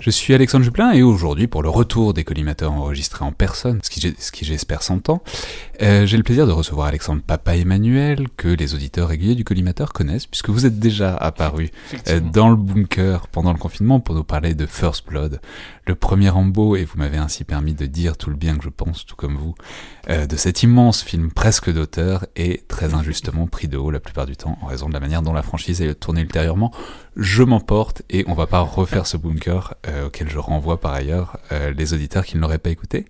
Je 0.00 0.10
suis 0.10 0.32
Alexandre 0.32 0.64
Juplin 0.64 0.92
et 0.92 1.02
aujourd'hui, 1.02 1.48
pour 1.48 1.60
le 1.60 1.68
retour 1.68 2.14
des 2.14 2.22
collimateurs 2.22 2.72
enregistrés 2.72 3.24
en 3.24 3.32
personne, 3.32 3.80
ce 3.82 3.90
qui, 4.30 4.44
j'espère 4.44 4.84
s'entend, 4.84 5.24
euh, 5.82 6.06
j'ai 6.06 6.16
le 6.16 6.22
plaisir 6.22 6.46
de 6.46 6.52
recevoir 6.52 6.86
Alexandre 6.86 7.20
Papa 7.20 7.56
Emmanuel, 7.56 8.28
que 8.36 8.46
les 8.46 8.76
auditeurs 8.76 9.08
réguliers 9.08 9.34
du 9.34 9.42
collimateur 9.42 9.92
connaissent, 9.92 10.26
puisque 10.26 10.50
vous 10.50 10.66
êtes 10.66 10.78
déjà 10.78 11.16
apparu 11.16 11.72
euh, 12.06 12.20
dans 12.20 12.48
le 12.48 12.54
bunker 12.54 13.26
pendant 13.26 13.52
le 13.52 13.58
confinement 13.58 13.98
pour 13.98 14.14
nous 14.14 14.22
parler 14.22 14.54
de 14.54 14.66
First 14.66 15.04
Blood, 15.08 15.40
le 15.84 15.94
premier 15.96 16.28
Rambo, 16.28 16.76
et 16.76 16.84
vous 16.84 16.96
m'avez 16.96 17.18
ainsi 17.18 17.42
permis 17.42 17.74
de 17.74 17.86
dire 17.86 18.16
tout 18.16 18.30
le 18.30 18.36
bien 18.36 18.56
que 18.56 18.62
je 18.62 18.68
pense, 18.68 19.04
tout 19.04 19.16
comme 19.16 19.36
vous, 19.36 19.56
euh, 20.10 20.26
de 20.26 20.36
cet 20.36 20.62
immense 20.62 21.02
film 21.02 21.32
presque 21.32 21.72
d'auteur 21.72 22.24
et 22.36 22.62
très 22.68 22.94
injustement 22.94 23.48
pris 23.48 23.66
de 23.66 23.76
haut 23.76 23.90
la 23.90 23.98
plupart 23.98 24.26
du 24.26 24.36
temps 24.36 24.56
en 24.62 24.66
raison 24.66 24.88
de 24.88 24.94
la 24.94 25.00
manière 25.00 25.22
dont 25.22 25.32
la 25.32 25.42
franchise 25.42 25.82
est 25.82 25.92
tournée 25.96 26.20
ultérieurement. 26.20 26.72
Je 27.18 27.42
m'emporte 27.42 28.02
et 28.10 28.24
on 28.28 28.34
va 28.34 28.46
pas 28.46 28.60
refaire 28.60 29.08
ce 29.08 29.16
bunker 29.16 29.74
euh, 29.88 30.06
auquel 30.06 30.30
je 30.30 30.38
renvoie 30.38 30.80
par 30.80 30.92
ailleurs 30.92 31.36
euh, 31.50 31.72
les 31.72 31.92
auditeurs 31.92 32.24
qui 32.24 32.36
ne 32.36 32.40
l'auraient 32.40 32.58
pas 32.58 32.70
écouté. 32.70 33.06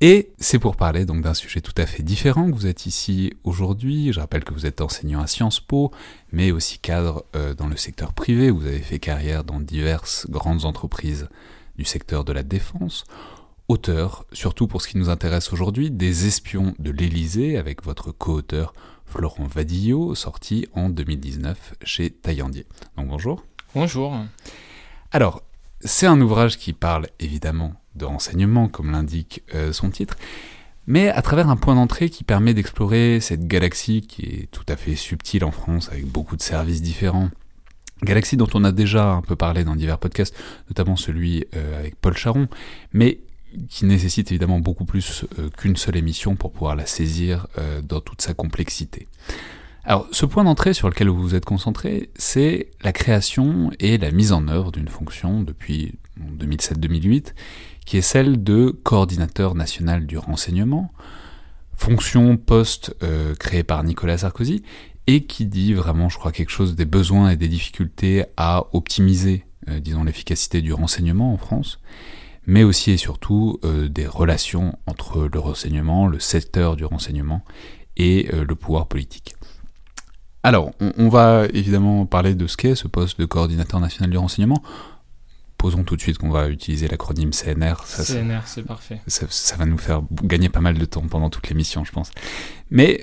Et 0.00 0.32
c'est 0.38 0.58
pour 0.58 0.74
parler 0.74 1.04
donc 1.04 1.20
d'un 1.20 1.34
sujet 1.34 1.60
tout 1.60 1.74
à 1.76 1.84
fait 1.84 2.02
différent 2.02 2.50
que 2.50 2.56
vous 2.56 2.66
êtes 2.66 2.86
ici 2.86 3.34
aujourd'hui. 3.44 4.10
Je 4.10 4.20
rappelle 4.20 4.42
que 4.42 4.54
vous 4.54 4.64
êtes 4.64 4.80
enseignant 4.80 5.20
à 5.20 5.26
Sciences 5.26 5.60
Po, 5.60 5.92
mais 6.32 6.50
aussi 6.50 6.78
cadre 6.78 7.24
dans 7.56 7.68
le 7.68 7.76
secteur 7.76 8.12
privé. 8.12 8.50
Vous 8.50 8.66
avez 8.66 8.80
fait 8.80 8.98
carrière 8.98 9.44
dans 9.44 9.60
diverses 9.60 10.26
grandes 10.28 10.64
entreprises 10.64 11.28
du 11.76 11.84
secteur 11.84 12.24
de 12.24 12.32
la 12.32 12.42
défense, 12.42 13.04
auteur, 13.68 14.26
surtout 14.32 14.66
pour 14.66 14.82
ce 14.82 14.88
qui 14.88 14.98
nous 14.98 15.08
intéresse 15.08 15.52
aujourd'hui, 15.52 15.90
des 15.90 16.26
espions 16.26 16.74
de 16.78 16.90
l'Élysée 16.90 17.56
avec 17.56 17.82
votre 17.82 18.12
co-auteur 18.12 18.72
Florent 19.06 19.46
Vadillo, 19.46 20.14
sorti 20.14 20.66
en 20.74 20.88
2019 20.88 21.74
chez 21.82 22.10
Taillandier. 22.10 22.66
Donc 22.96 23.08
bonjour. 23.08 23.44
Bonjour. 23.74 24.16
Alors, 25.12 25.42
c'est 25.80 26.06
un 26.06 26.20
ouvrage 26.20 26.58
qui 26.58 26.72
parle 26.72 27.08
évidemment 27.20 27.74
de 27.94 28.04
renseignement, 28.04 28.68
comme 28.68 28.90
l'indique 28.90 29.42
euh, 29.54 29.72
son 29.72 29.90
titre, 29.90 30.16
mais 30.86 31.08
à 31.08 31.22
travers 31.22 31.48
un 31.48 31.56
point 31.56 31.74
d'entrée 31.74 32.10
qui 32.10 32.24
permet 32.24 32.54
d'explorer 32.54 33.20
cette 33.20 33.46
galaxie 33.46 34.02
qui 34.02 34.22
est 34.22 34.50
tout 34.50 34.64
à 34.68 34.76
fait 34.76 34.96
subtile 34.96 35.44
en 35.44 35.50
France, 35.50 35.88
avec 35.90 36.06
beaucoup 36.06 36.36
de 36.36 36.42
services 36.42 36.82
différents, 36.82 37.30
Galaxy 38.02 38.36
dont 38.36 38.48
on 38.54 38.64
a 38.64 38.72
déjà 38.72 39.12
un 39.12 39.22
peu 39.22 39.36
parlé 39.36 39.64
dans 39.64 39.76
divers 39.76 39.98
podcasts, 39.98 40.36
notamment 40.68 40.96
celui 40.96 41.46
euh, 41.54 41.78
avec 41.78 41.96
Paul 41.96 42.16
Charon, 42.16 42.48
mais 42.92 43.20
qui 43.68 43.84
nécessite 43.84 44.30
évidemment 44.30 44.60
beaucoup 44.60 44.84
plus 44.84 45.24
euh, 45.38 45.48
qu'une 45.56 45.76
seule 45.76 45.96
émission 45.96 46.36
pour 46.36 46.52
pouvoir 46.52 46.76
la 46.76 46.86
saisir 46.86 47.46
euh, 47.58 47.80
dans 47.82 48.00
toute 48.00 48.22
sa 48.22 48.34
complexité. 48.34 49.08
Alors, 49.84 50.08
ce 50.12 50.24
point 50.24 50.44
d'entrée 50.44 50.72
sur 50.72 50.88
lequel 50.88 51.08
vous 51.08 51.20
vous 51.20 51.34
êtes 51.34 51.44
concentré, 51.44 52.10
c'est 52.16 52.70
la 52.82 52.92
création 52.92 53.70
et 53.80 53.98
la 53.98 54.10
mise 54.10 54.32
en 54.32 54.48
œuvre 54.48 54.72
d'une 54.72 54.88
fonction 54.88 55.42
depuis 55.42 55.94
2007-2008, 56.38 57.34
qui 57.84 57.98
est 57.98 58.02
celle 58.02 58.42
de 58.42 58.70
coordinateur 58.82 59.54
national 59.54 60.06
du 60.06 60.16
renseignement, 60.16 60.90
fonction 61.76 62.38
poste 62.38 62.96
créée 63.38 63.62
par 63.62 63.84
Nicolas 63.84 64.16
Sarkozy, 64.16 64.62
et 65.06 65.24
qui 65.24 65.46
dit 65.46 65.74
vraiment, 65.74 66.08
je 66.08 66.18
crois, 66.18 66.32
quelque 66.32 66.50
chose 66.50 66.74
des 66.74 66.84
besoins 66.84 67.30
et 67.30 67.36
des 67.36 67.48
difficultés 67.48 68.24
à 68.36 68.66
optimiser, 68.72 69.44
euh, 69.68 69.80
disons, 69.80 70.04
l'efficacité 70.04 70.62
du 70.62 70.72
renseignement 70.72 71.32
en 71.32 71.36
France, 71.36 71.78
mais 72.46 72.64
aussi 72.64 72.92
et 72.92 72.96
surtout 72.96 73.58
euh, 73.64 73.88
des 73.88 74.06
relations 74.06 74.78
entre 74.86 75.28
le 75.32 75.38
renseignement, 75.38 76.06
le 76.06 76.18
secteur 76.18 76.76
du 76.76 76.84
renseignement 76.84 77.42
et 77.96 78.28
euh, 78.32 78.44
le 78.44 78.54
pouvoir 78.54 78.86
politique. 78.86 79.34
Alors, 80.42 80.72
on, 80.98 81.08
va 81.08 81.46
évidemment 81.54 82.04
parler 82.04 82.34
de 82.34 82.46
ce 82.46 82.58
qu'est 82.58 82.74
ce 82.74 82.86
poste 82.86 83.18
de 83.18 83.24
coordinateur 83.24 83.80
national 83.80 84.10
du 84.10 84.18
renseignement. 84.18 84.62
Posons 85.56 85.84
tout 85.84 85.96
de 85.96 86.02
suite 86.02 86.18
qu'on 86.18 86.28
va 86.28 86.50
utiliser 86.50 86.86
l'acronyme 86.86 87.30
CNR. 87.30 87.76
CNR, 87.86 88.42
c'est 88.44 88.62
parfait. 88.62 89.00
Ça, 89.06 89.24
ça, 89.30 89.56
va 89.56 89.64
nous 89.64 89.78
faire 89.78 90.02
gagner 90.22 90.50
pas 90.50 90.60
mal 90.60 90.76
de 90.76 90.84
temps 90.84 91.06
pendant 91.08 91.30
toute 91.30 91.48
l'émission, 91.48 91.82
je 91.84 91.92
pense. 91.92 92.10
Mais 92.70 93.00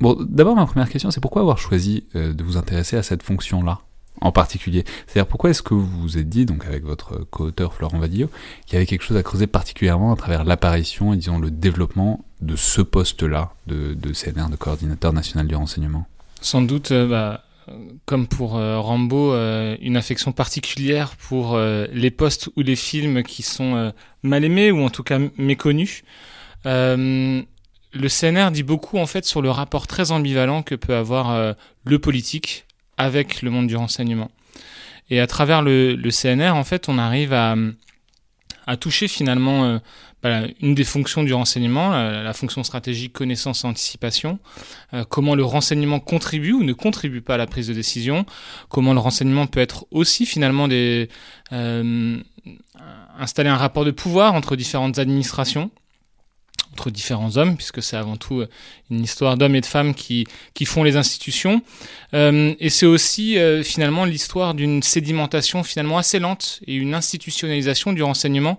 Bon, 0.00 0.14
d'abord, 0.20 0.54
ma 0.56 0.66
première 0.66 0.90
question, 0.90 1.10
c'est 1.10 1.20
pourquoi 1.20 1.42
avoir 1.42 1.58
choisi 1.58 2.06
euh, 2.14 2.34
de 2.34 2.44
vous 2.44 2.56
intéresser 2.56 2.96
à 2.96 3.02
cette 3.02 3.22
fonction-là? 3.22 3.80
En 4.20 4.32
particulier. 4.32 4.84
C'est-à-dire, 5.06 5.28
pourquoi 5.28 5.50
est-ce 5.50 5.62
que 5.62 5.74
vous 5.74 5.86
vous 5.86 6.18
êtes 6.18 6.28
dit, 6.28 6.46
donc 6.46 6.64
avec 6.66 6.84
votre 6.84 7.26
co-auteur 7.30 7.74
Florent 7.74 7.98
Vadillo, 7.98 8.30
qu'il 8.66 8.74
y 8.74 8.76
avait 8.76 8.86
quelque 8.86 9.02
chose 9.02 9.16
à 9.16 9.22
creuser 9.22 9.46
particulièrement 9.46 10.12
à 10.12 10.16
travers 10.16 10.44
l'apparition 10.44 11.12
et 11.12 11.16
disons 11.16 11.38
le 11.38 11.50
développement 11.50 12.24
de 12.40 12.56
ce 12.56 12.80
poste-là 12.82 13.52
de, 13.66 13.94
CNR, 14.12 14.48
de 14.50 14.56
coordinateur 14.56 15.12
national 15.12 15.46
du 15.46 15.54
renseignement? 15.54 16.06
Sans 16.40 16.62
doute, 16.62 16.92
euh, 16.92 17.08
bah, 17.08 17.44
comme 18.04 18.26
pour 18.26 18.56
euh, 18.56 18.78
Rambo, 18.78 19.34
une 19.34 19.96
affection 19.96 20.32
particulière 20.32 21.16
pour 21.16 21.58
les 21.58 22.10
postes 22.10 22.48
ou 22.56 22.62
les 22.62 22.76
films 22.76 23.22
qui 23.22 23.42
sont 23.42 23.92
mal 24.22 24.44
aimés 24.44 24.70
ou 24.70 24.82
en 24.82 24.90
tout 24.90 25.02
cas 25.02 25.18
méconnus. 25.36 26.04
Le 27.98 28.08
CNR 28.08 28.50
dit 28.50 28.62
beaucoup 28.62 28.98
en 28.98 29.06
fait 29.06 29.24
sur 29.24 29.40
le 29.40 29.50
rapport 29.50 29.86
très 29.86 30.10
ambivalent 30.12 30.62
que 30.62 30.74
peut 30.74 30.94
avoir 30.94 31.30
euh, 31.30 31.54
le 31.84 31.98
politique 31.98 32.65
avec 32.96 33.42
le 33.42 33.50
monde 33.50 33.66
du 33.66 33.76
renseignement. 33.76 34.30
Et 35.10 35.20
à 35.20 35.26
travers 35.26 35.62
le, 35.62 35.96
CNR, 36.10 36.54
en 36.54 36.64
fait, 36.64 36.88
on 36.88 36.98
arrive 36.98 37.32
à, 37.32 37.56
toucher 38.80 39.06
finalement 39.06 39.64
euh, 39.64 39.78
bah, 40.22 40.40
une 40.60 40.74
des 40.74 40.82
fonctions 40.82 41.22
du 41.22 41.32
renseignement, 41.32 41.90
la, 41.90 42.32
fonction 42.32 42.64
stratégique 42.64 43.12
connaissance 43.12 43.62
et 43.62 43.68
anticipation, 43.68 44.40
euh, 44.92 45.04
comment 45.08 45.36
le 45.36 45.44
renseignement 45.44 46.00
contribue 46.00 46.52
ou 46.52 46.64
ne 46.64 46.72
contribue 46.72 47.20
pas 47.20 47.34
à 47.34 47.36
la 47.36 47.46
prise 47.46 47.68
de 47.68 47.74
décision, 47.74 48.26
comment 48.68 48.92
le 48.92 48.98
renseignement 48.98 49.46
peut 49.46 49.60
être 49.60 49.86
aussi 49.92 50.26
finalement 50.26 50.66
des, 50.66 51.08
installer 53.18 53.48
un 53.48 53.56
rapport 53.56 53.84
de 53.84 53.92
pouvoir 53.92 54.34
entre 54.34 54.56
différentes 54.56 54.98
administrations 54.98 55.70
entre 56.76 56.90
différents 56.90 57.38
hommes, 57.38 57.56
puisque 57.56 57.82
c'est 57.82 57.96
avant 57.96 58.16
tout 58.16 58.40
euh, 58.40 58.48
une 58.90 59.02
histoire 59.02 59.38
d'hommes 59.38 59.56
et 59.56 59.62
de 59.62 59.66
femmes 59.66 59.94
qui, 59.94 60.26
qui 60.52 60.66
font 60.66 60.82
les 60.82 60.96
institutions. 60.96 61.62
Euh, 62.12 62.54
et 62.60 62.68
c'est 62.68 62.84
aussi 62.84 63.38
euh, 63.38 63.62
finalement 63.62 64.04
l'histoire 64.04 64.52
d'une 64.52 64.82
sédimentation 64.82 65.62
finalement 65.62 65.96
assez 65.96 66.18
lente 66.18 66.60
et 66.66 66.74
une 66.74 66.92
institutionnalisation 66.92 67.94
du 67.94 68.02
renseignement 68.02 68.58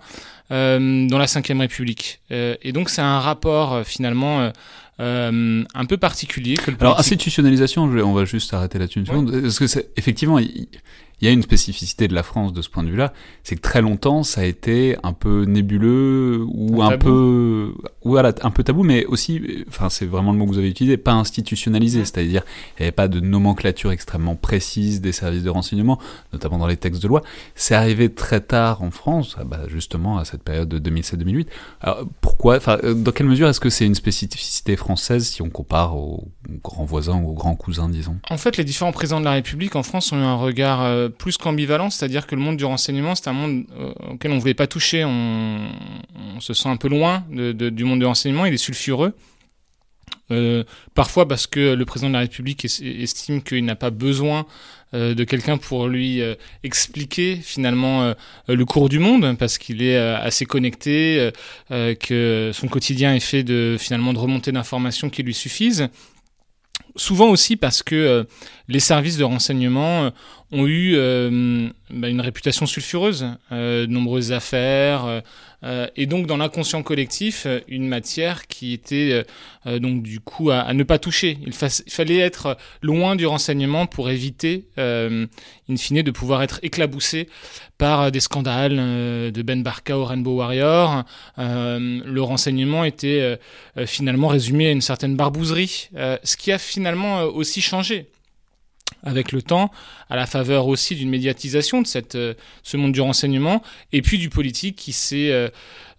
dans 0.50 1.18
la 1.18 1.26
Ve 1.26 1.60
République. 1.60 2.22
et 2.30 2.72
donc 2.72 2.90
c'est 2.90 3.02
un 3.02 3.20
rapport 3.20 3.86
finalement 3.86 4.50
un 4.98 5.86
peu 5.90 5.98
particulier. 5.98 6.56
Que 6.56 6.72
le 6.72 6.78
Alors 6.80 6.98
institutionnalisation, 6.98 7.84
on 7.84 8.14
va 8.14 8.24
juste 8.24 8.54
arrêter 8.54 8.80
là-dessus 8.80 9.00
une 9.00 9.08
seconde, 9.08 9.42
parce 9.42 9.60
que 9.60 9.68
c'est 9.68 9.90
effectivement 9.98 10.40
il 10.40 10.68
y 11.26 11.28
a 11.28 11.32
une 11.32 11.42
spécificité 11.42 12.08
de 12.08 12.14
la 12.14 12.24
France 12.24 12.54
de 12.54 12.62
ce 12.62 12.70
point 12.70 12.84
de 12.84 12.90
vue-là, 12.90 13.14
c'est 13.44 13.56
que 13.56 13.62
très 13.62 13.82
longtemps 13.82 14.24
ça 14.24 14.42
a 14.42 14.44
été 14.44 14.96
un 15.04 15.14
peu 15.14 15.46
nébuleux 15.46 16.46
ou 16.48 16.84
un, 16.84 16.98
peu 16.98 17.74
voilà 18.04 18.34
un 18.42 18.52
peu 18.52 18.64
tabou, 18.64 18.84
mais 18.84 19.06
aussi, 19.06 19.66
enfin 19.68 19.90
c'est 19.90 20.06
vraiment 20.06 20.32
le 20.32 20.38
mot 20.38 20.46
que 20.46 20.52
vous 20.52 20.58
avez 20.60 20.70
utilisé, 20.70 20.98
pas 20.98 21.14
institutionnalisé, 21.14 22.06
c'est-à-dire 22.06 22.44
il 22.78 22.82
n'y 22.82 22.86
avait 22.86 22.92
pas 22.92 23.08
de 23.08 23.20
nomenclature 23.20 23.92
extrêmement 23.92 24.36
précise 24.36 25.02
des 25.02 25.12
services 25.12 25.44
de 25.44 25.50
renseignement, 25.50 26.00
notamment 26.34 26.58
dans 26.58 26.68
les 26.68 26.78
textes 26.78 27.02
de 27.02 27.08
loi. 27.08 27.24
C'est 27.56 27.76
arrivé 27.76 28.14
très 28.14 28.42
tard 28.42 28.82
en 28.84 28.92
France, 28.92 29.36
ah 29.40 29.44
bah, 29.44 29.62
justement 29.68 30.18
à 30.18 30.26
cette 30.26 30.44
période 30.44 30.70
de 30.70 30.80
2007-2008. 30.80 31.48
Alors 31.82 32.06
pourquoi, 32.22 32.58
enfin 32.58 32.78
dans 32.96 33.12
quelle 33.12 33.28
mesure 33.28 33.48
est-ce 33.48 33.60
que 33.60 33.70
c'est 33.70 33.86
une 33.86 33.96
spécificité 33.96 34.76
française 34.76 35.26
si 35.28 35.42
on 35.42 35.50
compare 35.50 35.98
aux 35.98 36.30
grands 36.64 36.86
voisins 36.86 37.16
ou 37.16 37.30
aux 37.30 37.34
grands 37.34 37.56
cousins, 37.56 37.90
disons? 37.90 38.18
En 38.30 38.38
fait, 38.38 38.58
les 38.58 38.64
différents 38.64 38.92
présidents 38.92 39.20
de 39.20 39.26
la 39.26 39.32
République 39.32 39.76
en 39.76 39.84
France 39.84 40.12
ont 40.12 40.18
eu 40.18 40.24
un 40.24 40.36
regard 40.36 40.84
euh, 40.84 41.07
plus 41.10 41.38
qu'ambivalent, 41.38 41.90
c'est-à-dire 41.90 42.28
que 42.28 42.36
le 42.36 42.42
monde 42.42 42.58
du 42.58 42.66
renseignement, 42.66 43.16
c'est 43.16 43.28
un 43.30 43.34
monde 43.34 43.66
euh, 43.80 43.92
auquel 44.12 44.32
on 44.32 44.36
ne 44.36 44.40
voulait 44.40 44.54
pas 44.54 44.68
toucher, 44.68 45.04
on, 45.06 45.70
se 46.40 46.54
sent 46.54 46.70
un 46.70 46.78
peu 46.78 46.88
loin 46.88 47.26
du 47.32 47.84
monde 47.84 48.00
du 48.00 48.06
renseignement, 48.06 48.46
il 48.46 48.54
est 48.54 48.58
sulfureux. 48.58 49.14
Euh, 50.30 50.64
parfois 50.94 51.28
parce 51.28 51.48
que 51.48 51.74
le 51.74 51.86
président 51.86 52.10
de 52.10 52.14
la 52.14 52.20
République 52.20 52.64
estime 52.66 53.42
qu'il 53.42 53.66
n'a 53.66 53.76
pas 53.76 53.90
besoin 53.90 54.46
de 54.94 55.24
quelqu'un 55.24 55.58
pour 55.58 55.88
lui 55.88 56.22
expliquer 56.64 57.36
finalement 57.36 58.14
le 58.48 58.66
cours 58.66 58.88
du 58.88 59.00
monde 59.00 59.36
parce 59.38 59.58
qu'il 59.58 59.82
est 59.82 59.98
assez 59.98 60.46
connecté, 60.46 61.32
que 61.70 62.52
son 62.54 62.68
quotidien 62.68 63.16
est 63.16 63.20
fait 63.20 63.44
de 63.44 63.78
finalement 63.80 64.14
de 64.14 64.20
remontées 64.20 64.52
d'informations 64.52 65.10
qui 65.10 65.24
lui 65.24 65.34
suffisent 65.34 65.90
souvent 66.98 67.30
aussi 67.30 67.56
parce 67.56 67.84
que 67.84 67.96
euh, 67.96 68.24
les 68.68 68.80
services 68.80 69.18
de 69.18 69.24
renseignement 69.24 70.06
euh, 70.06 70.10
ont 70.52 70.66
eu 70.66 70.94
euh, 70.96 71.70
bah, 71.90 72.08
une 72.08 72.22
réputation 72.22 72.66
sulfureuse, 72.66 73.28
de 73.52 73.86
nombreuses 73.86 74.32
affaires, 74.32 75.22
et 75.96 76.06
donc 76.06 76.28
dans 76.28 76.38
l'inconscient 76.38 76.84
collectif, 76.84 77.48
une 77.68 77.88
matière 77.88 78.48
qui 78.48 78.74
était 78.74 79.26
donc 79.66 80.04
du 80.04 80.20
coup 80.20 80.52
à, 80.52 80.72
ne 80.74 80.84
pas 80.84 81.00
toucher. 81.00 81.40
Il, 81.46 81.54
fallait 81.54 82.20
être 82.20 82.58
loin 82.82 83.16
du 83.16 83.26
renseignement 83.26 83.88
pour 83.88 84.10
éviter, 84.10 84.66
in 84.78 85.28
fine, 85.78 86.04
de 86.04 86.12
pouvoir 86.12 86.44
être 86.44 86.60
éclaboussé 86.62 87.28
par 87.78 88.12
des 88.12 88.20
scandales 88.20 88.76
de 89.32 89.42
Ben 89.42 89.64
Barka 89.64 89.98
au 89.98 90.06
Rainbow 90.06 90.38
Warrior. 90.38 91.04
le 91.38 92.20
renseignement 92.20 92.84
était 92.84 93.38
finalement 93.88 94.28
résumé 94.28 94.68
à 94.68 94.72
une 94.72 94.82
certaine 94.82 95.16
barbouzerie, 95.16 95.90
ce 96.24 96.38
qui 96.38 96.52
a 96.52 96.60
finalement 96.60 97.24
aussi 97.24 97.62
changé 97.62 98.08
avec 99.04 99.32
le 99.32 99.42
temps, 99.42 99.72
à 100.10 100.16
la 100.16 100.26
faveur 100.26 100.68
aussi 100.68 100.96
d'une 100.96 101.10
médiatisation 101.10 101.82
de 101.82 101.88
cette, 101.88 102.16
euh, 102.16 102.34
ce 102.64 102.78
monde 102.78 102.92
du 102.92 103.02
renseignement, 103.02 103.62
et 103.92 104.02
puis 104.02 104.18
du 104.18 104.30
politique 104.30 104.76
qui 104.76 104.94
s'est 104.94 105.32
euh, 105.32 105.50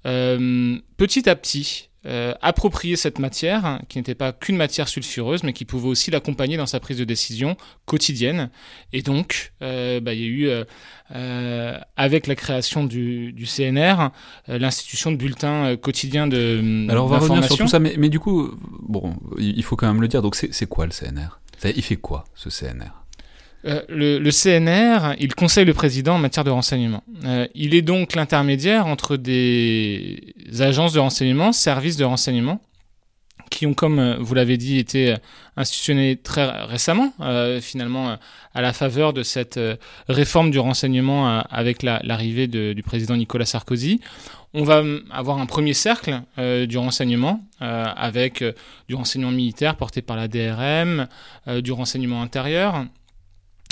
euh, 0.07 0.77
petit 0.97 1.29
à 1.29 1.37
petit 1.37 1.85
approprié 2.41 2.97
cette 2.97 3.19
matière, 3.19 3.67
hein, 3.67 3.83
qui 3.91 3.99
n'était 3.99 4.15
pas 4.15 4.33
qu'une 4.33 4.57
matière 4.57 4.89
sulfureuse, 4.89 5.43
mais 5.43 5.53
qui 5.53 5.67
pouvait 5.67 5.89
aussi 5.89 6.11
l'accompagner 6.11 6.57
dans 6.57 6.65
sa 6.65 6.81
prise 6.81 6.97
de 6.97 7.05
décision 7.05 7.55
quotidienne. 7.85 8.49
Et 8.95 9.03
donc, 9.03 9.53
bah, 9.61 10.15
il 10.15 10.19
y 10.19 10.25
a 10.25 10.27
eu, 10.27 10.51
avec 11.97 12.27
la 12.27 12.35
création 12.35 12.85
du, 12.85 13.35
du 13.35 13.45
CNR, 13.45 14.09
l'institution 14.47 15.13
de 15.13 15.17
bulletins 15.17 15.77
quotidiens 15.77 16.27
de 16.27 16.87
Alors 16.89 17.05
on 17.05 17.09
va 17.09 17.19
revenir 17.19 17.45
sur 17.45 17.59
tout 17.59 17.69
ça, 17.69 17.79
mais, 17.79 17.95
mais 17.99 18.09
du 18.09 18.21
coup, 18.21 18.53
bon, 18.81 19.15
il 19.37 19.63
faut 19.63 19.77
quand 19.77 19.89
même 19.89 20.01
le 20.01 20.09
dire, 20.09 20.23
donc 20.23 20.35
c'est 20.35 20.67
quoi 20.67 20.87
le 20.87 20.93
CNR 20.93 21.39
il 21.65 21.83
fait 21.83 21.97
quoi, 21.97 22.25
ce 22.35 22.49
CNR 22.49 22.99
euh, 23.65 23.83
le, 23.89 24.31
CNR, 24.31 25.17
il 25.19 25.35
conseille 25.35 25.65
le 25.65 25.75
président 25.75 26.15
en 26.15 26.19
matière 26.19 26.45
de 26.45 26.51
renseignement. 26.51 27.03
Euh, 27.25 27.47
il 27.55 27.75
est 27.75 27.83
donc 27.83 28.15
l'intermédiaire 28.15 28.87
entre 28.87 29.17
des 29.17 30.35
agences 30.61 30.93
de 30.93 31.01
renseignement, 31.01 31.53
services 31.53 31.97
de 31.97 32.05
renseignement, 32.05 32.61
qui 33.51 33.67
ont, 33.67 33.75
comme 33.75 33.99
euh, 33.99 34.17
vous 34.21 34.35
l'avez 34.35 34.59
dit, 34.59 34.79
été 34.79 35.15
institutionnés 35.57 36.17
très 36.17 36.47
récemment, 36.67 37.13
finalement, 37.61 38.17
à 38.55 38.63
la 38.63 38.73
faveur 38.73 39.13
de 39.13 39.25
cette 39.25 39.59
réforme 40.09 40.53
du 40.53 40.61
renseignement 40.61 41.41
avec 41.51 41.83
l'arrivée 41.83 42.47
du 42.47 42.83
président 42.85 43.17
Nicolas 43.17 43.45
Sarkozy. 43.45 44.01
On 44.55 44.65
va 44.65 44.83
avoir 45.11 45.39
un 45.39 45.47
premier 45.47 45.75
cercle 45.75 46.23
euh, 46.39 46.65
du 46.67 46.79
renseignement 46.79 47.45
euh, 47.61 47.85
avec 47.85 48.41
euh, 48.41 48.53
du 48.89 48.95
renseignement 48.95 49.31
militaire 49.31 49.77
porté 49.77 50.01
par 50.01 50.17
la 50.17 50.27
DRM, 50.27 51.07
du 51.61 51.73
renseignement 51.73 52.23
intérieur, 52.23 52.87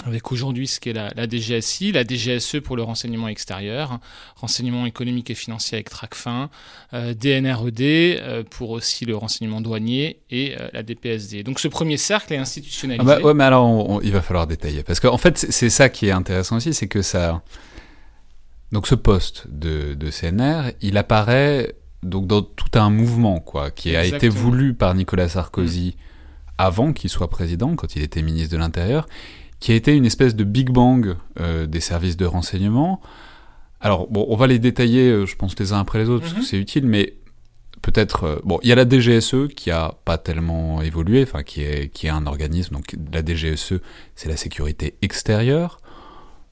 avec 0.05 0.31
aujourd'hui 0.31 0.67
ce 0.67 0.79
qu'est 0.79 0.93
la, 0.93 1.11
la, 1.17 1.27
DGSI, 1.27 1.93
la 1.93 2.05
DGSE 2.05 2.61
pour 2.63 2.77
le 2.77 2.83
renseignement 2.83 3.29
extérieur, 3.29 3.99
renseignement 4.37 4.85
économique 4.85 5.31
et 5.31 5.35
financier 5.35 5.77
avec 5.77 5.89
TRACFIN, 5.89 6.51
DNRED 6.93 8.45
pour 8.51 8.71
aussi 8.71 9.07
le 9.07 9.17
renseignement 9.17 9.63
douanier 9.63 10.21
et 10.31 10.55
la 10.73 10.83
DPSD. 10.83 11.43
Donc 11.43 11.59
ce 11.59 11.69
premier 11.69 11.97
cercle 11.97 12.35
est 12.35 12.39
institutionnalisé. 12.39 13.11
Ah 13.11 13.21
bah, 13.21 13.35
mais 13.35 13.45
alors 13.45 14.01
il 14.05 14.13
va 14.13 14.21
falloir 14.21 14.47
détailler 14.47 14.83
parce 14.83 15.01
qu'en 15.01 15.19
fait 15.19 15.39
c'est 15.39 15.71
ça 15.71 15.89
qui 15.89 16.09
est 16.09 16.13
intéressant 16.13 16.57
aussi, 16.57 16.75
c'est 16.75 16.89
que 16.89 17.01
ça 17.01 17.43
donc 18.73 18.87
ce 18.87 18.95
poste 18.95 19.47
de, 19.49 19.97
CNR, 20.11 20.73
il 20.81 20.97
apparaît 20.99 21.75
donc 22.03 22.27
dans 22.27 22.43
tout 22.43 22.79
un 22.79 22.91
mouvement 22.91 23.41
quoi, 23.41 23.71
qui 23.71 23.97
a 23.97 24.05
été 24.05 24.29
voulu 24.29 24.75
par 24.75 24.95
Nicolas 24.95 25.29
Sarkozy 25.29 25.97
avant 26.59 26.93
qu'il 26.93 27.11
soit 27.11 27.29
président, 27.29 27.77
quand 27.77 27.97
il 27.97 28.03
était 28.03 28.23
ministre 28.23 28.53
de 28.53 28.59
l'Intérieur, 28.59 29.07
qui 29.61 29.73
a 29.73 29.75
été 29.75 29.95
une 29.95 30.07
espèce 30.07 30.35
de 30.35 30.45
Big 30.45 30.71
Bang 30.71 31.17
euh, 31.41 31.67
des 31.67 31.81
services 31.81 32.17
de 32.17 32.27
renseignement. 32.27 33.01
Alors 33.81 34.09
bon, 34.09 34.27
on 34.29 34.37
va 34.37 34.47
les 34.47 34.59
détailler, 34.59 35.11
euh, 35.11 35.27
je 35.27 35.37
pense 35.37 35.59
les 35.59 35.73
uns 35.73 35.81
après 35.81 35.99
les 35.99 36.09
autres, 36.09 36.23
parce 36.23 36.35
que 36.35 36.41
mhm. 36.41 36.45
c'est 36.45 36.59
utile, 36.59 36.87
mais 36.87 37.15
peut-être 37.83 38.25
euh, 38.25 38.37
bon 38.45 38.59
il 38.63 38.69
y 38.69 38.73
a 38.73 38.75
la 38.75 38.89
DGSE 38.89 39.49
qui 39.55 39.71
a 39.71 39.95
pas 40.05 40.19
tellement 40.19 40.83
évolué 40.83 41.23
enfin 41.23 41.43
qui 41.43 41.63
est 41.63 41.89
qui 41.93 42.07
est 42.07 42.11
un 42.11 42.27
organisme 42.27 42.75
donc 42.75 42.97
la 43.13 43.25
DGSE 43.25 43.75
c'est 44.15 44.29
la 44.29 44.37
sécurité 44.37 44.97
extérieure 45.03 45.79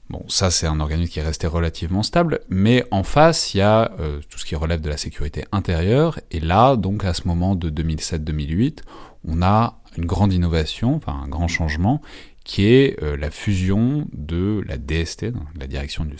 Bon, 0.09 0.23
ça 0.27 0.51
c'est 0.51 0.67
un 0.67 0.79
organisme 0.79 1.11
qui 1.11 1.19
est 1.19 1.23
resté 1.23 1.47
relativement 1.47 2.03
stable, 2.03 2.41
mais 2.47 2.85
en 2.91 3.03
face 3.03 3.53
il 3.53 3.57
y 3.57 3.61
a 3.61 3.91
euh, 3.99 4.19
tout 4.29 4.37
ce 4.37 4.45
qui 4.45 4.55
relève 4.55 4.81
de 4.81 4.89
la 4.89 4.97
sécurité 4.97 5.45
intérieure, 5.51 6.19
et 6.29 6.39
là, 6.39 6.75
donc 6.75 7.03
à 7.05 7.13
ce 7.13 7.27
moment 7.27 7.55
de 7.55 7.71
2007-2008, 7.71 8.79
on 9.27 9.41
a 9.41 9.79
une 9.97 10.05
grande 10.05 10.31
innovation, 10.31 10.95
enfin 10.95 11.19
un 11.23 11.27
grand 11.27 11.47
changement, 11.47 12.01
qui 12.45 12.67
est 12.67 13.01
euh, 13.01 13.17
la 13.17 13.31
fusion 13.31 14.07
de 14.13 14.63
la 14.67 14.77
DST, 14.77 15.33
la 15.59 15.65
direction 15.65 16.05
de 16.05 16.11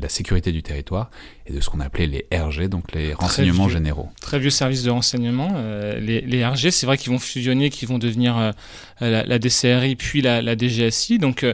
la 0.00 0.08
sécurité 0.08 0.52
du 0.52 0.62
territoire, 0.62 1.10
et 1.46 1.52
de 1.52 1.60
ce 1.60 1.68
qu'on 1.68 1.80
appelait 1.80 2.06
les 2.06 2.26
RG, 2.32 2.68
donc 2.68 2.92
les 2.94 3.12
renseignements 3.12 3.68
généraux. 3.68 4.08
Très 4.22 4.38
vieux 4.38 4.50
service 4.50 4.84
de 4.84 4.90
renseignement. 4.90 5.52
Euh, 5.56 5.98
les, 5.98 6.46
RG, 6.46 6.70
c'est 6.70 6.86
vrai 6.86 6.96
qu'ils 6.96 7.10
vont 7.10 7.18
fusionner, 7.18 7.70
qu'ils 7.70 7.88
vont 7.88 7.98
devenir 7.98 8.38
euh, 8.38 8.52
la, 9.00 9.38
DCRI 9.40 9.96
puis 9.96 10.22
la, 10.22 10.56
DGSI. 10.56 11.18
Donc 11.18 11.44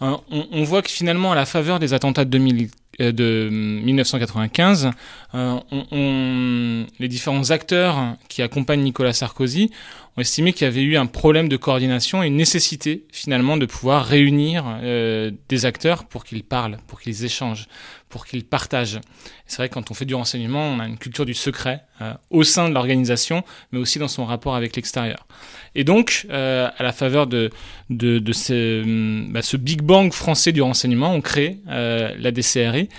on, 0.00 0.20
on, 0.28 0.64
voit 0.64 0.82
que 0.82 0.90
finalement, 0.90 1.30
à 1.30 1.36
la 1.36 1.46
faveur 1.46 1.78
des 1.78 1.94
attentats 1.94 2.24
de 2.24 2.30
2000, 2.30 2.68
de 3.10 3.48
1995, 3.50 4.90
on, 5.34 6.86
les 6.98 7.08
différents 7.08 7.50
acteurs 7.50 8.16
qui 8.28 8.42
accompagnent 8.42 8.82
Nicolas 8.82 9.12
Sarkozy 9.12 9.70
ont 10.16 10.20
estimé 10.20 10.52
qu'il 10.52 10.66
y 10.66 10.68
avait 10.68 10.82
eu 10.82 10.96
un 10.96 11.06
problème 11.06 11.48
de 11.48 11.56
coordination 11.56 12.22
et 12.22 12.26
une 12.26 12.36
nécessité 12.36 13.06
finalement 13.12 13.56
de 13.56 13.66
pouvoir 13.66 14.04
réunir 14.04 14.64
euh, 14.82 15.30
des 15.48 15.64
acteurs 15.64 16.04
pour 16.04 16.24
qu'ils 16.24 16.44
parlent, 16.44 16.78
pour 16.86 17.00
qu'ils 17.00 17.24
échangent, 17.24 17.66
pour 18.12 18.26
qu'ils 18.26 18.44
partagent. 18.44 19.00
C'est 19.46 19.56
vrai 19.56 19.70
que 19.70 19.74
quand 19.74 19.90
on 19.90 19.94
fait 19.94 20.04
du 20.04 20.14
renseignement, 20.14 20.68
on 20.68 20.78
a 20.78 20.86
une 20.86 20.98
culture 20.98 21.24
du 21.24 21.32
secret 21.32 21.82
euh, 22.02 22.12
au 22.28 22.44
sein 22.44 22.68
de 22.68 22.74
l'organisation, 22.74 23.42
mais 23.72 23.78
aussi 23.78 23.98
dans 23.98 24.06
son 24.06 24.26
rapport 24.26 24.54
avec 24.54 24.76
l'extérieur. 24.76 25.26
Et 25.74 25.82
donc, 25.82 26.26
euh, 26.30 26.68
à 26.76 26.82
la 26.82 26.92
faveur 26.92 27.26
de, 27.26 27.50
ce, 27.90 29.30
bah, 29.32 29.40
ce, 29.40 29.56
Big 29.56 29.80
Bang 29.80 30.12
français 30.12 30.52
du 30.52 30.60
renseignement, 30.60 31.14
on 31.14 31.22
crée 31.22 31.60
euh, 31.68 32.12
la 32.18 32.30
DCRI, 32.32 32.90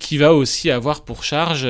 qui 0.00 0.18
va 0.18 0.34
aussi 0.34 0.72
avoir 0.72 1.04
pour 1.04 1.22
charge 1.22 1.68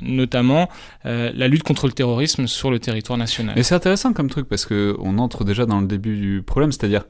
notamment 0.00 0.68
la 1.02 1.48
lutte 1.48 1.64
contre 1.64 1.88
le 1.88 1.92
terrorisme 1.92 2.46
sur 2.46 2.70
le 2.70 2.78
territoire 2.78 3.18
national. 3.18 3.56
Mais 3.56 3.64
c'est 3.64 3.74
intéressant 3.74 4.12
comme 4.12 4.30
truc 4.30 4.48
parce 4.48 4.64
que 4.64 4.96
on 5.00 5.18
entre 5.18 5.42
déjà 5.42 5.66
dans 5.66 5.80
le 5.80 5.88
début 5.88 6.16
du 6.16 6.42
problème, 6.42 6.70
c'est-à-dire 6.70 7.02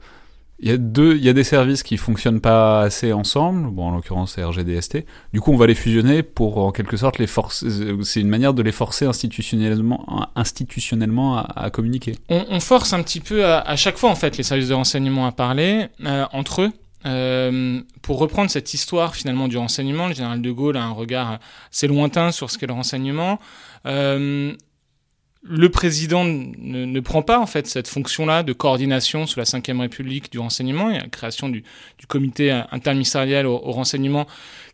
il 0.59 0.69
y 0.69 0.71
a 0.71 0.77
deux, 0.77 1.17
il 1.17 1.23
y 1.23 1.29
a 1.29 1.33
des 1.33 1.43
services 1.43 1.83
qui 1.83 1.97
fonctionnent 1.97 2.39
pas 2.39 2.81
assez 2.81 3.11
ensemble. 3.11 3.69
Bon, 3.69 3.87
en 3.87 3.91
l'occurrence, 3.91 4.35
c'est 4.35 4.43
RGDST. 4.43 5.05
Du 5.33 5.41
coup, 5.41 5.51
on 5.51 5.57
va 5.57 5.67
les 5.67 5.75
fusionner 5.75 6.23
pour, 6.23 6.59
en 6.59 6.71
quelque 6.71 6.95
sorte, 6.95 7.19
les 7.19 7.27
forcer. 7.27 7.67
C'est 8.03 8.21
une 8.21 8.29
manière 8.29 8.53
de 8.53 8.61
les 8.61 8.71
forcer 8.71 9.05
institutionnellement, 9.05 10.05
à, 11.55 11.69
communiquer. 11.69 12.15
On, 12.29 12.59
force 12.61 12.93
un 12.93 13.03
petit 13.03 13.19
peu 13.19 13.45
à, 13.45 13.75
chaque 13.75 13.97
fois, 13.97 14.09
en 14.09 14.15
fait, 14.15 14.37
les 14.37 14.43
services 14.43 14.69
de 14.69 14.73
renseignement 14.73 15.27
à 15.27 15.33
parler 15.33 15.87
entre 16.31 16.61
eux. 16.61 16.71
Euh, 17.05 17.81
pour 18.01 18.17
reprendre 18.17 18.49
cette 18.49 18.73
histoire 18.73 19.15
finalement 19.15 19.47
du 19.47 19.57
renseignement, 19.57 20.07
le 20.07 20.15
général 20.15 20.41
de 20.41 20.51
Gaulle 20.51 20.77
a 20.77 20.83
un 20.83 20.91
regard 20.91 21.39
assez 21.71 21.87
lointain 21.87 22.31
sur 22.31 22.49
ce 22.49 22.57
qu'est 22.57 22.65
le 22.65 22.73
renseignement. 22.73 23.39
Euh, 23.85 24.55
le 25.47 25.69
président 25.69 26.23
ne, 26.23 26.99
prend 27.01 27.21
pas 27.21 27.39
en 27.39 27.45
fait 27.45 27.67
cette 27.67 27.87
fonction-là 27.87 28.41
de 28.41 28.51
coordination 28.51 29.27
sous 29.27 29.39
la 29.39 29.45
Ve 29.45 29.79
République 29.79 30.31
du 30.31 30.39
renseignement. 30.39 30.89
Il 30.89 30.95
y 30.95 30.99
a 30.99 31.03
la 31.03 31.07
création 31.07 31.49
du, 31.49 31.63
comité 32.07 32.51
interministériel 32.71 33.45
au, 33.45 33.57
renseignement 33.57 34.25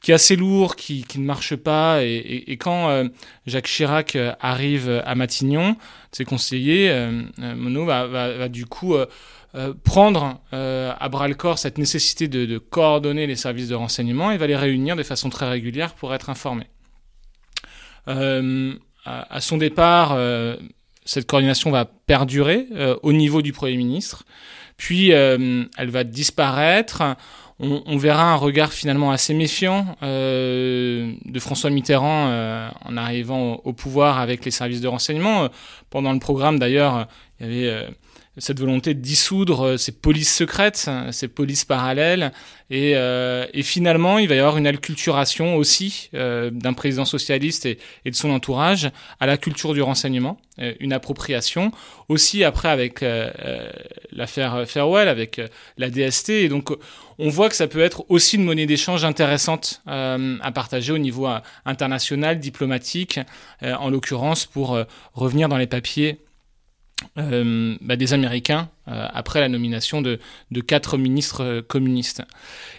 qui 0.01 0.11
est 0.11 0.13
assez 0.13 0.35
lourd, 0.35 0.75
qui, 0.77 1.05
ne 1.15 1.23
marche 1.23 1.55
pas. 1.55 2.03
Et, 2.03 2.57
quand 2.57 2.89
euh, 2.89 3.09
Jacques 3.45 3.67
Chirac 3.67 4.15
euh, 4.15 4.33
arrive 4.39 5.01
à 5.05 5.13
Matignon, 5.15 5.75
ses 6.11 6.23
conseillers, 6.23 6.89
euh, 6.89 7.21
Monod 7.37 7.87
va, 7.87 8.47
du 8.47 8.65
coup 8.65 8.95
prendre 9.83 10.39
à 10.51 11.09
bras 11.09 11.27
le 11.27 11.35
corps 11.35 11.59
cette 11.59 11.77
nécessité 11.77 12.29
de, 12.29 12.45
de, 12.45 12.57
coordonner 12.57 13.27
les 13.27 13.35
services 13.35 13.67
de 13.67 13.75
renseignement 13.75 14.31
et 14.31 14.37
va 14.37 14.47
les 14.47 14.55
réunir 14.55 14.95
de 14.95 15.03
façon 15.03 15.29
très 15.29 15.49
régulière 15.49 15.93
pour 15.93 16.13
être 16.13 16.29
informés 16.29 16.67
à, 19.05 19.41
son 19.41 19.57
départ, 19.57 20.13
euh, 20.13 20.55
cette 21.05 21.25
coordination 21.27 21.71
va 21.71 21.85
perdurer 21.85 22.67
euh, 22.73 22.95
au 23.03 23.13
niveau 23.13 23.41
du 23.41 23.53
Premier 23.53 23.77
ministre, 23.77 24.23
puis 24.77 25.13
euh, 25.13 25.63
elle 25.77 25.89
va 25.89 26.03
disparaître. 26.03 27.03
On, 27.63 27.95
verra 27.97 28.33
un 28.33 28.37
regard 28.37 28.73
finalement 28.73 29.11
assez 29.11 29.35
méfiant 29.35 29.95
de 30.01 31.39
François 31.39 31.69
Mitterrand 31.69 32.71
en 32.83 32.97
arrivant 32.97 33.61
au, 33.63 33.71
pouvoir 33.71 34.17
avec 34.17 34.43
les 34.45 34.49
services 34.49 34.81
de 34.81 34.87
renseignement. 34.87 35.47
Pendant 35.91 36.11
le 36.11 36.17
programme, 36.17 36.57
d'ailleurs, 36.57 37.07
il 37.39 37.45
y 37.45 37.67
avait 37.69 37.87
cette 38.41 38.59
volonté 38.59 38.93
de 38.93 38.99
dissoudre 38.99 39.67
euh, 39.67 39.77
ces 39.77 39.91
polices 39.91 40.33
secrètes, 40.33 40.89
ces 41.11 41.27
polices 41.27 41.63
parallèles. 41.63 42.31
Et, 42.69 42.93
euh, 42.95 43.45
et 43.53 43.63
finalement, 43.63 44.17
il 44.17 44.27
va 44.27 44.35
y 44.35 44.39
avoir 44.39 44.57
une 44.57 44.65
alculturation 44.65 45.55
aussi 45.57 46.09
euh, 46.15 46.49
d'un 46.49 46.73
président 46.73 47.05
socialiste 47.05 47.65
et, 47.65 47.77
de 48.05 48.15
son 48.15 48.31
entourage 48.31 48.89
à 49.19 49.27
la 49.27 49.37
culture 49.37 49.73
du 49.73 49.81
renseignement, 49.81 50.39
une 50.79 50.93
appropriation. 50.93 51.71
Aussi 52.09 52.43
après 52.43 52.69
avec 52.69 53.05
l'affaire 54.11 54.63
Farewell, 54.67 55.07
avec 55.07 55.41
la 55.77 55.89
DST. 55.89 56.29
Et 56.29 56.49
donc, 56.49 56.71
on 57.19 57.29
voit 57.29 57.49
que 57.49 57.55
ça 57.55 57.67
peut 57.67 57.81
être 57.81 58.05
aussi 58.09 58.35
une 58.35 58.43
monnaie 58.43 58.65
d'échange 58.65 59.05
intéressante 59.05 59.81
à 59.85 60.51
partager 60.53 60.91
au 60.91 60.97
niveau 60.97 61.27
international, 61.65 62.39
diplomatique, 62.39 63.19
en 63.61 63.89
l'occurrence 63.89 64.45
pour 64.45 64.77
revenir 65.13 65.47
dans 65.47 65.57
les 65.57 65.67
papiers 65.67 66.19
euh, 67.17 67.75
bah, 67.81 67.95
des 67.95 68.13
Américains 68.13 68.69
euh, 68.87 69.07
après 69.13 69.39
la 69.39 69.49
nomination 69.49 70.01
de, 70.01 70.19
quatre 70.65 70.97
ministres 70.97 71.43
euh, 71.43 71.61
communistes. 71.61 72.23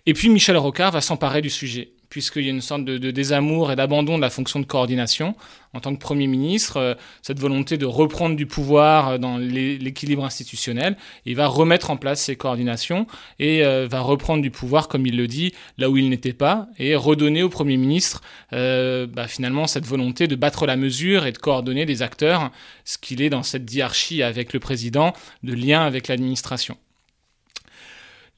Et 0.06 0.14
puis 0.14 0.28
Michel 0.28 0.56
Rocard 0.56 0.92
va 0.92 1.00
s'emparer 1.00 1.42
du 1.42 1.50
sujet 1.50 1.92
puisqu'il 2.12 2.44
y 2.44 2.48
a 2.48 2.50
une 2.50 2.60
sorte 2.60 2.84
de, 2.84 3.10
désamour 3.10 3.72
et 3.72 3.76
d'abandon 3.76 4.18
de 4.18 4.20
la 4.20 4.28
fonction 4.28 4.60
de 4.60 4.66
coordination 4.66 5.34
en 5.72 5.80
tant 5.80 5.94
que 5.94 5.98
Premier 5.98 6.26
ministre, 6.26 6.76
euh, 6.76 6.94
cette 7.22 7.40
volonté 7.40 7.78
de 7.78 7.86
reprendre 7.86 8.36
du 8.36 8.44
pouvoir 8.44 9.08
euh, 9.08 9.18
dans 9.18 9.38
l'équilibre 9.38 10.22
institutionnel. 10.22 10.98
Il 11.24 11.36
va 11.36 11.46
remettre 11.46 11.90
en 11.90 11.96
place 11.96 12.20
ces 12.20 12.36
coordinations 12.36 13.06
et 13.38 13.64
euh, 13.64 13.88
va 13.90 14.00
reprendre 14.00 14.42
du 14.42 14.50
pouvoir, 14.50 14.88
comme 14.88 15.06
il 15.06 15.16
le 15.16 15.26
dit, 15.26 15.54
là 15.78 15.88
où 15.88 15.96
il 15.96 16.10
n'était 16.10 16.34
pas, 16.34 16.68
et 16.78 16.94
redonner 16.94 17.42
au 17.42 17.48
Premier 17.48 17.78
ministre 17.78 18.20
bah, 18.50 19.26
finalement 19.26 19.66
cette 19.66 19.86
volonté 19.86 20.26
de 20.26 20.36
battre 20.36 20.66
la 20.66 20.76
mesure 20.76 21.24
et 21.24 21.32
de 21.32 21.38
coordonner 21.38 21.86
des 21.86 22.02
acteurs, 22.02 22.50
ce 22.84 22.98
qu'il 22.98 23.22
est 23.22 23.30
dans 23.30 23.42
cette 23.42 23.64
diarchie 23.64 24.22
avec 24.22 24.52
le 24.52 24.60
président, 24.60 25.14
de 25.42 25.54
lien 25.54 25.80
avec 25.86 26.08
l'administration 26.08 26.76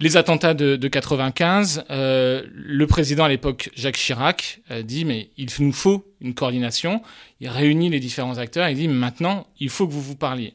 les 0.00 0.16
attentats 0.16 0.54
de, 0.54 0.76
de 0.76 0.88
95, 0.88 1.84
euh, 1.90 2.42
le 2.52 2.86
président 2.86 3.24
à 3.24 3.28
l'époque, 3.28 3.70
Jacques 3.74 3.96
Chirac, 3.96 4.60
a 4.68 4.82
dit 4.82 5.04
mais 5.04 5.30
il 5.36 5.48
nous 5.60 5.72
faut 5.72 6.04
une 6.20 6.34
coordination. 6.34 7.00
Il 7.40 7.48
réunit 7.48 7.90
les 7.90 8.00
différents 8.00 8.38
acteurs 8.38 8.66
et 8.66 8.74
dit 8.74 8.88
maintenant 8.88 9.46
il 9.60 9.68
faut 9.68 9.86
que 9.86 9.92
vous 9.92 10.02
vous 10.02 10.16
parliez. 10.16 10.52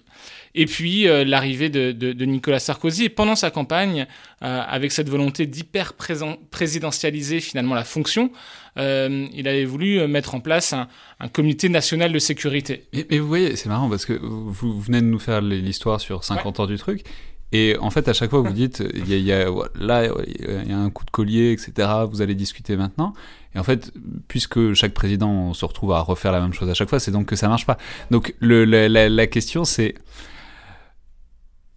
Et 0.55 0.65
puis 0.65 1.07
euh, 1.07 1.23
l'arrivée 1.23 1.69
de, 1.69 1.91
de, 1.91 2.11
de, 2.11 2.25
Nicolas 2.25 2.59
Sarkozy 2.59 3.05
et 3.05 3.09
pendant 3.09 3.35
sa 3.35 3.51
campagne, 3.51 4.07
euh, 4.41 4.61
avec 4.67 4.91
cette 4.91 5.07
volonté 5.07 5.45
d'hyper 5.45 5.93
présidentialiser 5.93 7.39
finalement 7.39 7.75
la 7.75 7.83
fonction, 7.83 8.31
euh, 8.77 9.27
il 9.33 9.47
avait 9.47 9.65
voulu 9.65 10.05
mettre 10.07 10.35
en 10.35 10.39
place 10.39 10.73
un, 10.73 10.87
un 11.19 11.27
comité 11.27 11.69
national 11.69 12.11
de 12.11 12.19
sécurité. 12.19 12.87
Mais, 12.93 13.19
vous 13.19 13.27
voyez, 13.27 13.55
c'est 13.55 13.69
marrant 13.69 13.89
parce 13.89 14.05
que 14.05 14.13
vous 14.13 14.79
venez 14.81 15.01
de 15.01 15.05
nous 15.05 15.19
faire 15.19 15.41
l'histoire 15.41 16.01
sur 16.01 16.23
50 16.23 16.59
ans 16.59 16.65
du 16.65 16.77
truc. 16.77 17.03
Et 17.51 17.75
en 17.79 17.89
fait, 17.89 18.07
à 18.07 18.13
chaque 18.13 18.29
fois, 18.29 18.41
vous 18.41 18.53
dites, 18.53 18.83
il 18.93 19.07
y 19.07 19.31
a, 19.31 19.45
là, 19.79 20.07
il 20.27 20.69
y 20.69 20.71
a 20.71 20.77
un 20.77 20.89
coup 20.91 21.03
de 21.03 21.09
collier, 21.09 21.51
etc. 21.51 21.89
Vous 22.09 22.21
allez 22.21 22.35
discuter 22.35 22.77
maintenant. 22.77 23.13
Et 23.55 23.59
en 23.59 23.63
fait, 23.63 23.91
puisque 24.27 24.73
chaque 24.73 24.93
président 24.93 25.53
se 25.53 25.65
retrouve 25.65 25.93
à 25.93 26.01
refaire 26.01 26.31
la 26.31 26.41
même 26.41 26.53
chose 26.53 26.69
à 26.69 26.75
chaque 26.75 26.89
fois, 26.89 26.99
c'est 26.99 27.11
donc 27.11 27.25
que 27.25 27.35
ça 27.35 27.47
marche 27.47 27.65
pas. 27.65 27.77
Donc, 28.11 28.35
le, 28.39 28.65
la, 28.65 29.09
la, 29.09 29.27
question, 29.27 29.65
c'est 29.65 29.95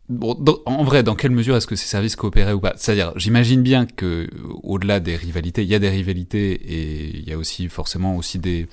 Bon, 0.09 0.37
en 0.67 0.85
vrai, 0.85 1.03
dans 1.03 1.15
quelle 1.15 1.31
mesure 1.31 1.57
est-ce 1.57 1.67
que 1.67 1.77
ces 1.77 1.87
services 1.87 2.17
coopéraient 2.17 2.53
ou 2.53 2.61
pas? 2.61 2.75
C'est-à-dire, 2.77 3.13
j'imagine 3.17 3.63
bien 3.63 3.87
que 3.87 4.29
au-delà 4.63 5.01
des 5.01 5.17
rivalités, 5.17 5.63
il 5.63 5.69
y 5.69 5.75
a 5.75 5.79
des 5.79 5.89
rivalités 5.89 6.53
et 6.53 7.17
il 7.17 7.27
y 7.27 7.33
a 7.33 7.39
aussi 7.39 7.69
forcément 7.69 8.17
aussi 8.17 8.39
des 8.39 8.69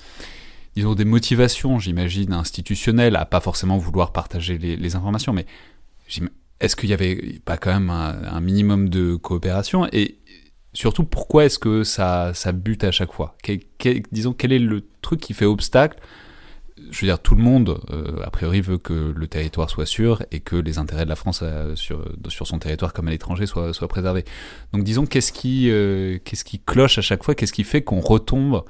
disons 0.76 0.94
des 0.94 1.06
motivations, 1.06 1.78
j'imagine 1.78 2.32
institutionnelles 2.32 3.16
à 3.16 3.24
pas 3.24 3.40
forcément 3.40 3.78
vouloir 3.78 4.12
partager 4.12 4.58
les, 4.58 4.76
les 4.76 4.96
informations, 4.96 5.32
mais 5.32 5.46
est-ce 6.60 6.76
qu'il 6.76 6.90
y 6.90 6.92
avait 6.92 7.40
pas 7.44 7.56
quand 7.56 7.72
même 7.72 7.90
un, 7.90 8.40
minimum 8.40 8.88
de 8.90 9.16
coopération 9.16 9.88
Et 9.92 10.18
surtout, 10.74 11.04
pourquoi 11.04 11.46
est-ce 11.46 11.58
que 11.58 11.84
ça, 11.84 12.32
ça 12.34 12.52
bute 12.52 12.84
à 12.84 12.90
chaque 12.90 13.12
fois? 13.12 13.36
Disons, 14.12 14.34
quel 14.34 14.52
est 14.52 14.58
le 14.58 14.86
truc 15.00 15.20
qui 15.20 15.32
fait 15.32 15.46
obstacle? 15.46 15.98
Je 16.90 17.00
veux 17.00 17.06
dire, 17.06 17.18
tout 17.18 17.34
le 17.34 17.42
monde, 17.42 17.78
euh, 17.90 18.22
a 18.24 18.30
priori, 18.30 18.60
veut 18.60 18.78
que 18.78 19.12
le 19.14 19.26
territoire 19.26 19.68
soit 19.68 19.86
sûr 19.86 20.22
et 20.30 20.40
que 20.40 20.56
les 20.56 20.78
intérêts 20.78 21.04
de 21.04 21.10
la 21.10 21.16
France 21.16 21.40
euh, 21.42 21.76
sur, 21.76 22.04
sur 22.28 22.46
son 22.46 22.58
territoire 22.58 22.92
comme 22.92 23.08
à 23.08 23.10
l'étranger 23.10 23.46
soient, 23.46 23.72
soient 23.74 23.88
préservés. 23.88 24.24
Donc, 24.72 24.82
disons, 24.82 25.06
qu'est-ce 25.06 25.32
qui, 25.32 25.70
euh, 25.70 26.18
qu'est-ce 26.24 26.44
qui 26.44 26.58
cloche 26.58 26.98
à 26.98 27.02
chaque 27.02 27.22
fois? 27.22 27.34
Qu'est-ce 27.34 27.52
qui 27.52 27.64
fait 27.64 27.82
qu'on 27.82 28.00
retombe 28.00 28.64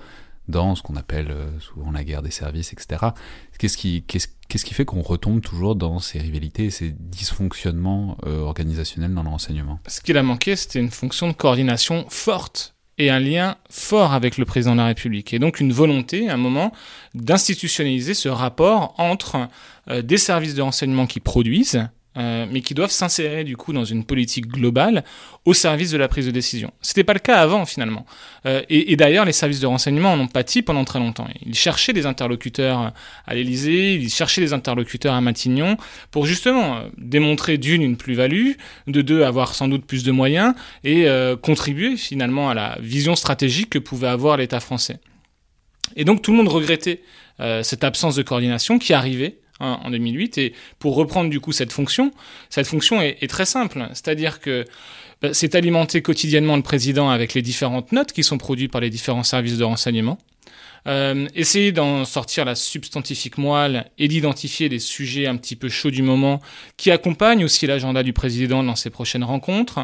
dans 0.49 0.75
ce 0.75 0.83
qu'on 0.83 0.97
appelle 0.97 1.33
souvent 1.61 1.93
la 1.93 2.03
guerre 2.03 2.23
des 2.23 2.33
services, 2.33 2.73
etc. 2.73 3.13
Qu'est-ce 3.59 3.77
qui, 3.77 4.05
qu'est-ce 4.51 4.65
qui 4.65 4.75
fait 4.75 4.85
qu'on 4.85 5.01
retombe 5.01 5.41
toujours 5.41 5.77
dans 5.77 6.01
ces 6.01 6.19
rivalités 6.19 6.65
et 6.65 6.71
ces 6.71 6.91
dysfonctionnements 6.91 8.19
euh, 8.27 8.41
organisationnels 8.41 9.15
dans 9.15 9.23
le 9.23 9.29
renseignement? 9.29 9.79
Ce 9.87 10.01
qu'il 10.01 10.19
a 10.19 10.23
manqué, 10.23 10.57
c'était 10.57 10.81
une 10.81 10.91
fonction 10.91 11.29
de 11.29 11.33
coordination 11.33 12.05
forte 12.09 12.75
et 12.99 13.11
un 13.11 13.21
lien 13.21 13.57
fort 13.71 14.13
avec 14.13 14.37
le 14.37 14.45
président 14.45 14.73
de 14.73 14.79
la 14.81 14.87
République. 14.87 15.33
Et 15.33 15.39
donc 15.39 15.61
une 15.61 15.73
volonté, 15.73 16.29
à 16.29 16.35
un 16.35 16.37
moment, 16.37 16.73
d'institutionnaliser 17.15 18.13
ce 18.13 18.29
rapport 18.29 18.95
entre 18.99 19.49
euh, 19.89 20.03
des 20.03 20.19
services 20.19 20.55
de 20.55 20.63
renseignement 20.63 21.07
qui 21.07 21.21
produisent 21.21 21.89
euh, 22.17 22.47
mais 22.51 22.61
qui 22.61 22.75
doivent 22.75 22.91
s'insérer 22.91 23.45
du 23.45 23.57
coup 23.57 23.73
dans 23.73 23.85
une 23.85 24.05
politique 24.05 24.47
globale 24.47 25.05
au 25.45 25.55
service 25.55 25.91
de 25.91 25.99
la 25.99 26.09
prise 26.09 26.27
de 26.27 26.31
décision. 26.31 26.73
C'était 26.83 27.05
pas 27.05 27.13
le 27.13 27.21
cas 27.21 27.37
avant 27.37 27.67
finalement. 27.67 28.05
Euh, 28.47 28.63
et, 28.69 28.93
et 28.93 28.97
d'ailleurs, 28.97 29.25
les 29.25 29.33
services 29.33 29.61
de 29.61 29.67
renseignement 29.67 30.13
en 30.13 30.21
ont 30.21 30.27
pâti 30.27 30.63
pendant 30.63 30.85
très 30.85 30.99
longtemps. 30.99 31.29
Ils 31.45 31.55
cherchaient 31.55 31.93
des 31.93 32.07
interlocuteurs 32.07 32.93
à 33.27 33.35
l'Élysée, 33.35 33.95
ils 33.95 34.11
cherchaient 34.11 34.41
des 34.41 34.53
interlocuteurs 34.53 35.15
à 35.15 35.21
Matignon 35.21 35.77
pour 36.11 36.27
justement 36.27 36.77
euh, 36.77 36.89
démontrer 36.99 37.59
d'une 37.59 37.83
une 37.83 37.97
plus-value, 37.97 38.53
de 38.87 39.03
deux 39.03 39.23
avoir 39.23 39.55
sans 39.55 39.69
doute 39.69 39.85
plus 39.85 40.05
de 40.05 40.13
moyens 40.13 40.55
et 40.85 41.09
euh, 41.09 41.37
contribuer 41.37 41.97
finalement 41.97 42.51
à 42.51 42.55
la 42.55 42.79
vision 42.81 43.17
stratégique 43.17 43.71
que 43.71 43.79
pouvait 43.79 44.09
avoir 44.09 44.37
l'État 44.37 44.61
français. 44.61 44.99
Et 45.97 46.05
donc 46.05 46.23
tout 46.23 46.31
le 46.31 46.37
monde 46.37 46.49
regrettait 46.49 47.03
euh, 47.41 47.63
cette 47.63 47.85
absence 47.85 48.17
de 48.17 48.23
coordination 48.23 48.79
qui 48.79 48.93
arrivait 48.93 49.40
Hein, 49.61 49.79
en 49.85 49.91
2008. 49.91 50.39
Et 50.39 50.55
pour 50.79 50.95
reprendre 50.95 51.29
du 51.29 51.39
coup 51.39 51.53
cette 51.53 51.71
fonction, 51.71 52.13
cette 52.49 52.67
fonction 52.67 53.03
est, 53.03 53.29
très 53.29 53.45
simple. 53.45 53.87
C'est-à-dire 53.93 54.41
que 54.41 54.65
bah, 55.21 55.35
c'est 55.35 55.55
alimenter 55.55 56.01
quotidiennement 56.01 56.57
le 56.57 56.63
président 56.63 57.11
avec 57.11 57.35
les 57.35 57.43
différentes 57.43 57.93
notes 57.93 58.13
qui 58.13 58.25
sont 58.25 58.39
produites 58.39 58.73
par 58.73 58.81
les 58.81 58.89
différents 58.89 59.23
services 59.23 59.59
de 59.59 59.65
renseignement. 59.65 60.19
Euh, 60.87 61.27
essayer 61.35 61.73
d'en 61.73 62.05
sortir 62.05 62.45
la 62.45 62.55
substantifique 62.55 63.39
moelle 63.39 63.91
et 63.99 64.09
d'identifier 64.09 64.69
les 64.69 64.79
sujets 64.79 65.27
un 65.27 65.37
petit 65.37 65.57
peu 65.57 65.69
chauds 65.69 65.91
du 65.91 66.03
moment 66.03 66.41
qui 66.77 66.91
accompagnent 66.91 67.45
aussi 67.45 67.67
l'agenda 67.67 68.03
du 68.03 68.13
président 68.13 68.63
dans 68.63 68.77
ses 68.77 68.91
prochaines 68.91 69.25
rencontres. 69.25 69.81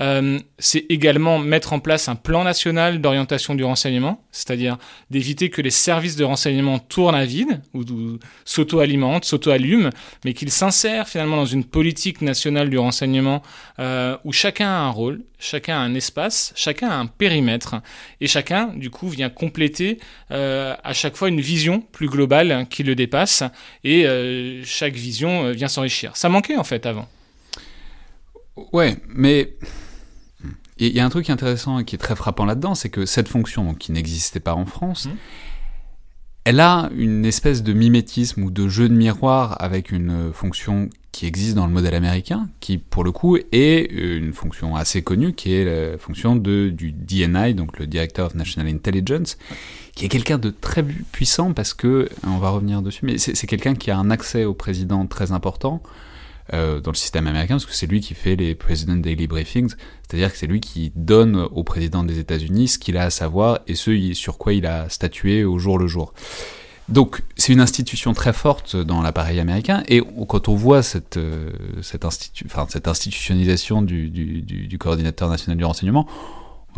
Euh, 0.00 0.38
c'est 0.58 0.86
également 0.88 1.38
mettre 1.38 1.72
en 1.72 1.80
place 1.80 2.08
un 2.08 2.16
plan 2.16 2.44
national 2.44 3.00
d'orientation 3.00 3.54
du 3.54 3.64
renseignement, 3.64 4.24
c'est-à-dire 4.32 4.78
d'éviter 5.10 5.50
que 5.50 5.60
les 5.60 5.70
services 5.70 6.16
de 6.16 6.24
renseignement 6.24 6.78
tournent 6.78 7.14
à 7.14 7.24
vide 7.24 7.60
ou, 7.74 7.82
ou 7.82 8.18
s'auto-alimentent, 8.44 9.24
s'auto-allument, 9.24 9.90
mais 10.24 10.32
qu'ils 10.32 10.50
s'insèrent 10.50 11.08
finalement 11.08 11.36
dans 11.36 11.46
une 11.46 11.64
politique 11.64 12.22
nationale 12.22 12.70
du 12.70 12.78
renseignement 12.78 13.42
euh, 13.78 14.16
où 14.24 14.32
chacun 14.32 14.68
a 14.68 14.78
un 14.78 14.90
rôle, 14.90 15.22
chacun 15.38 15.76
a 15.76 15.80
un 15.80 15.94
espace, 15.94 16.52
chacun 16.56 16.88
a 16.88 16.94
un 16.94 17.06
périmètre, 17.06 17.76
et 18.20 18.26
chacun, 18.26 18.68
du 18.74 18.90
coup, 18.90 19.08
vient 19.08 19.30
compléter 19.30 19.98
euh, 20.30 20.37
à 20.82 20.92
chaque 20.92 21.16
fois 21.16 21.28
une 21.28 21.40
vision 21.40 21.80
plus 21.80 22.08
globale 22.08 22.66
qui 22.68 22.82
le 22.82 22.94
dépasse, 22.94 23.42
et 23.84 24.06
euh, 24.06 24.62
chaque 24.64 24.94
vision 24.94 25.44
euh, 25.44 25.52
vient 25.52 25.68
s'enrichir. 25.68 26.16
Ça 26.16 26.28
manquait 26.28 26.56
en 26.56 26.64
fait 26.64 26.86
avant. 26.86 27.08
Ouais, 28.72 28.96
mais 29.08 29.54
il 30.78 30.88
y 30.88 31.00
a 31.00 31.04
un 31.04 31.10
truc 31.10 31.30
intéressant 31.30 31.78
et 31.78 31.84
qui 31.84 31.94
est 31.94 31.98
très 31.98 32.16
frappant 32.16 32.44
là-dedans, 32.44 32.74
c'est 32.74 32.88
que 32.88 33.06
cette 33.06 33.28
fonction, 33.28 33.64
donc, 33.64 33.78
qui 33.78 33.92
n'existait 33.92 34.40
pas 34.40 34.54
en 34.54 34.66
France, 34.66 35.06
mmh 35.06 35.16
elle 36.48 36.60
a 36.60 36.88
une 36.96 37.26
espèce 37.26 37.62
de 37.62 37.74
mimétisme 37.74 38.42
ou 38.42 38.50
de 38.50 38.68
jeu 38.68 38.88
de 38.88 38.94
miroir 38.94 39.62
avec 39.62 39.92
une 39.92 40.32
fonction 40.32 40.88
qui 41.12 41.26
existe 41.26 41.54
dans 41.54 41.66
le 41.66 41.72
modèle 41.74 41.94
américain, 41.94 42.48
qui 42.60 42.78
pour 42.78 43.04
le 43.04 43.12
coup 43.12 43.36
est 43.52 43.92
une 43.92 44.32
fonction 44.32 44.74
assez 44.74 45.02
connue, 45.02 45.34
qui 45.34 45.52
est 45.52 45.64
la 45.92 45.98
fonction 45.98 46.36
de, 46.36 46.70
du 46.70 46.92
DNI, 46.92 47.52
donc 47.52 47.78
le 47.78 47.86
Director 47.86 48.28
of 48.28 48.34
National 48.34 48.72
Intelligence, 48.72 49.36
qui 49.98 50.04
est 50.04 50.08
quelqu'un 50.08 50.38
de 50.38 50.50
très 50.50 50.84
puissant 50.84 51.52
parce 51.52 51.74
que, 51.74 52.08
on 52.24 52.38
va 52.38 52.50
revenir 52.50 52.82
dessus, 52.82 53.04
mais 53.04 53.18
c'est 53.18 53.46
quelqu'un 53.48 53.74
qui 53.74 53.90
a 53.90 53.98
un 53.98 54.12
accès 54.12 54.44
au 54.44 54.54
président 54.54 55.04
très 55.06 55.32
important, 55.32 55.82
euh, 56.54 56.80
dans 56.80 56.92
le 56.92 56.96
système 56.96 57.26
américain, 57.26 57.54
parce 57.54 57.66
que 57.66 57.74
c'est 57.74 57.88
lui 57.88 58.00
qui 58.00 58.14
fait 58.14 58.36
les 58.36 58.54
President 58.54 58.96
Daily 58.96 59.26
Briefings, 59.26 59.74
c'est-à-dire 60.08 60.30
que 60.30 60.38
c'est 60.38 60.46
lui 60.46 60.60
qui 60.60 60.92
donne 60.94 61.48
au 61.50 61.64
président 61.64 62.04
des 62.04 62.20
États-Unis 62.20 62.68
ce 62.68 62.78
qu'il 62.78 62.96
a 62.96 63.02
à 63.02 63.10
savoir 63.10 63.58
et 63.66 63.74
ce 63.74 64.12
sur 64.14 64.38
quoi 64.38 64.52
il 64.52 64.66
a 64.66 64.88
statué 64.88 65.44
au 65.44 65.58
jour 65.58 65.80
le 65.80 65.88
jour. 65.88 66.14
Donc 66.88 67.22
c'est 67.34 67.52
une 67.52 67.60
institution 67.60 68.14
très 68.14 68.32
forte 68.32 68.76
dans 68.76 69.02
l'appareil 69.02 69.40
américain, 69.40 69.82
et 69.88 70.00
quand 70.28 70.48
on 70.48 70.54
voit 70.54 70.84
cette, 70.84 71.16
euh, 71.16 71.50
cette, 71.82 72.04
institu 72.04 72.46
cette 72.68 72.86
institutionnalisation 72.86 73.82
du, 73.82 74.08
du, 74.10 74.78
coordinateur 74.78 75.28
national 75.28 75.58
du 75.58 75.64
renseignement, 75.64 76.06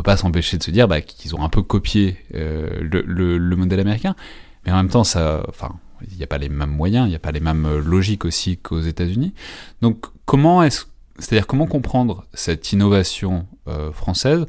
peut 0.01 0.11
pas 0.11 0.17
s'empêcher 0.17 0.57
de 0.57 0.63
se 0.63 0.71
dire 0.71 0.89
bah, 0.89 1.01
qu'ils 1.01 1.35
ont 1.35 1.43
un 1.43 1.49
peu 1.49 1.63
copié 1.63 2.17
euh, 2.35 2.81
le, 2.81 3.03
le, 3.07 3.37
le 3.39 3.57
modèle 3.57 3.81
américain, 3.81 4.17
mais 4.65 4.73
en 4.73 4.77
même 4.77 4.89
temps, 4.89 5.01
enfin, 5.01 5.79
il 6.11 6.17
n'y 6.17 6.23
a 6.23 6.27
pas 6.27 6.39
les 6.39 6.49
mêmes 6.49 6.71
moyens, 6.71 7.07
il 7.07 7.11
n'y 7.11 7.17
a 7.17 7.21
pas 7.21 7.33
les 7.33 7.41
mêmes 7.41 7.79
logiques 7.79 8.25
aussi 8.25 8.57
qu'aux 8.57 8.81
États-Unis. 8.81 9.35
Donc, 9.83 10.07
comment 10.25 10.63
est-ce, 10.63 10.85
c'est-à-dire 11.19 11.47
comment 11.47 11.67
comprendre 11.67 12.25
cette 12.33 12.73
innovation 12.73 13.47
euh, 13.69 13.93
française? 13.93 14.47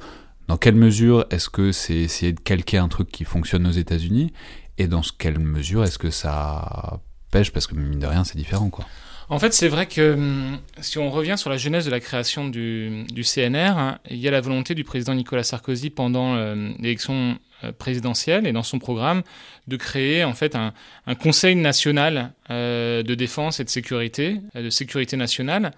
Dans 0.48 0.58
quelle 0.58 0.76
mesure 0.76 1.26
est-ce 1.30 1.50
que 1.50 1.72
c'est 1.72 1.96
essayer 1.96 2.34
de 2.34 2.40
calquer 2.40 2.78
un 2.78 2.88
truc 2.88 3.10
qui 3.10 3.26
fonctionne 3.26 3.68
aux 3.68 3.72
États-Unis? 3.72 4.34
Et 4.78 4.88
dans 4.88 5.02
quelle 5.18 5.40
mesure 5.40 5.84
est-ce 5.84 6.00
que 6.00 6.10
ça 6.10 7.00
pêche? 7.30 7.52
Parce 7.52 7.68
que 7.68 7.76
mine 7.76 8.00
de 8.00 8.08
rien, 8.08 8.24
c'est 8.24 8.38
différent, 8.38 8.70
quoi. 8.70 8.86
En 9.32 9.40
fait, 9.40 9.54
c'est 9.54 9.70
vrai 9.70 9.86
que 9.86 10.12
hum, 10.12 10.60
si 10.82 10.98
on 10.98 11.10
revient 11.10 11.36
sur 11.38 11.50
la 11.50 11.56
genèse 11.56 11.86
de 11.86 11.90
la 11.90 12.02
création 12.02 12.50
du, 12.50 13.06
CNR, 13.24 13.78
hein, 13.78 14.00
il 14.10 14.18
y 14.18 14.28
a 14.28 14.32
la 14.32 14.42
volonté 14.42 14.76
du 14.76 14.84
président 14.84 15.16
Nicolas 15.16 15.44
Sarkozy 15.44 15.90
pendant 15.90 16.36
euh, 16.36 16.72
l'élection 16.80 17.40
euh, 17.64 17.72
présidentielle 17.72 18.46
et 18.46 18.52
dans 18.52 18.62
son 18.62 18.78
programme 18.78 19.24
de 19.70 19.78
créer 19.78 20.26
en 20.26 20.34
fait 20.34 20.54
un, 20.56 20.74
Conseil 21.16 21.56
national 21.56 22.34
euh, 22.50 23.04
de 23.04 23.16
défense 23.16 23.62
et 23.62 23.64
de 23.64 23.70
sécurité, 23.70 24.42
de 24.54 24.70
sécurité 24.70 25.16
nationale, 25.16 25.72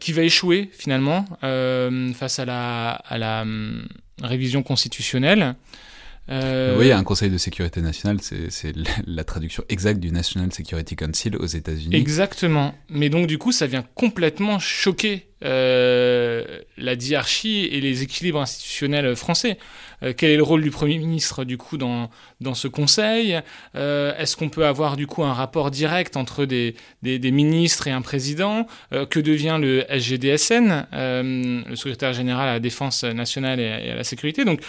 qui 0.00 0.12
va 0.12 0.20
échouer 0.22 0.68
finalement 0.70 1.24
face 2.14 2.38
à 2.38 2.44
la, 2.44 3.40
hum, 3.40 3.88
révision 4.22 4.62
constitutionnelle. 4.62 5.54
Euh... 6.28 6.78
Oui, 6.78 6.92
un 6.92 7.02
Conseil 7.02 7.30
de 7.30 7.38
sécurité 7.38 7.80
nationale, 7.80 8.18
c'est 8.20 8.72
la 9.06 9.24
traduction 9.24 9.64
exacte 9.68 10.00
du 10.00 10.12
National 10.12 10.52
Security 10.52 10.96
Council 10.96 11.36
aux 11.36 11.46
États-Unis. 11.46 11.96
Exactement. 11.96 12.74
Mais 12.88 13.08
donc, 13.08 13.26
du 13.26 13.38
coup, 13.38 13.52
ça 13.52 13.66
vient 13.66 13.84
complètement 13.94 14.58
choquer 14.58 15.31
euh, 15.44 16.44
la 16.76 16.94
diarchie 16.94 17.68
et 17.70 17.80
les 17.80 18.02
équilibres 18.02 18.40
institutionnels 18.40 19.16
français. 19.16 19.58
Euh, 20.02 20.12
quel 20.16 20.30
est 20.30 20.36
le 20.36 20.42
rôle 20.42 20.62
du 20.62 20.70
Premier 20.70 20.98
ministre 20.98 21.44
du 21.44 21.58
coup 21.58 21.78
dans, 21.78 22.10
dans 22.40 22.54
ce 22.54 22.68
Conseil? 22.68 23.40
Euh, 23.74 24.16
Est-ce 24.16 24.36
qu'on 24.36 24.48
peut 24.48 24.66
avoir 24.66 24.96
du 24.96 25.06
coup 25.06 25.24
un 25.24 25.32
rapport 25.32 25.70
direct 25.70 26.16
entre 26.16 26.44
des, 26.44 26.74
des, 27.02 27.30
ministres 27.30 27.88
et 27.88 27.90
un 27.90 28.02
président? 28.02 28.66
Que 29.10 29.20
devient 29.20 29.58
le 29.60 29.84
SGDSN, 29.88 30.86
le 30.92 31.76
secrétaire 31.76 32.12
général 32.12 32.48
à 32.48 32.52
la 32.54 32.60
défense 32.60 33.04
nationale 33.04 33.60
et 33.60 33.90
à, 33.90 33.96
la 33.96 34.04
sécurité. 34.04 34.44
Donc 34.44 34.60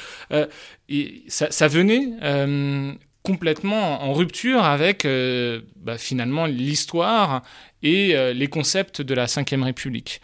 ça, 1.27 1.67
venait 1.67 2.09
complètement 3.21 4.03
en 4.03 4.13
rupture 4.13 4.63
avec 4.63 5.07
bah, 5.77 5.97
finalement 5.97 6.45
l'histoire 6.45 7.43
et 7.81 8.33
les 8.33 8.47
concepts 8.47 9.01
de 9.01 9.13
la 9.13 9.25
Ve 9.25 9.63
République 9.63 10.21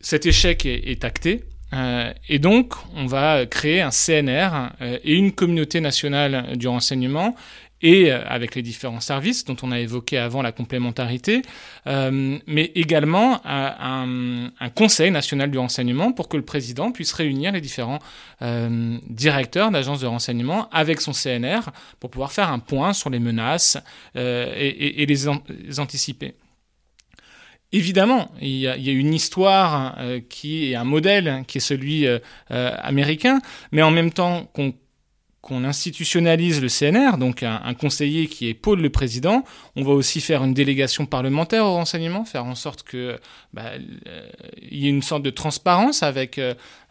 cet 0.00 0.26
échec 0.26 0.66
est, 0.66 1.04
acté. 1.04 1.44
Euh, 1.72 2.12
et 2.28 2.38
donc, 2.38 2.74
on 2.96 3.06
va 3.06 3.46
créer 3.46 3.80
un 3.80 3.90
CNR 3.90 4.70
euh, 4.80 4.98
et 5.04 5.14
une 5.14 5.32
communauté 5.32 5.80
nationale 5.80 6.56
du 6.56 6.66
renseignement 6.66 7.36
et 7.82 8.10
euh, 8.10 8.22
avec 8.26 8.54
les 8.56 8.62
différents 8.62 9.00
services 9.00 9.44
dont 9.44 9.56
on 9.62 9.70
a 9.70 9.78
évoqué 9.78 10.18
avant 10.18 10.42
la 10.42 10.52
complémentarité, 10.52 11.42
mais 11.86 12.72
également 12.74 13.40
un, 13.44 14.50
Conseil 14.74 15.10
national 15.10 15.50
du 15.50 15.58
renseignement 15.58 16.12
pour 16.12 16.28
que 16.28 16.36
le 16.36 16.44
président 16.44 16.92
puisse 16.92 17.12
réunir 17.12 17.52
les 17.52 17.60
différents 17.60 17.98
directeurs 19.08 19.70
d'agences 19.70 20.00
de 20.00 20.06
renseignement 20.06 20.68
avec 20.70 21.00
son 21.00 21.12
CNR 21.12 21.70
pour 21.98 22.10
pouvoir 22.10 22.32
faire 22.32 22.50
un 22.50 22.58
point 22.58 22.92
sur 22.92 23.10
les 23.10 23.18
menaces 23.18 23.78
et, 24.14 25.04
les 25.06 25.28
anticiper. 25.78 26.34
Évidemment, 27.72 28.32
il 28.40 28.56
y, 28.56 28.66
a, 28.66 28.74
une 28.74 29.14
histoire 29.14 29.94
euh, 29.98 30.20
qui 30.28 30.72
est 30.72 30.74
un 30.74 30.82
modèle, 30.82 31.44
qui 31.46 31.58
est 31.58 31.60
celui 31.60 32.04
euh, 32.04 32.18
euh, 32.50 32.72
américain, 32.82 33.40
mais 33.70 33.82
en 33.82 33.90
même 33.90 34.12
temps 34.12 34.48
qu'on 34.52 34.74
qu'on 35.42 35.64
institutionnalise 35.64 36.60
le 36.60 36.68
CNR, 36.68 37.16
donc 37.16 37.42
un, 37.42 37.72
conseiller 37.72 38.26
qui 38.26 38.48
épaule 38.48 38.82
le 38.82 38.90
président. 38.90 39.42
On 39.74 39.82
va 39.82 39.92
aussi 39.92 40.20
faire 40.20 40.44
une 40.44 40.52
délégation 40.52 41.06
parlementaire 41.06 41.64
au 41.64 41.72
renseignement, 41.72 42.26
faire 42.26 42.44
en 42.44 42.54
sorte 42.54 42.82
que 42.82 43.18
bah, 43.54 43.70
il 44.60 44.78
y 44.78 44.86
ait 44.86 44.90
une 44.90 45.00
sorte 45.00 45.22
de 45.22 45.30
transparence 45.30 46.02
avec 46.02 46.38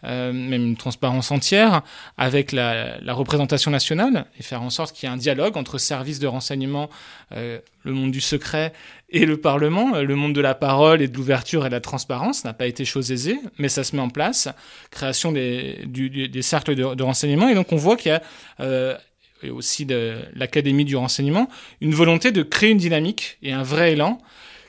euh, 0.05 0.31
même 0.31 0.65
une 0.65 0.77
transparence 0.77 1.29
entière 1.29 1.81
avec 2.17 2.53
la, 2.53 2.99
représentation 3.07 3.69
nationale 3.69 4.25
et 4.39 4.43
faire 4.43 4.61
en 4.61 4.69
sorte 4.69 4.95
qu'il 4.95 5.09
y 5.09 5.11
ait 5.11 5.13
un 5.13 5.17
dialogue 5.17 5.57
entre 5.57 5.77
services 5.77 6.19
de 6.19 6.27
renseignement, 6.27 6.89
euh, 7.33 7.59
le 7.83 7.93
monde 7.93 8.11
du 8.11 8.21
secret 8.21 8.71
et 9.11 9.25
le 9.25 9.37
Parlement. 9.37 9.97
Le 9.99 10.15
monde 10.15 10.33
de 10.33 10.41
la 10.41 10.55
parole 10.55 11.01
et 11.01 11.07
de 11.07 11.15
l'ouverture 11.15 11.65
et 11.65 11.69
de 11.69 11.73
la 11.73 11.81
transparence 11.81 12.43
n'a 12.45 12.53
pas 12.53 12.67
été 12.67 12.85
chose 12.85 13.11
aisée, 13.11 13.39
mais 13.57 13.69
ça 13.69 13.83
se 13.83 13.95
met 13.95 14.01
en 14.01 14.09
place. 14.09 14.49
Création 14.91 15.31
des, 15.31 15.85
des 15.85 16.41
cercles 16.41 16.75
de, 16.75 17.03
renseignement. 17.03 17.49
Et 17.49 17.55
donc 17.55 17.71
on 17.71 17.77
voit 17.77 17.97
qu'il 17.97 18.11
y 18.11 18.15
a... 18.15 18.21
Euh, 18.59 18.95
et 19.41 19.51
aussi 19.51 19.85
de 19.85 20.17
l'Académie 20.33 20.83
du 20.83 20.97
renseignement, 20.97 21.47
une 21.79 21.93
volonté 21.93 22.33
de 22.33 22.43
créer 22.43 22.71
une 22.71 22.77
dynamique 22.77 23.37
et 23.41 23.53
un 23.53 23.63
vrai 23.63 23.93
élan 23.93 24.19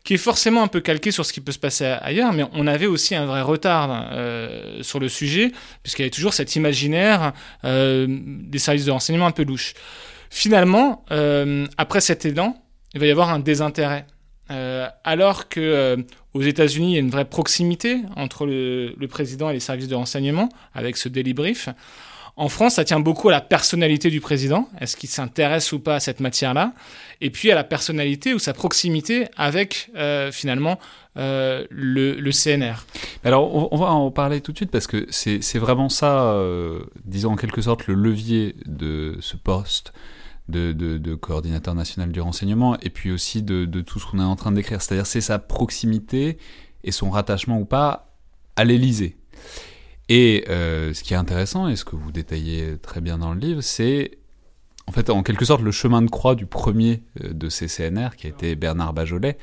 qui 0.04 0.14
est 0.14 0.18
forcément 0.18 0.62
un 0.62 0.68
peu 0.68 0.80
calqué 0.80 1.10
sur 1.10 1.26
ce 1.26 1.32
qui 1.32 1.40
peut 1.40 1.52
se 1.52 1.58
passer 1.58 1.84
ailleurs, 1.84 2.32
mais 2.32 2.44
on 2.52 2.66
avait 2.66 2.86
aussi 2.86 3.14
un 3.14 3.26
vrai 3.26 3.42
retard 3.42 4.08
euh, 4.12 4.82
sur 4.82 4.98
le 4.98 5.08
sujet, 5.08 5.52
puisqu'il 5.82 6.02
y 6.02 6.04
avait 6.04 6.10
toujours 6.10 6.32
cet 6.32 6.56
imaginaire 6.56 7.32
euh, 7.64 8.06
des 8.08 8.58
services 8.58 8.86
de 8.86 8.90
renseignement 8.90 9.26
un 9.26 9.30
peu 9.30 9.44
louche. 9.44 9.74
Finalement, 10.30 11.04
euh, 11.10 11.66
après 11.76 12.00
cet 12.00 12.24
élan, 12.24 12.56
il 12.94 13.00
va 13.00 13.06
y 13.06 13.10
avoir 13.10 13.30
un 13.30 13.40
désintérêt. 13.40 14.06
Alors 15.04 15.48
que 15.48 16.04
aux 16.34 16.42
États-Unis, 16.42 16.92
il 16.92 16.94
y 16.94 16.96
a 16.96 17.00
une 17.00 17.10
vraie 17.10 17.24
proximité 17.24 17.98
entre 18.16 18.46
le, 18.46 19.06
président 19.08 19.50
et 19.50 19.54
les 19.54 19.60
services 19.60 19.88
de 19.88 19.94
renseignement, 19.94 20.48
avec 20.74 20.96
ce 20.96 21.08
daily 21.08 21.34
brief. 21.34 21.68
En 22.36 22.48
France, 22.48 22.74
ça 22.74 22.84
tient 22.84 23.00
beaucoup 23.00 23.28
à 23.28 23.32
la 23.32 23.40
personnalité 23.40 24.08
du 24.08 24.20
président. 24.20 24.68
Est-ce 24.80 24.96
qu'il 24.96 25.08
s'intéresse 25.08 25.72
ou 25.72 25.80
pas 25.80 25.96
à 25.96 26.00
cette 26.00 26.20
matière-là? 26.20 26.72
Et 27.20 27.30
puis 27.30 27.50
à 27.50 27.54
la 27.54 27.64
personnalité 27.64 28.32
ou 28.32 28.38
sa 28.38 28.54
proximité 28.54 29.26
avec 29.36 29.90
euh, 29.96 30.30
finalement 30.30 30.78
euh, 31.18 31.66
le, 31.70 32.30
CNR. 32.30 32.86
Alors, 33.24 33.72
on, 33.72 33.76
va 33.76 33.86
en 33.86 34.10
parler 34.10 34.40
tout 34.40 34.52
de 34.52 34.56
suite 34.56 34.70
parce 34.70 34.86
que 34.86 35.06
c'est 35.10 35.58
vraiment 35.58 35.88
ça, 35.88 36.32
euh, 36.32 36.84
disons 37.04 37.32
en 37.32 37.36
quelque 37.36 37.60
sorte, 37.60 37.88
le 37.88 37.94
levier 37.94 38.54
de 38.64 39.18
ce 39.20 39.36
poste 39.36 39.92
de, 40.50 41.14
coordinateur 41.14 41.74
national 41.74 42.12
du 42.12 42.20
renseignement 42.20 42.78
et 42.80 42.90
puis 42.90 43.10
aussi 43.10 43.42
de, 43.42 43.64
de 43.64 43.80
tout 43.80 43.98
ce 43.98 44.06
qu'on 44.06 44.18
est 44.18 44.24
en 44.24 44.36
train 44.36 44.52
d'écrire. 44.52 44.82
C'est-à-dire, 44.82 45.06
c'est 45.06 45.20
sa 45.20 45.38
proximité 45.38 46.38
et 46.84 46.92
son 46.92 47.10
rattachement 47.10 47.58
ou 47.58 47.64
pas 47.64 48.14
à 48.56 48.64
l'Élysée. 48.64 49.16
Et 50.08 50.44
euh, 50.48 50.92
ce 50.92 51.04
qui 51.04 51.14
est 51.14 51.16
intéressant, 51.16 51.68
et 51.68 51.76
ce 51.76 51.84
que 51.84 51.94
vous 51.94 52.10
détaillez 52.10 52.78
très 52.78 53.00
bien 53.00 53.18
dans 53.18 53.32
le 53.32 53.38
livre, 53.38 53.60
c'est 53.60 54.18
en 54.88 54.92
fait 54.92 55.08
en 55.08 55.22
quelque 55.22 55.44
sorte 55.44 55.62
le 55.62 55.70
chemin 55.70 56.02
de 56.02 56.10
croix 56.10 56.34
du 56.34 56.46
premier 56.46 57.04
euh, 57.22 57.32
de 57.32 57.48
ces 57.48 57.68
CNR, 57.68 58.16
qui 58.16 58.26
a 58.26 58.30
été 58.30 58.56
Bernard 58.56 58.92
Bajolet, 58.92 59.38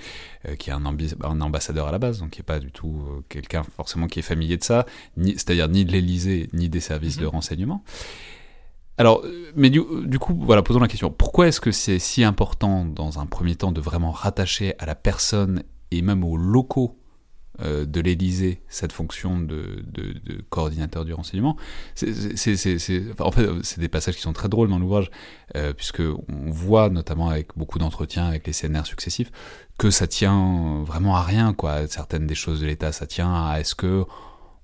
euh, 0.46 0.56
qui 0.56 0.70
est 0.70 0.74
un, 0.74 0.84
un, 0.86 1.41
ambassadeur 1.41 1.88
à 1.88 1.91
la 1.93 2.00
base, 2.00 2.20
donc 2.20 2.32
qui 2.32 2.41
n'est 2.41 2.46
pas 2.46 2.60
du 2.60 2.72
tout 2.72 3.02
quelqu'un 3.30 3.63
forcément 3.63 4.08
qui 4.08 4.20
est 4.20 4.24
familier 4.24 4.58
de 4.58 4.63
ça, 4.63 4.86
c'est-à-dire 5.17 5.70
ni 5.70 5.86
de 5.86 5.91
l'Élysée, 5.93 6.50
ni 6.52 6.67
des 6.67 6.82
services 6.82 7.15
de 7.15 7.24
mhm. 7.24 7.30
renseignement. 7.30 7.84
Alors, 8.98 9.24
mais 9.56 9.70
du, 9.70 9.82
du, 10.06 10.20
coup, 10.20 10.40
voilà, 10.42 10.64
posons 10.64 10.80
la 10.80 10.88
question. 10.88 11.12
Pourquoi 11.12 11.48
est-ce 11.48 11.62
que 11.62 11.72
c'est 11.72 12.00
si 12.00 12.24
important, 12.24 12.86
dans 12.86 13.20
un 13.20 13.26
premier 13.26 13.56
temps, 13.56 13.72
de 13.72 13.82
vraiment 13.82 14.12
rattacher 14.12 14.74
à 14.80 14.86
la 14.86 14.96
personne 14.96 15.64
et 15.92 16.02
même 16.02 16.24
aux 16.24 16.36
locaux 16.36 16.98
euh, 17.62 17.86
de 17.86 18.02
l'Élysée 18.02 18.62
cette 18.68 18.92
fonction 18.92 19.40
de, 19.40 19.84
coordinateur 20.50 21.06
du 21.06 21.14
renseignement? 21.14 21.58
En 23.20 23.32
fait, 23.32 23.48
c'est 23.62 23.80
des 23.80 23.88
passages 23.88 24.16
qui 24.16 24.22
sont 24.22 24.34
très 24.34 24.50
drôles 24.50 24.70
dans 24.70 24.80
l'ouvrage, 24.80 25.12
euh, 25.56 25.74
puisque 25.74 26.02
voit 26.28 26.90
notamment 26.90 27.30
avec 27.30 27.56
beaucoup 27.56 27.78
d'entretiens 27.78 28.26
avec 28.26 28.48
les 28.48 28.54
CNR 28.54 28.86
successifs 28.86 29.32
que 29.78 29.92
ça 29.92 30.08
tient 30.08 30.84
vraiment 30.84 31.16
à 31.16 31.22
rien, 31.22 31.54
quoi. 31.54 31.86
Certaines 31.86 32.26
des 32.26 32.36
choses 32.36 32.62
de 32.62 32.66
l'État, 32.66 32.92
ça 32.92 33.06
tient 33.06 33.32
à 33.32 33.60
est-ce 33.60 33.76
que 33.76 34.06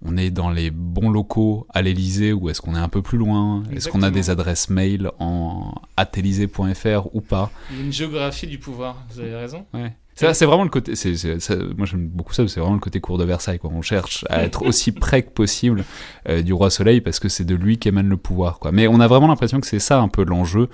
on 0.05 0.17
est 0.17 0.29
dans 0.29 0.49
les 0.49 0.69
bons 0.69 1.09
locaux 1.09 1.65
à 1.73 1.81
l'Elysée 1.81 2.33
ou 2.33 2.49
est-ce 2.49 2.61
qu'on 2.61 2.75
est 2.75 2.79
un 2.79 2.89
peu 2.89 3.01
plus 3.01 3.17
loin? 3.17 3.63
Est-ce 3.71 3.89
qu'on 3.89 4.01
a 4.01 4.11
des 4.11 4.29
adresses 4.29 4.69
mail 4.69 5.11
en 5.19 5.73
atelysée.fr 5.97 7.07
ou 7.13 7.21
pas? 7.21 7.51
Une 7.79 7.91
géographie 7.91 8.47
du 8.47 8.59
pouvoir, 8.59 9.03
vous 9.09 9.19
avez 9.19 9.35
raison. 9.35 9.65
Ouais. 9.73 9.93
C'est 10.15 10.45
vraiment 10.45 10.63
le 10.63 10.69
côté. 10.69 10.93
moi, 11.77 11.87
j'aime 11.87 12.07
beaucoup 12.07 12.33
ça. 12.33 12.47
C'est 12.47 12.59
vraiment 12.59 12.75
le 12.75 12.79
côté 12.79 12.99
cour 12.99 13.17
de 13.17 13.23
Versailles. 13.23 13.59
Quoi. 13.59 13.71
On 13.73 13.81
cherche 13.81 14.25
à 14.29 14.43
être 14.43 14.61
aussi 14.65 14.91
près 14.91 15.23
que 15.23 15.31
possible 15.31 15.83
euh, 16.29 16.41
du 16.41 16.53
roi 16.53 16.69
Soleil 16.69 17.01
parce 17.01 17.19
que 17.19 17.29
c'est 17.29 17.45
de 17.45 17.55
lui 17.55 17.79
qu'émane 17.79 18.09
le 18.09 18.17
pouvoir. 18.17 18.59
Quoi. 18.59 18.71
Mais 18.71 18.87
on 18.87 18.99
a 18.99 19.07
vraiment 19.07 19.27
l'impression 19.27 19.59
que 19.59 19.67
c'est 19.67 19.79
ça 19.79 19.99
un 19.99 20.09
peu 20.09 20.23
l'enjeu 20.23 20.69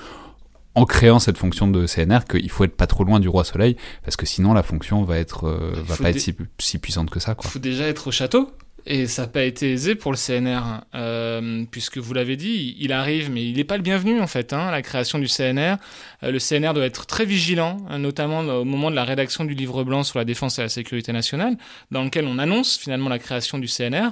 en 0.75 0.85
créant 0.85 1.19
cette 1.19 1.37
fonction 1.37 1.67
de 1.67 1.85
CNR 1.87 2.25
qu'il 2.29 2.49
faut 2.49 2.63
être 2.63 2.75
pas 2.75 2.87
trop 2.87 3.03
loin 3.03 3.19
du 3.19 3.27
roi 3.27 3.43
soleil 3.43 3.75
parce 4.03 4.15
que 4.15 4.25
sinon 4.25 4.53
la 4.53 4.63
fonction 4.63 5.03
va 5.03 5.17
être 5.17 5.45
euh, 5.47 5.73
va 5.83 5.97
pas 5.97 6.11
être 6.11 6.19
si, 6.19 6.35
si, 6.59 6.77
puissante 6.77 7.09
que 7.09 7.19
ça 7.19 7.35
Il 7.43 7.49
faut 7.49 7.59
déjà 7.59 7.87
être 7.87 8.07
au 8.07 8.11
château 8.11 8.51
et 8.89 9.06
ça 9.06 9.21
n'a 9.21 9.28
pas 9.28 9.43
été 9.43 9.71
aisé 9.71 9.93
pour 9.93 10.12
le 10.12 10.17
CNR, 10.17 10.82
euh, 10.95 11.63
puisque 11.69 11.99
vous 11.99 12.12
l'avez 12.15 12.36
dit, 12.36 12.75
il 12.80 12.91
arrive, 12.91 13.30
mais 13.30 13.47
il 13.47 13.58
n'est 13.58 13.63
pas 13.63 13.78
le 13.78 13.84
bienvenu 13.84 14.19
en 14.19 14.25
fait, 14.25 14.52
hein, 14.52 14.71
la 14.71 14.82
création 14.82 15.19
du 15.19 15.28
CNR. 15.28 15.75
Euh, 16.23 16.32
le 16.32 16.39
CNR 16.39 16.73
doit 16.73 16.86
être 16.86 17.06
très 17.06 17.23
vigilant, 17.23 17.78
hein, 17.88 17.99
notamment 17.99 18.39
au 18.39 18.65
moment 18.65 18.89
de 18.89 18.95
la 18.95 19.04
rédaction 19.04 19.45
du 19.45 19.54
livre 19.54 19.84
blanc 19.84 20.02
sur 20.02 20.17
la 20.17 20.25
défense 20.25 20.58
et 20.58 20.63
la 20.63 20.69
sécurité 20.69 21.13
nationale, 21.13 21.56
dans 21.91 22.04
lequel 22.04 22.25
on 22.25 22.39
annonce 22.39 22.80
finalement 22.80 23.10
la 23.10 23.19
création 23.19 23.60
du 23.60 23.67
CNR. 23.67 24.10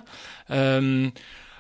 Euh, 0.52 1.10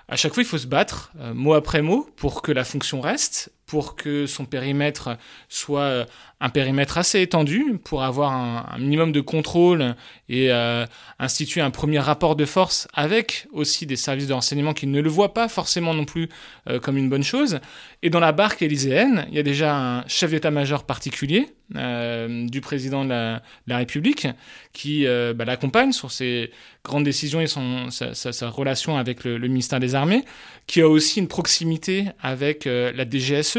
à 0.08 0.16
chaque 0.16 0.36
fois, 0.36 0.44
il 0.44 0.48
faut 0.48 0.60
se 0.60 0.68
battre, 0.68 1.12
mot 1.34 1.56
après 1.56 1.82
mot, 1.82 2.08
pour 2.18 2.44
que 2.44 2.52
la 2.52 2.64
fonction 2.64 3.02
reste, 3.02 3.52
pour 3.68 3.96
que 3.96 4.26
son 4.26 4.46
périmètre 4.46 5.18
soit 5.50 6.08
un 6.40 6.50
périmètre 6.50 6.98
assez 7.00 7.22
étendu 7.22 7.80
pour 7.84 8.04
avoir 8.04 8.32
un, 8.32 8.78
minimum 8.78 9.12
de 9.12 9.22
contrôle 9.22 9.96
et 10.30 10.52
euh, 10.52 10.86
instituer 11.18 11.62
un 11.62 11.72
premier 11.72 12.00
rapport 12.00 12.36
de 12.36 12.46
force 12.46 12.88
avec 12.94 13.48
aussi 13.52 13.88
des 13.88 13.96
services 13.96 14.28
de 14.28 14.34
renseignement 14.34 14.74
qui 14.74 14.86
ne 14.86 15.02
le 15.02 15.10
voient 15.10 15.34
pas 15.34 15.48
forcément 15.48 15.96
non 15.96 16.06
plus 16.06 16.30
euh, 16.70 16.80
comme 16.80 16.98
une 16.98 17.10
bonne 17.10 17.24
chose. 17.24 17.60
Et 18.04 18.12
dans 18.12 18.20
la 18.20 18.34
barque 18.34 18.62
élyséenne, 18.62 19.26
il 19.30 19.36
y 19.36 19.40
a 19.40 19.44
déjà 19.44 19.76
un 19.76 20.08
chef 20.08 20.30
d'état-major 20.30 20.84
particulier 20.84 21.48
euh, 21.76 22.48
du 22.48 22.62
président 22.62 23.04
de 23.04 23.10
la, 23.10 23.78
République 23.78 24.28
qui 24.74 25.06
bah, 25.06 25.46
l'accompagne 25.46 25.92
sur 25.92 26.12
ses 26.12 26.52
grandes 26.84 27.04
décisions 27.04 27.42
et 27.42 27.48
son, 27.48 27.90
sa, 27.90 28.50
relation 28.50 28.98
avec 28.98 29.24
le, 29.24 29.38
le, 29.38 29.48
ministère 29.48 29.80
des 29.80 29.96
Armées, 29.96 30.24
qui 30.68 30.82
a 30.82 30.88
aussi 30.88 31.20
une 31.20 31.28
proximité 31.28 32.06
avec 32.22 32.66
la 32.66 33.10
DGSE, 33.10 33.57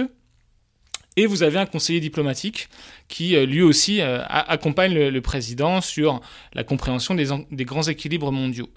et 1.18 1.26
vous 1.26 1.42
avez 1.42 1.59
un 1.59 1.66
conseiller 1.66 1.98
diplomatique 1.98 2.68
qui, 3.09 3.35
euh, 3.35 3.44
lui 3.44 3.61
aussi, 3.61 4.00
euh, 4.00 4.22
accompagne 4.28 4.94
le, 4.94 5.20
président 5.20 5.81
sur 5.81 6.20
la 6.54 6.62
compréhension 6.62 7.16
des 7.16 7.64
grands 7.64 7.83
équilibres 7.83 8.31
mondiaux. 8.31 8.68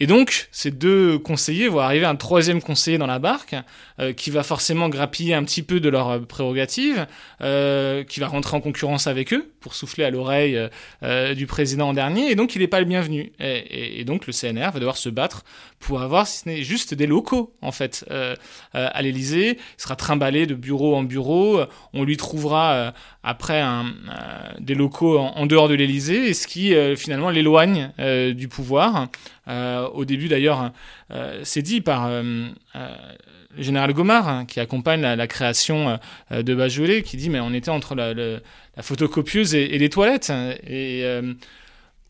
Et 0.00 0.06
donc, 0.06 0.48
ces 0.50 0.72
deux 0.72 1.18
conseillers 1.18 1.68
vont 1.68 1.78
arriver 1.78 2.04
un 2.04 2.16
troisième 2.16 2.60
conseiller 2.60 2.98
dans 2.98 3.06
la 3.06 3.20
barque, 3.20 3.54
euh, 4.00 4.12
qui 4.12 4.30
va 4.30 4.42
forcément 4.42 4.88
grappiller 4.88 5.34
un 5.34 5.44
petit 5.44 5.62
peu 5.62 5.78
de 5.78 5.88
leurs 5.88 6.10
euh, 6.10 6.18
prérogatives, 6.18 7.06
euh, 7.42 8.02
qui 8.02 8.18
va 8.18 8.26
rentrer 8.26 8.56
en 8.56 8.60
concurrence 8.60 9.06
avec 9.06 9.32
eux 9.32 9.52
pour 9.60 9.74
souffler 9.74 10.04
à 10.04 10.10
l'oreille 10.10 10.58
du 11.34 11.46
président 11.46 11.88
en 11.88 11.94
dernier, 11.94 12.30
et 12.30 12.34
donc 12.34 12.54
il 12.54 12.58
n'est 12.58 12.68
pas 12.68 12.80
le 12.80 12.84
bienvenu. 12.84 13.32
Et, 13.40 14.04
donc 14.04 14.26
le 14.26 14.32
CNR 14.34 14.72
va 14.72 14.78
devoir 14.78 14.98
se 14.98 15.08
battre 15.08 15.42
pour 15.78 16.02
avoir, 16.02 16.26
si 16.26 16.40
ce 16.40 16.48
n'est 16.50 16.62
juste 16.62 16.92
des 16.92 17.06
locaux, 17.06 17.54
en 17.62 17.72
fait, 17.72 18.04
à 18.74 19.02
l'Élysée. 19.02 19.56
Il 19.56 19.82
sera 19.82 19.96
trimballé 19.96 20.44
de 20.44 20.54
bureau 20.54 20.94
en 20.94 21.02
bureau. 21.02 21.60
On 21.94 22.04
lui 22.04 22.18
trouvera 22.18 22.92
après 23.24 23.60
un, 23.60 23.86
des 24.60 24.74
locaux 24.74 25.18
en, 25.18 25.46
dehors 25.46 25.68
de 25.68 25.74
l'Élysée, 25.74 26.28
et 26.28 26.34
ce 26.34 26.46
qui 26.46 26.74
finalement 26.96 27.30
l'éloigne 27.30 27.90
du 28.34 28.48
pouvoir. 28.48 29.08
au 29.48 30.04
début 30.04 30.28
d'ailleurs, 30.28 30.72
c'est 31.42 31.62
dit 31.62 31.80
par 31.80 32.08
le 33.56 33.62
général 33.62 33.92
Gomard, 33.92 34.28
hein, 34.28 34.44
qui 34.46 34.60
accompagne 34.60 35.00
la, 35.00 35.26
création 35.26 35.98
euh, 36.32 36.42
de 36.42 36.54
Bajolet, 36.54 37.02
qui 37.02 37.16
dit 37.16 37.30
mais 37.30 37.40
on 37.40 37.52
était 37.52 37.70
entre 37.70 37.94
la, 37.94 38.40
photocopieuse 38.82 39.54
et, 39.54 39.78
les 39.78 39.88
toilettes. 39.88 40.32
Et 40.66 41.02
euh, 41.04 41.34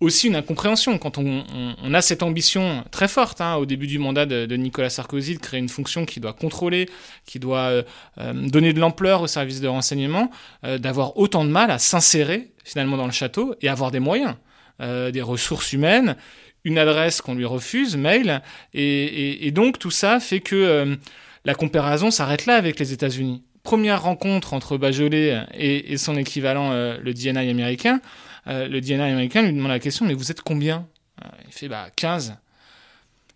aussi 0.01 0.29
une 0.29 0.37
incompréhension 0.37 0.99
quand 0.99 1.19
on, 1.19 1.95
a 1.95 2.03
cette 2.03 2.23
ambition 2.23 2.85
très 2.91 3.09
forte 3.09 3.41
hein, 3.41 3.57
au 3.57 3.67
début 3.67 3.87
du 3.87 3.99
mandat 3.99 4.27
de, 4.27 4.57
Nicolas 4.57 4.91
Sarkozy 4.91 5.35
de 5.35 5.41
créer 5.41 5.61
une 5.61 5.69
fonction 5.69 6.05
qui 6.05 6.21
doit 6.21 6.33
contrôler, 6.33 6.89
qui 7.25 7.39
doit 7.39 7.85
euh, 8.19 8.33
donner 8.33 8.73
de 8.73 8.81
l'ampleur 8.81 9.23
au 9.23 9.27
service 9.27 9.61
de 9.61 9.69
renseignement, 9.69 10.31
d'avoir 10.63 11.17
autant 11.17 11.45
de 11.45 11.51
mal 11.51 11.71
à 11.71 11.79
s'insérer 11.79 12.53
finalement 12.65 12.97
dans 12.97 13.07
le 13.07 13.13
château 13.13 13.55
et 13.63 13.69
avoir 13.69 13.91
des 13.91 14.01
moyens, 14.01 14.35
des 14.81 15.23
ressources 15.23 15.73
humaines, 15.73 16.17
une 16.65 16.79
adresse 16.79 17.21
qu'on 17.21 17.35
lui 17.35 17.45
refuse, 17.45 17.97
mail, 17.97 18.43
et, 18.73 19.47
et, 19.47 19.51
donc 19.53 19.79
tout 19.79 19.91
ça 19.91 20.19
fait 20.19 20.41
que 20.41 20.97
la 21.45 21.55
comparaison 21.55 22.11
s'arrête 22.11 22.47
là 22.47 22.57
avec 22.57 22.79
les 22.79 22.93
États-Unis. 22.93 23.43
Première 23.63 24.03
rencontre 24.03 24.55
entre 24.55 24.77
Bajolet 24.77 25.47
et, 25.55 25.97
son 25.97 26.17
équivalent, 26.17 26.73
euh, 26.73 26.99
le 27.03 27.15
DNI 27.15 27.51
américain. 27.51 28.01
Euh, 28.47 28.69
le 28.69 28.81
DNI 28.81 29.01
américain 29.01 29.43
lui 29.43 29.53
demande 29.53 29.71
la 29.71 29.79
question, 29.79 30.05
mais 30.05 30.15
vous 30.15 30.31
êtes 30.31 30.43
combien 30.43 30.87
euh, 31.25 31.29
Il 31.47 31.53
fait, 31.53 31.69
bah 31.69 31.89
15. 31.95 32.37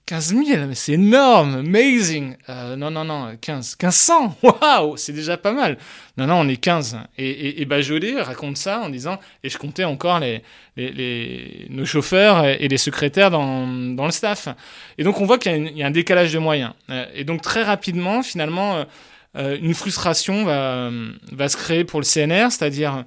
15 0.09 0.35
000, 0.35 0.67
mais 0.67 0.75
c'est 0.75 0.93
énorme, 0.93 1.57
amazing. 1.57 2.35
Euh, 2.49 2.77
non, 2.77 2.91
non, 2.91 3.05
non, 3.05 3.37
15, 3.39 3.77
1500, 3.79 4.39
waouh, 4.43 4.97
c'est 4.97 5.13
déjà 5.13 5.37
pas 5.37 5.53
mal. 5.53 5.77
Non, 6.17 6.27
non, 6.27 6.37
on 6.37 6.49
est 6.49 6.57
15. 6.57 6.99
Et, 7.19 7.29
et, 7.29 7.61
et 7.61 7.65
Bajolet 7.67 8.19
raconte 8.23 8.57
ça 8.57 8.81
en 8.81 8.89
disant, 8.89 9.21
et 9.45 9.51
je 9.51 9.59
comptais 9.59 9.85
encore 9.85 10.19
les, 10.19 10.43
les, 10.79 11.67
nos 11.69 11.85
chauffeurs 11.85 12.47
et 12.47 12.69
les 12.69 12.79
secrétaires 12.79 13.31
dans, 13.31 13.67
dans 13.67 14.07
le 14.07 14.11
staff. 14.11 14.49
Et 14.97 15.05
donc 15.05 15.21
on 15.21 15.27
voit 15.27 15.37
qu'il 15.37 15.77
y, 15.77 15.83
a 15.83 15.87
un 15.87 15.91
décalage 15.91 16.33
de 16.33 16.39
moyens. 16.39 16.73
Euh, 16.89 17.05
et 17.15 17.25
donc 17.25 17.43
très 17.43 17.63
rapidement, 17.63 18.23
finalement, 18.23 18.87
une 19.35 19.75
frustration 19.75 20.47
va, 20.47 20.91
va 21.33 21.49
se 21.51 21.57
créer 21.59 21.85
pour 21.85 22.01
le 22.01 22.07
CNR, 22.07 22.51
c'est-à-dire 22.51 23.05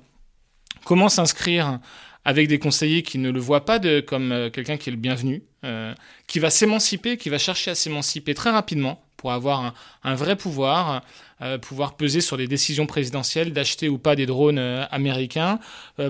comment 0.85 1.09
s'inscrire 1.09 1.79
avec 2.25 2.47
des 2.47 2.59
conseillers 2.59 3.03
qui 3.03 3.17
ne 3.17 3.31
le 3.31 3.39
voient 3.39 3.65
pas 3.65 3.79
comme 4.07 4.49
quelqu'un 4.53 4.77
qui 4.77 4.89
est 4.89 4.93
le 4.93 4.97
bienvenu, 4.97 5.43
euh, 5.63 5.93
qui 6.27 6.39
va 6.39 6.49
s'émanciper, 6.49 7.17
qui 7.17 7.29
va 7.29 7.37
chercher 7.37 7.71
à 7.71 7.75
s'émanciper 7.75 8.33
très 8.33 8.51
rapidement 8.51 9.03
pour 9.17 9.31
avoir 9.31 9.75
un, 10.03 10.15
vrai 10.15 10.35
pouvoir, 10.35 11.03
euh, 11.41 11.57
pouvoir 11.57 11.95
peser 11.95 12.21
sur 12.21 12.37
les 12.37 12.47
décisions 12.47 12.85
présidentielles 12.85 13.53
d'acheter 13.53 13.89
ou 13.89 13.97
pas 13.97 14.15
des 14.15 14.25
drones 14.25 14.59
euh, 14.59 14.85
américains, 14.91 15.59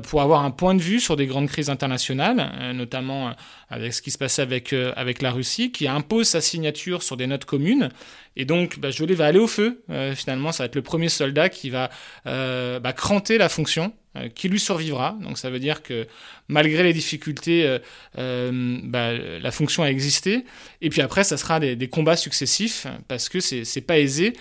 pour 0.03 0.21
avoir 0.21 0.43
un 0.43 0.51
point 0.51 0.73
de 0.75 0.81
vue 0.81 0.99
sur 0.99 1.15
des 1.15 1.25
grandes 1.25 1.47
crises 1.47 1.69
internationales, 1.69 2.73
notamment 2.73 3.33
avec 3.69 3.93
ce 3.93 4.01
qui 4.01 4.09
se 4.09 4.17
passait 4.17 4.41
avec, 4.41 4.73
avec 4.73 5.21
la 5.21 5.31
Russie, 5.31 5.71
qui 5.71 5.87
impose 5.87 6.27
sa 6.27 6.39
signature 6.39 7.03
sur 7.03 7.17
des 7.17 7.27
notes 7.27 7.45
communes. 7.45 7.89
Et 8.37 8.45
donc, 8.45 8.79
bah, 8.79 8.89
va 8.91 9.25
aller 9.25 9.39
au 9.39 9.47
feu. 9.47 9.83
finalement, 10.15 10.51
ça 10.51 10.63
va 10.63 10.65
être 10.67 10.75
le 10.75 10.81
premier 10.81 11.09
soldat 11.09 11.49
qui 11.49 11.69
va 11.69 11.89
bah, 12.25 12.93
cranter 12.93 13.37
la 13.37 13.49
fonction 13.49 13.91
euh, 14.17 14.27
qui 14.27 14.49
lui 14.49 14.59
survivra. 14.59 15.15
Donc 15.21 15.37
ça 15.37 15.49
veut 15.49 15.59
dire 15.59 15.81
que 15.83 16.05
malgré 16.49 16.83
les 16.83 16.91
difficultés, 16.91 17.65
euh, 17.65 17.79
euh, 18.17 18.77
bah, 18.83 19.13
la 19.13 19.51
fonction 19.51 19.83
a 19.83 19.89
existé. 19.89 20.43
Et 20.81 20.89
puis 20.89 20.99
après, 20.99 21.23
ça 21.23 21.37
sera 21.37 21.61
des, 21.61 21.87
combats 21.87 22.17
successifs 22.17 22.87
parce 23.07 23.29
que 23.29 23.39
c'est 23.39 23.87
pas 23.87 23.99
aisé. 23.99 24.33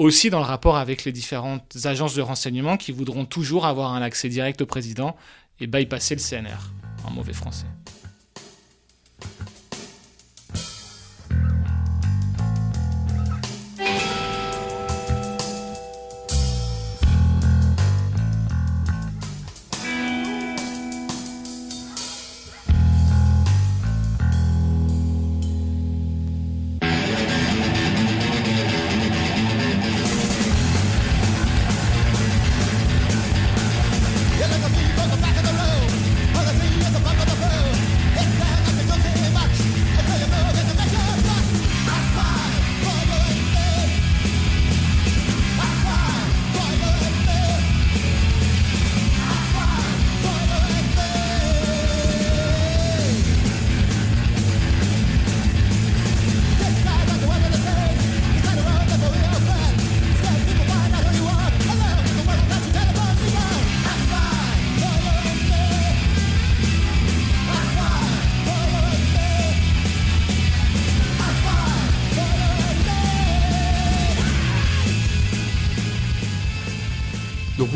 Aussi 0.00 0.30
dans 0.30 0.38
le 0.38 0.46
rapport 0.46 0.78
avec 0.78 1.04
les 1.04 1.12
différentes 1.12 1.76
agences 1.84 2.14
de 2.14 2.22
renseignement 2.22 2.78
qui 2.78 2.90
voudront 2.90 3.26
toujours 3.26 3.66
avoir 3.66 3.92
un 3.92 4.00
accès 4.00 4.30
direct 4.30 4.62
au 4.62 4.64
président 4.64 5.14
et 5.60 5.66
bypasser 5.66 6.14
le 6.14 6.22
CNR 6.22 6.56
en 7.04 7.10
mauvais 7.10 7.34
français. 7.34 7.66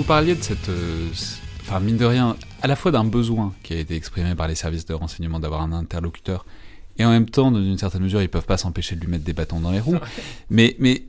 Parliez 0.04 0.34
de 0.34 0.42
cette, 0.42 0.68
euh, 0.68 1.08
enfin 1.62 1.80
mine 1.80 1.96
de 1.96 2.04
rien, 2.04 2.36
à 2.62 2.66
la 2.66 2.76
fois 2.76 2.90
d'un 2.90 3.04
besoin 3.04 3.54
qui 3.62 3.74
a 3.74 3.78
été 3.78 3.96
exprimé 3.96 4.34
par 4.34 4.48
les 4.48 4.54
services 4.54 4.86
de 4.86 4.94
renseignement 4.94 5.40
d'avoir 5.40 5.62
un 5.62 5.72
interlocuteur, 5.72 6.44
et 6.98 7.04
en 7.04 7.10
même 7.10 7.28
temps, 7.28 7.50
dans 7.50 7.58
une 7.58 7.78
certaine 7.78 8.02
mesure, 8.02 8.22
ils 8.22 8.28
peuvent 8.28 8.46
pas 8.46 8.56
s'empêcher 8.58 8.94
de 8.94 9.00
lui 9.00 9.08
mettre 9.08 9.24
des 9.24 9.32
bâtons 9.32 9.60
dans 9.60 9.72
les 9.72 9.80
roues. 9.80 9.98
Mais, 10.48 10.76
mais 10.78 11.04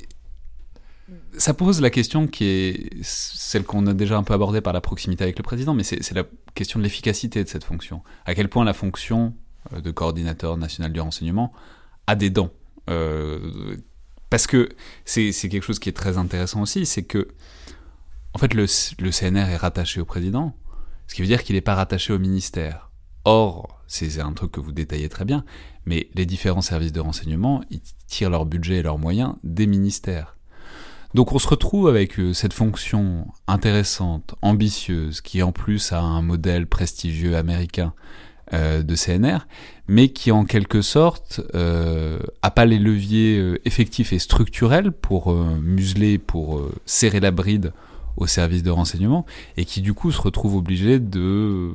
ça 1.38 1.54
pose 1.54 1.80
la 1.82 1.90
question 1.90 2.28
qui 2.28 2.46
est 2.46 3.04
celle 3.04 3.64
qu'on 3.64 3.86
a 3.86 3.94
déjà 3.94 4.18
un 4.18 4.24
peu 4.24 4.34
abordée 4.34 4.62
par 4.62 4.74
la 4.74 4.82
proximité 4.82 5.24
avec 5.24 5.38
le 5.38 5.44
président, 5.44 5.74
mais 5.74 5.84
c'est 5.84 6.14
la 6.14 6.24
question 6.56 6.80
de 6.80 6.84
l'efficacité 6.84 7.44
de 7.44 7.50
cette 7.50 7.64
fonction. 7.64 8.02
À 8.26 8.34
quel 8.34 8.50
point 8.50 8.66
la 8.66 8.74
fonction 8.74 9.36
euh, 9.74 9.82
de 9.82 9.92
coordinateur 9.92 10.58
national 10.58 10.92
du 10.92 11.00
renseignement 11.00 11.54
a 12.08 12.16
des 12.16 12.30
dents. 12.30 12.52
Euh, 12.90 13.78
parce 14.30 14.48
que 14.48 14.70
c'est 15.06 15.32
quelque 15.32 15.62
chose 15.62 15.80
qui 15.80 15.90
est 15.90 15.94
très 15.94 16.18
intéressant 16.18 16.62
aussi, 16.62 16.86
c'est 16.86 17.04
que 17.04 17.28
en 18.36 18.38
fait 18.38 18.54
le, 18.54 18.66
CNR 18.66 19.50
est 19.50 19.56
rattaché 19.56 20.02
au 20.02 20.06
président, 20.06 20.54
ce 21.08 21.16
qui 21.16 21.22
veut 21.22 21.28
dire 21.28 21.42
qu'il 21.42 21.56
n'est 21.56 21.62
pas 21.62 21.74
rattaché 21.74 22.12
au 22.12 22.20
ministère. 22.20 22.92
Or, 23.24 23.82
c'est 23.88 24.20
un 24.20 24.34
truc 24.34 24.52
que 24.52 24.60
vous 24.60 24.74
détaillez 24.74 25.08
très 25.08 25.24
bien, 25.24 25.46
mais 25.86 26.10
les 26.16 26.26
différents 26.26 26.62
services 26.62 26.92
de 26.92 27.00
renseignement, 27.00 27.64
ils 27.72 27.80
tirent 28.08 28.30
leur 28.30 28.46
budget 28.46 28.78
et 28.78 28.84
leurs 28.84 28.98
moyens 28.98 29.36
des 29.46 29.68
ministères. 29.68 30.36
Donc 31.14 31.32
on 31.32 31.40
se 31.40 31.48
retrouve 31.48 31.88
avec 31.88 32.20
euh, 32.20 32.34
cette 32.34 32.52
fonction 32.52 33.26
intéressante, 33.48 34.36
ambitieuse, 34.42 35.22
qui 35.22 35.42
en 35.42 35.54
plus 35.54 35.94
a 35.94 36.02
un 36.02 36.22
modèle 36.22 36.68
prestigieux 36.68 37.38
américain 37.38 37.94
euh, 38.54 38.84
de 38.84 38.96
CNR, 38.96 39.48
mais 39.88 40.10
qui 40.10 40.32
en 40.32 40.46
quelque 40.46 40.84
sorte 40.84 41.42
euh, 41.56 42.20
a 42.44 42.52
pas 42.52 42.66
les 42.66 42.78
leviers 42.78 43.40
euh, 43.40 43.60
effectifs 43.66 44.14
et 44.14 44.20
structurels 44.20 44.92
pour 44.92 45.34
museler, 45.34 46.20
pour 46.20 46.62
serrer 46.86 47.20
la 47.20 47.32
bride 47.32 47.74
au 48.18 48.28
service 48.28 48.64
de 48.64 48.72
renseignement, 48.72 49.26
et 49.58 49.66
qui 49.66 49.82
du 49.82 49.94
coup 49.94 50.12
se 50.12 50.22
retrouve 50.22 50.56
obligé 50.56 51.00
de 51.00 51.72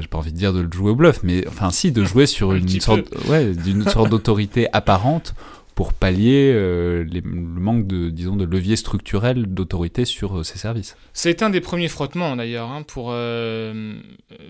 j'ai 0.00 0.08
pas 0.08 0.18
envie 0.18 0.32
de 0.32 0.36
dire 0.36 0.52
de 0.52 0.60
le 0.60 0.70
jouer 0.70 0.90
au 0.90 0.96
bluff, 0.96 1.20
mais 1.22 1.46
enfin 1.48 1.70
si, 1.70 1.92
de 1.92 2.04
jouer 2.04 2.26
sur 2.26 2.52
une 2.52 2.68
sorte, 2.80 3.08
ouais, 3.28 3.52
d'une 3.52 3.84
sorte 3.88 4.10
d'autorité 4.10 4.68
apparente 4.72 5.34
pour 5.78 5.92
pallier 5.94 6.50
euh, 6.52 7.04
le 7.04 7.22
manque 7.22 7.86
de, 7.86 8.10
disons, 8.10 8.34
de 8.34 8.44
levier 8.44 8.74
structurel 8.74 9.46
d'autorité 9.46 10.04
sur 10.04 10.38
euh, 10.38 10.42
ces 10.42 10.58
services. 10.58 10.96
C'est 11.12 11.40
un 11.40 11.50
des 11.50 11.60
premiers 11.60 11.86
frottements 11.86 12.34
d'ailleurs 12.34 12.68
hein, 12.68 12.82
pour 12.82 13.10
euh, 13.12 13.96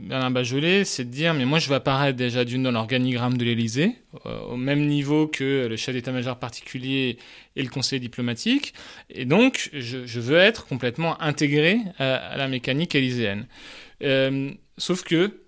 Bernard 0.01 0.31
Bajolet, 0.31 0.87
c'est 0.87 1.05
de 1.05 1.11
dire 1.11 1.35
mais 1.35 1.45
moi 1.45 1.59
je 1.59 1.69
vais 1.69 1.75
apparaître 1.75 2.17
déjà 2.17 2.47
d'une 2.47 2.63
dans 2.63 2.71
l'organigramme 2.71 3.37
de 3.37 3.45
l'Élysée, 3.45 3.97
au 4.49 4.57
même 4.57 4.87
niveau 4.87 5.27
que 5.27 5.67
le 5.69 5.77
chef 5.77 5.95
d'état-major 5.95 6.39
particulier 6.39 7.19
et 7.57 7.63
le 7.63 7.69
conseiller 7.69 8.01
diplomatique, 8.01 8.73
et 9.11 9.27
donc 9.27 9.69
je, 9.75 10.21
veux 10.21 10.39
être 10.39 10.67
complètement 10.67 11.21
intégré 11.21 11.77
à 11.99 12.39
la 12.39 12.49
mécanique 12.49 12.95
élyséenne. 12.95 13.45
sauf 14.79 15.03
que 15.03 15.43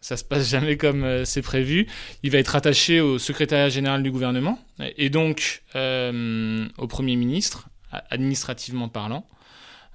ça 0.00 0.16
se 0.16 0.24
passe 0.24 0.48
jamais 0.48 0.76
comme 0.76 1.04
euh, 1.04 1.24
c'est 1.24 1.42
prévu. 1.42 1.86
Il 2.22 2.30
va 2.30 2.38
être 2.38 2.56
attaché 2.56 3.00
au 3.00 3.18
secrétariat 3.18 3.68
général 3.68 4.02
du 4.02 4.10
gouvernement 4.10 4.58
et 4.96 5.10
donc 5.10 5.62
euh, 5.76 6.66
au 6.78 6.86
Premier 6.86 7.16
ministre, 7.16 7.68
administrativement 8.10 8.88
parlant. 8.88 9.26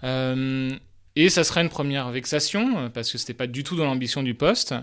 Euh, 0.04 0.70
et 1.18 1.30
ça 1.30 1.46
sera 1.46 1.62
une 1.62 1.70
première 1.70 2.10
vexation, 2.10 2.92
parce 2.94 3.10
que 3.10 3.18
ce 3.18 3.24
n'était 3.24 3.34
pas 3.34 3.48
du 3.48 3.64
tout 3.64 3.78
dans 3.78 3.86
l'ambition 3.86 4.22
du 4.22 4.34
poste. 4.34 4.76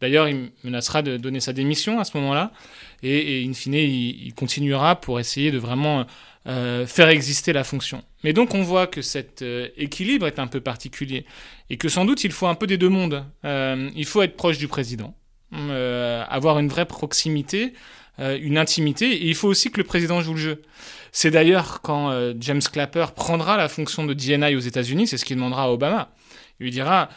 D'ailleurs, 0.00 0.28
il 0.28 0.52
menacera 0.62 1.02
de 1.02 1.16
donner 1.16 1.40
sa 1.40 1.52
démission 1.52 1.98
à 1.98 2.04
ce 2.04 2.16
moment-là. 2.18 2.52
Et, 3.02 3.44
in 3.44 3.52
fine, 3.54 3.74
il, 3.74 4.32
continuera 4.34 5.00
pour 5.00 5.18
essayer 5.18 5.50
de 5.50 5.58
vraiment 5.58 6.06
euh, 6.46 6.86
faire 6.86 7.10
exister 7.10 7.52
la 7.52 7.64
fonction. 7.64 8.02
Mais 8.24 8.32
donc 8.32 8.54
on 8.54 8.62
voit 8.62 8.86
que 8.86 9.02
cet 9.02 9.42
euh, 9.42 9.68
équilibre 9.76 10.26
est 10.26 10.38
un 10.38 10.46
peu 10.46 10.62
particulier 10.62 11.26
et 11.68 11.76
que 11.76 11.90
sans 11.90 12.06
doute 12.06 12.24
il 12.24 12.32
faut 12.32 12.46
un 12.46 12.54
peu 12.54 12.66
des 12.66 12.78
deux 12.78 12.88
mondes. 12.88 13.26
Euh, 13.44 13.90
il 13.94 14.06
faut 14.06 14.22
être 14.22 14.36
proche 14.36 14.56
du 14.56 14.66
président, 14.66 15.14
avoir 15.52 16.58
une 16.58 16.68
vraie 16.68 16.86
proximité, 16.86 17.74
une 18.18 18.58
intimité, 18.58 19.10
et 19.12 19.26
il 19.26 19.34
faut 19.34 19.48
aussi 19.48 19.70
que 19.70 19.78
le 19.78 19.84
président 19.84 20.20
joue 20.20 20.34
le 20.34 20.40
jeu. 20.40 20.62
C'est 21.12 21.30
d'ailleurs 21.30 21.80
quand 21.82 22.12
James 22.38 22.60
Clapper 22.60 23.06
prendra 23.16 23.56
la 23.56 23.68
fonction 23.68 24.04
de 24.04 24.14
DNI 24.14 24.56
aux 24.56 24.60
États-Unis, 24.60 25.06
c'est 25.06 25.16
ce 25.16 25.24
qu'il 25.24 25.36
demandera 25.36 25.64
à 25.64 25.68
Obama. 25.70 26.12
Il 26.58 26.64
lui 26.64 26.70
dira 26.70 27.08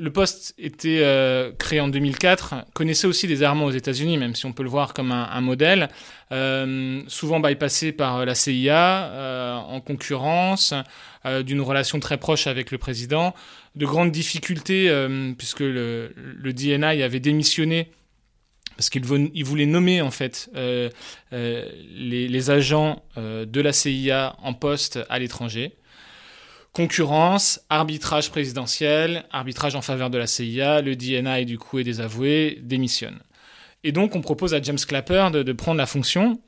le 0.00 0.10
poste 0.10 0.54
était 0.58 1.00
euh, 1.02 1.52
créé 1.58 1.78
en 1.78 1.88
2004, 1.88 2.66
connaissait 2.72 3.06
aussi 3.06 3.26
des 3.26 3.42
armements 3.42 3.66
aux 3.66 3.70
États-Unis, 3.70 4.16
même 4.16 4.34
si 4.34 4.46
on 4.46 4.52
peut 4.52 4.62
le 4.62 4.70
voir 4.70 4.94
comme 4.94 5.12
un, 5.12 5.40
modèle, 5.42 5.88
souvent 6.30 7.40
bypassé 7.40 7.92
par 7.92 8.24
la 8.24 8.34
CIA, 8.34 9.04
euh, 9.04 9.54
en 9.54 9.80
concurrence, 9.80 10.74
d'une 11.44 11.60
relation 11.60 12.00
très 12.00 12.16
proche 12.16 12.46
avec 12.46 12.70
le 12.70 12.78
président, 12.78 13.34
de 13.74 13.84
grandes 13.84 14.10
difficultés, 14.10 14.90
puisque 15.36 15.60
le, 15.60 16.14
DNI 16.42 17.02
avait 17.02 17.20
démissionné 17.20 17.90
parce 18.76 18.88
qu'il 18.88 19.04
voulait 19.04 19.66
nommer 19.66 20.00
en 20.00 20.10
fait 20.10 20.50
les, 21.32 22.50
agents 22.50 23.02
de 23.16 23.60
la 23.60 23.72
CIA 23.74 24.36
en 24.42 24.54
poste 24.54 24.98
à 25.10 25.18
l'étranger 25.18 25.76
concurrence, 26.72 27.60
arbitrage 27.68 28.30
présidentiel, 28.30 29.24
arbitrage 29.32 29.74
en 29.74 29.82
faveur 29.82 30.10
de 30.10 30.18
la 30.18 30.26
CIA, 30.26 30.82
le 30.82 30.96
DNI 30.96 31.44
du 31.44 31.58
coup 31.58 31.78
et 31.78 31.84
des 31.84 32.00
avoués 32.00 32.58
démissionne. 32.62 33.18
Et 33.84 33.92
donc 33.92 34.16
on 34.16 34.20
propose 34.20 34.54
à 34.54 34.62
James 34.62 34.78
Clapper 34.78 35.28
de, 35.32 35.52
prendre 35.52 35.78
la 35.78 35.86
fonction, 35.86 36.40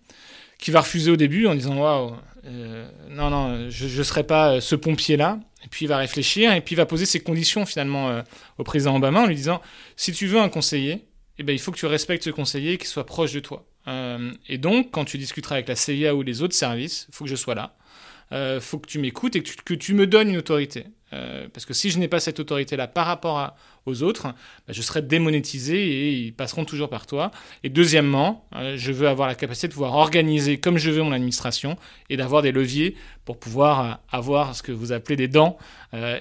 qui 0.58 0.70
va 0.70 0.80
refuser 0.80 1.10
au 1.10 1.16
début 1.16 1.46
en 1.46 1.54
disant 1.54 1.76
waouh, 1.76 2.14
euh, 2.44 2.88
non 3.10 3.30
non, 3.30 3.70
je 3.70 3.98
ne 3.98 4.02
serai 4.02 4.24
pas 4.24 4.54
euh, 4.54 4.60
ce 4.60 4.74
pompier 4.74 5.16
là. 5.16 5.40
Et 5.64 5.68
puis 5.68 5.84
il 5.84 5.88
va 5.88 5.96
réfléchir 5.96 6.52
et 6.52 6.60
puis 6.60 6.74
il 6.74 6.76
va 6.76 6.86
poser 6.86 7.06
ses 7.06 7.20
conditions 7.20 7.64
finalement 7.64 8.10
euh, 8.10 8.22
au 8.58 8.64
président 8.64 8.96
Obama 8.96 9.22
en 9.22 9.26
lui 9.26 9.36
disant 9.36 9.60
si 9.96 10.12
tu 10.12 10.26
veux 10.26 10.40
un 10.40 10.48
conseiller, 10.48 11.06
eh 11.38 11.44
ben, 11.44 11.52
il 11.52 11.58
faut 11.58 11.70
que 11.70 11.78
tu 11.78 11.86
respectes 11.86 12.24
ce 12.24 12.30
conseiller 12.30 12.78
qui 12.78 12.86
soit 12.86 13.06
proche 13.06 13.32
de 13.32 13.40
toi. 13.40 13.64
et 14.48 14.58
donc 14.58 14.90
quand 14.90 15.04
tu 15.04 15.18
discuteras 15.18 15.56
avec 15.56 15.68
la 15.68 15.76
CIA 15.76 16.14
ou 16.14 16.22
les 16.22 16.42
autres 16.42 16.54
services, 16.54 17.06
il 17.08 17.14
faut 17.14 17.24
que 17.24 17.30
je 17.30 17.36
sois 17.36 17.54
là 17.54 17.76
euh, 18.32 18.60
faut 18.60 18.78
que 18.78 18.88
tu 18.88 18.98
m'écoutes 18.98 19.36
et 19.36 19.42
que 19.42 19.74
tu, 19.74 19.94
me 19.94 20.06
donnes 20.06 20.30
une 20.30 20.38
autorité. 20.38 20.86
Euh, 21.12 21.48
parce 21.52 21.66
que 21.66 21.74
si 21.74 21.90
je 21.90 21.98
n'ai 21.98 22.08
pas 22.08 22.20
cette 22.20 22.40
autorité-là 22.40 22.86
par 22.88 23.06
rapport 23.06 23.54
aux 23.86 24.02
autres, 24.02 24.24
bah, 24.24 24.34
je 24.68 24.80
serai 24.82 25.02
démonétisé 25.02 25.76
et 25.76 26.12
ils 26.12 26.32
passeront 26.32 26.64
toujours 26.64 26.88
par 26.88 27.06
toi. 27.06 27.30
Et 27.64 27.68
deuxièmement, 27.68 28.46
euh, 28.54 28.76
je 28.76 28.92
veux 28.92 29.08
avoir 29.08 29.28
la 29.28 29.34
capacité 29.34 29.68
de 29.68 29.72
pouvoir 29.72 29.94
organiser 29.94 30.58
comme 30.58 30.78
je 30.78 30.90
veux 30.90 31.02
mon 31.02 31.12
administration 31.12 31.76
et 32.08 32.16
d'avoir 32.16 32.42
des 32.42 32.52
leviers 32.52 32.96
pour 33.24 33.38
pouvoir 33.38 33.84
euh, 33.84 33.94
avoir 34.10 34.56
ce 34.56 34.62
que 34.62 34.72
vous 34.72 34.92
appelez 34.92 35.16
des 35.16 35.28
dents 35.28 35.58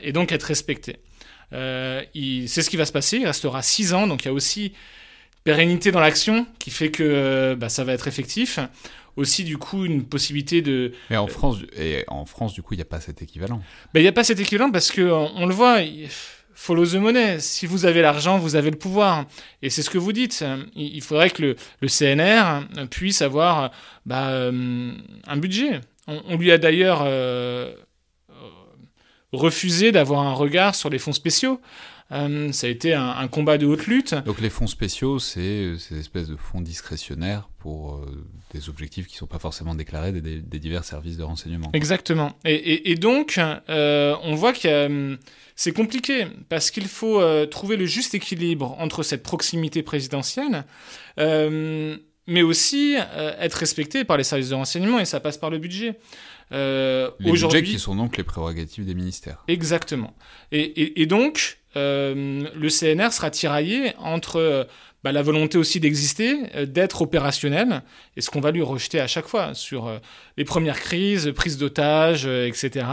et 0.02 0.12
donc 0.12 0.32
être 0.34 0.44
respecté. 0.44 0.98
c'est 1.52 2.62
ce 2.62 2.70
qui 2.70 2.78
va 2.78 2.86
se 2.86 2.92
passer. 2.92 3.18
Il 3.18 3.26
restera 3.26 3.62
six 3.62 3.94
ans, 3.94 4.06
donc 4.06 4.24
il 4.24 4.26
y 4.26 4.30
a 4.30 4.34
aussi 4.34 4.74
pérennité 5.44 5.92
dans 5.92 6.02
l'action 6.02 6.46
qui 6.60 6.72
fait 6.72 6.92
que 6.92 7.56
bah, 7.58 7.70
ça 7.70 7.84
va 7.84 7.94
être 7.94 8.08
effectif 8.08 8.60
aussi 9.16 9.44
du 9.44 9.58
coup 9.58 9.86
une 9.86 10.04
possibilité 10.04 10.62
de. 10.62 10.92
Mais 11.10 11.18
en 11.18 11.28
France, 11.28 11.58
et 11.78 12.04
en 12.08 12.26
France 12.26 12.54
du 12.54 12.62
coup, 12.62 12.74
il 12.74 12.78
n'y 12.78 12.84
a 12.84 12.86
pas 12.86 13.00
cet 13.00 13.22
équivalent. 13.22 13.62
Ben, 13.94 14.00
il 14.00 14.04
n'y 14.04 14.10
a 14.10 14.14
pas 14.14 14.24
cet 14.24 14.40
équivalent 14.40 14.72
parce 14.72 14.92
que 14.92 15.02
on, 15.02 15.46
le 15.46 15.54
voit. 15.54 15.80
Follow 16.54 16.86
the 16.86 16.96
money. 16.96 17.40
Si 17.40 17.66
vous 17.66 17.86
avez 17.86 18.02
l'argent, 18.02 18.38
vous 18.38 18.56
avez 18.56 18.70
le 18.70 18.78
pouvoir. 18.78 19.26
Et 19.64 19.70
c'est 19.72 19.82
ce 19.82 19.90
que 19.90 19.98
vous 19.98 20.14
dites. 20.14 20.44
Il 20.76 21.02
faudrait 21.02 21.32
que 21.32 21.42
le, 21.42 21.56
le 21.80 21.88
CNR 21.88 22.88
puisse 22.90 23.22
avoir 23.22 23.72
bah, 24.06 24.30
euh, 24.30 24.92
un 25.26 25.38
budget. 25.38 25.82
On, 26.08 26.36
lui 26.36 26.52
a 26.52 26.58
d'ailleurs 26.58 27.02
euh, 27.04 27.74
refusé 29.32 29.92
d'avoir 29.92 30.22
un 30.22 30.34
regard 30.34 30.76
sur 30.76 30.90
les 30.90 31.00
fonds 31.00 31.14
spéciaux. 31.14 31.62
Euh, 32.12 32.52
ça 32.52 32.68
a 32.68 32.70
été 32.70 32.94
un, 32.94 33.28
combat 33.28 33.58
de 33.58 33.66
haute 33.66 33.88
lutte. 33.88 34.16
Donc 34.26 34.42
les 34.42 34.50
fonds 34.50 34.68
spéciaux, 34.68 35.20
c'est 35.20 35.74
ces 35.78 36.00
espèces 36.00 36.28
de 36.28 36.36
fonds 36.36 36.62
discrétionnaires 36.62 37.50
pour 37.60 37.96
euh, 37.96 38.26
des 38.54 38.70
objectifs 38.70 39.08
qui 39.08 39.16
ne 39.16 39.20
sont 39.20 39.28
pas 39.28 39.40
forcément 39.40 39.76
déclarés 39.76 40.12
des, 40.12 40.60
divers 40.60 40.84
services 40.84 41.18
de 41.18 41.24
renseignement. 41.24 41.70
Exactement. 41.74 42.34
Et, 42.44 42.96
donc, 42.96 43.40
euh, 43.70 44.16
on 44.24 44.36
voit 44.36 44.54
que 44.54 45.18
c'est 45.56 45.72
compliqué 45.72 46.28
parce 46.50 46.72
qu'il 46.72 46.88
faut 46.88 47.22
trouver 47.48 47.78
le 47.78 47.86
juste 47.86 48.14
équilibre 48.14 48.76
entre 48.80 49.04
cette 49.04 49.24
proximité 49.24 49.84
présidentielle 49.84 50.66
mais 52.28 52.44
aussi 52.44 52.96
être 53.40 53.56
respecté 53.56 54.06
par 54.06 54.16
les 54.16 54.24
services 54.24 54.50
de 54.50 54.56
renseignement, 54.56 55.00
et 55.00 55.06
ça 55.06 55.20
passe 55.20 55.38
par 55.38 55.50
le 55.50 55.58
budget. 55.58 56.00
les 56.52 57.10
budgets 57.20 57.64
qui 57.64 57.80
sont 57.80 57.96
donc 57.96 58.18
les 58.18 58.24
prérogatives 58.24 58.86
des 58.86 58.96
ministères. 58.96 59.44
Exactement. 59.48 60.14
et 60.52 61.06
donc, 61.08 61.61
euh, 61.76 62.44
le 62.54 62.70
CNR 62.70 63.12
sera 63.12 63.30
tiraillé 63.30 63.94
entre 63.98 64.38
euh, 64.38 64.64
bah, 65.04 65.12
la 65.12 65.22
volonté 65.22 65.58
aussi 65.58 65.80
d'exister, 65.80 66.38
euh, 66.56 66.66
d'être 66.66 67.02
opérationnel, 67.02 67.82
et 68.18 68.22
ce 68.22 68.30
qu'on 68.30 68.42
va 68.42 68.52
lui 68.52 68.62
rejeter 68.62 69.00
à 69.00 69.08
chaque 69.08 69.28
fois 69.28 69.54
sur 69.54 70.00
les 70.38 70.44
premières 70.44 70.80
crises, 70.80 71.32
prise 71.36 71.58
d'otages, 71.58 72.26
etc. 72.26 72.86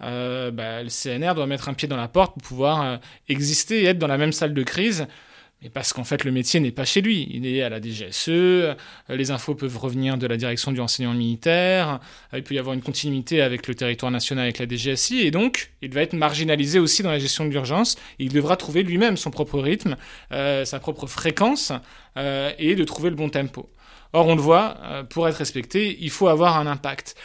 Bah, 0.00 0.82
le 0.82 0.88
CNR 0.88 1.34
doit 1.34 1.46
mettre 1.46 1.68
un 1.68 1.74
pied 1.74 1.88
dans 1.88 1.96
la 1.96 2.08
porte 2.08 2.34
pour 2.34 2.42
pouvoir 2.42 2.98
exister 3.28 3.82
et 3.82 3.86
être 3.86 3.98
dans 3.98 4.06
la 4.06 4.18
même 4.18 4.32
salle 4.32 4.54
de 4.54 4.62
crise 4.62 5.06
mais 5.62 5.70
parce 5.70 5.92
qu'en 5.92 6.04
fait 6.04 6.24
le 6.24 6.32
métier 6.32 6.60
n'est 6.60 6.70
pas 6.70 6.84
chez 6.84 7.00
lui. 7.00 7.28
Il 7.30 7.46
est 7.46 7.62
à 7.62 7.68
la 7.68 7.80
DGSE, 7.80 8.28
euh, 8.28 8.74
les 9.08 9.30
infos 9.30 9.54
peuvent 9.54 9.78
revenir 9.78 10.18
de 10.18 10.26
la 10.26 10.36
direction 10.36 10.72
du 10.72 10.80
renseignement 10.80 11.14
militaire, 11.14 12.00
il 12.32 12.42
peut 12.42 12.54
y 12.54 12.58
avoir 12.58 12.74
une 12.74 12.82
continuité 12.82 13.40
avec 13.42 13.66
le 13.66 13.74
territoire 13.74 14.12
national, 14.12 14.44
avec 14.44 14.58
la 14.58 14.66
DGSI, 14.66 15.20
et 15.20 15.30
donc 15.30 15.72
il 15.82 15.92
va 15.92 16.02
être 16.02 16.12
marginalisé 16.12 16.78
aussi 16.78 17.02
dans 17.02 17.10
la 17.10 17.18
gestion 17.18 17.44
de 17.44 17.50
l'urgence. 17.50 17.96
Il 18.18 18.32
devra 18.32 18.56
trouver 18.56 18.82
lui-même 18.82 19.16
son 19.16 19.30
propre 19.30 19.58
rythme, 19.60 19.96
sa 20.30 20.78
propre 20.80 21.06
fréquence, 21.06 21.72
et 22.16 22.74
de 22.74 22.84
trouver 22.84 23.10
le 23.10 23.16
bon 23.16 23.28
tempo. 23.28 23.70
Or, 24.12 24.26
on 24.26 24.34
le 24.34 24.40
voit, 24.40 25.04
pour 25.10 25.28
être 25.28 25.36
respecté, 25.36 25.96
il 26.00 26.10
faut 26.10 26.28
avoir 26.28 26.58
un 26.58 26.66
impact 26.66 27.16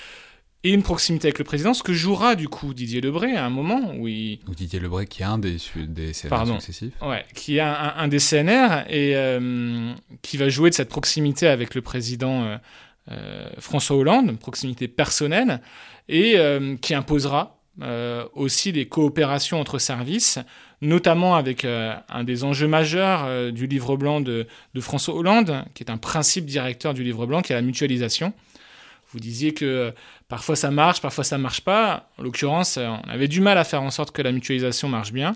et 0.64 0.72
une 0.72 0.84
proximité 0.84 1.28
avec 1.28 1.40
le 1.40 1.44
président, 1.44 1.74
ce 1.74 1.82
que 1.82 1.94
jouera 1.94 2.36
du 2.36 2.48
coup 2.48 2.74
Didier 2.74 3.02
Lebray 3.02 3.36
à 3.36 3.46
un 3.46 3.50
moment 3.50 3.94
où 3.98 4.08
il... 4.08 4.40
Didier 4.56 4.80
Lebray 4.80 5.08
qui 5.08 5.24
est 5.24 5.26
un 5.26 5.40
des, 5.40 5.58
des 5.76 6.12
CNR 6.14 6.46
successifs. 6.60 6.94
Ouais, 7.02 7.26
qui 7.34 7.58
est 7.58 7.62
un, 7.62 8.08
des 8.08 8.20
CNR 8.20 8.86
et 8.88 9.16
euh, 9.16 9.94
qui 10.22 10.38
va 10.38 10.50
jouer 10.50 10.70
de 10.70 10.76
cette 10.76 10.90
proximité 10.90 11.48
avec 11.48 11.74
le 11.74 11.82
président 11.82 12.44
euh, 12.44 12.58
euh, 13.10 13.50
François 13.58 13.98
Hollande, 13.98 14.38
proximité 14.38 14.88
personnelle, 14.88 15.62
et 16.08 16.36
qui 16.82 16.94
imposera 16.94 17.58
aussi 18.34 18.74
des 18.74 18.88
coopérations 18.88 19.62
entre 19.62 19.80
services, 19.80 20.40
notamment 20.82 21.36
avec 21.36 21.64
un 21.64 22.24
des 22.26 22.44
enjeux 22.44 22.68
majeurs 22.68 23.54
du 23.54 23.66
livre 23.66 23.96
blanc 23.96 24.20
de, 24.20 24.46
de 24.74 24.82
François 24.82 25.16
Hollande, 25.16 25.64
qui 25.74 25.84
est 25.84 25.90
un 25.90 25.98
principe 25.98 26.46
directeur 26.46 26.94
du 26.94 27.04
livre 27.04 27.26
blanc, 27.26 27.42
qui 27.42 27.54
est 27.54 27.56
la 27.56 27.62
mutualisation. 27.62 28.34
Vous 29.14 29.20
disiez 29.20 29.54
que 29.54 29.94
parfois 30.30 30.56
ça 30.56 30.72
marche, 30.72 31.02
parfois 31.02 31.24
ça 31.24 31.38
marche 31.38 31.62
pas. 31.62 32.10
En 32.18 32.24
l'occurrence, 32.24 32.78
on 32.78 33.10
avait 33.10 33.28
du 33.28 33.42
mal 33.42 33.58
à 33.58 33.64
faire 33.64 33.82
en 33.82 33.92
sorte 33.92 34.12
que 34.12 34.22
la 34.22 34.32
mutualisation 34.32 34.88
marche 34.88 35.12
bien. 35.12 35.34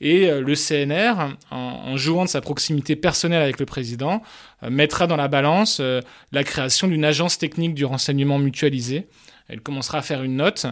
Et 0.00 0.28
euh, 0.30 0.40
le 0.40 0.54
CNR, 0.54 1.36
en, 1.50 1.96
jouant 1.96 2.24
de 2.24 2.28
sa 2.28 2.40
proximité 2.40 2.96
personnelle 2.96 3.42
avec 3.42 3.58
le 3.58 3.66
président, 3.66 4.22
euh, 4.62 4.70
mettra 4.70 5.06
dans 5.06 5.16
la 5.16 5.28
balance 5.28 5.78
euh, 5.80 6.00
la 6.32 6.44
création 6.44 6.88
d'une 6.88 7.04
agence 7.04 7.38
technique 7.38 7.74
du 7.74 7.84
renseignement 7.84 8.38
mutualisé. 8.38 9.08
Elle 9.48 9.60
commencera 9.60 9.98
à 9.98 10.02
faire 10.02 10.22
une 10.22 10.36
note 10.36 10.66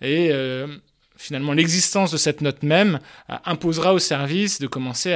et 0.00 0.30
finalement 1.16 1.52
l'existence 1.52 2.12
de 2.12 2.16
cette 2.16 2.42
note 2.42 2.62
même 2.62 3.00
imposera 3.44 3.92
au 3.92 3.98
service 3.98 4.60
de 4.60 4.68
commencer 4.68 5.14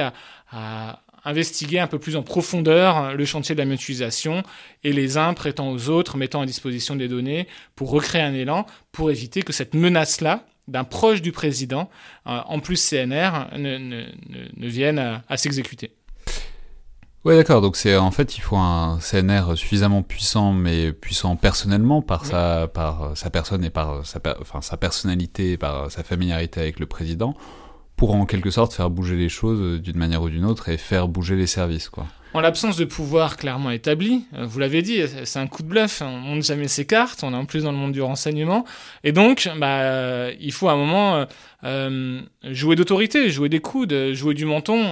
à 0.51 1.01
investiguer 1.25 1.79
un 1.79 1.87
peu 1.87 1.99
plus 1.99 2.15
en 2.15 2.23
profondeur 2.23 3.15
le 3.15 3.25
chantier 3.25 3.55
de 3.55 3.59
la 3.59 3.65
mutualisation 3.65 4.43
et 4.83 4.93
les 4.93 5.17
uns 5.17 5.33
prêtant 5.33 5.71
aux 5.71 5.89
autres, 5.89 6.17
mettant 6.17 6.41
à 6.41 6.45
disposition 6.45 6.95
des 6.95 7.07
données 7.07 7.47
pour 7.75 7.89
recréer 7.89 8.21
un 8.21 8.33
élan, 8.33 8.65
pour 8.91 9.11
éviter 9.11 9.41
que 9.41 9.51
cette 9.51 9.73
menace-là, 9.73 10.45
d'un 10.67 10.83
proche 10.83 11.21
du 11.21 11.31
président, 11.31 11.89
euh, 12.27 12.39
en 12.45 12.59
plus 12.59 12.89
CNR, 12.89 13.49
ne, 13.57 13.77
ne, 13.77 14.05
ne, 14.57 14.67
vienne 14.67 15.21
à, 15.27 15.37
s'exécuter. 15.37 15.91
Oui, 17.23 17.35
d'accord. 17.35 17.61
Donc 17.61 17.75
c'est 17.75 17.95
en 17.95 18.11
fait 18.11 18.37
il 18.37 18.41
faut 18.41 18.55
un 18.55 18.99
CNR 18.99 19.55
suffisamment 19.55 20.03
puissant, 20.03 20.53
mais 20.53 20.91
puissant 20.91 21.35
personnellement 21.35 22.03
par 22.03 22.25
sa 22.25 22.67
par 22.67 23.17
sa 23.17 23.31
personne 23.31 23.63
et 23.63 23.71
par 23.71 24.05
sa 24.05 24.19
enfin 24.39 24.61
sa 24.61 24.77
personnalité, 24.77 25.57
par 25.57 25.89
sa 25.89 26.03
familiarité 26.03 26.61
avec 26.61 26.79
le 26.79 26.85
président, 26.85 27.35
pour 27.95 28.13
en 28.13 28.25
quelque 28.25 28.49
sorte 28.49 28.73
faire 28.73 28.89
bouger 28.89 29.15
les 29.15 29.29
choses 29.29 29.61
euh, 29.61 29.79
d'une 29.79 29.97
manière 29.97 30.21
ou 30.21 30.29
d'une 30.29 30.45
autre 30.45 30.69
et 30.69 30.77
faire 30.77 31.07
bouger 31.07 31.35
les 31.35 31.47
services, 31.47 31.89
quoi. 31.89 32.07
En 32.33 32.41
l'absence 32.41 32.75
de 32.75 32.83
pouvoir 32.83 33.37
clairement 33.37 33.71
établi, 33.71 34.25
euh, 34.33 34.45
vous 34.45 34.59
l'avez 34.59 34.81
dit, 34.81 34.99
c'est 35.23 35.39
un 35.39 35.47
coup 35.47 35.63
de 35.63 35.69
bluff, 35.69 36.01
on 36.01 36.17
monte 36.17 36.43
jamais 36.43 36.67
ses 36.67 36.83
cartes, 36.83 37.23
on 37.23 37.31
est 37.31 37.37
en 37.37 37.45
plus 37.45 37.63
dans 37.63 37.71
le 37.71 37.77
monde 37.77 37.93
du 37.93 38.01
renseignement, 38.01 38.65
et 39.05 39.13
donc 39.13 39.49
bah, 39.57 39.79
euh, 39.79 40.33
il 40.41 40.51
faut 40.51 40.67
à 40.67 40.73
un 40.73 40.77
moment 40.77 41.25
jouer 42.43 42.75
d'autorité, 42.75 43.29
jouer 43.31 43.47
des 43.49 43.59
coudes, 43.59 44.11
jouer 44.11 44.35
du 44.35 44.45
menton, 44.45 44.83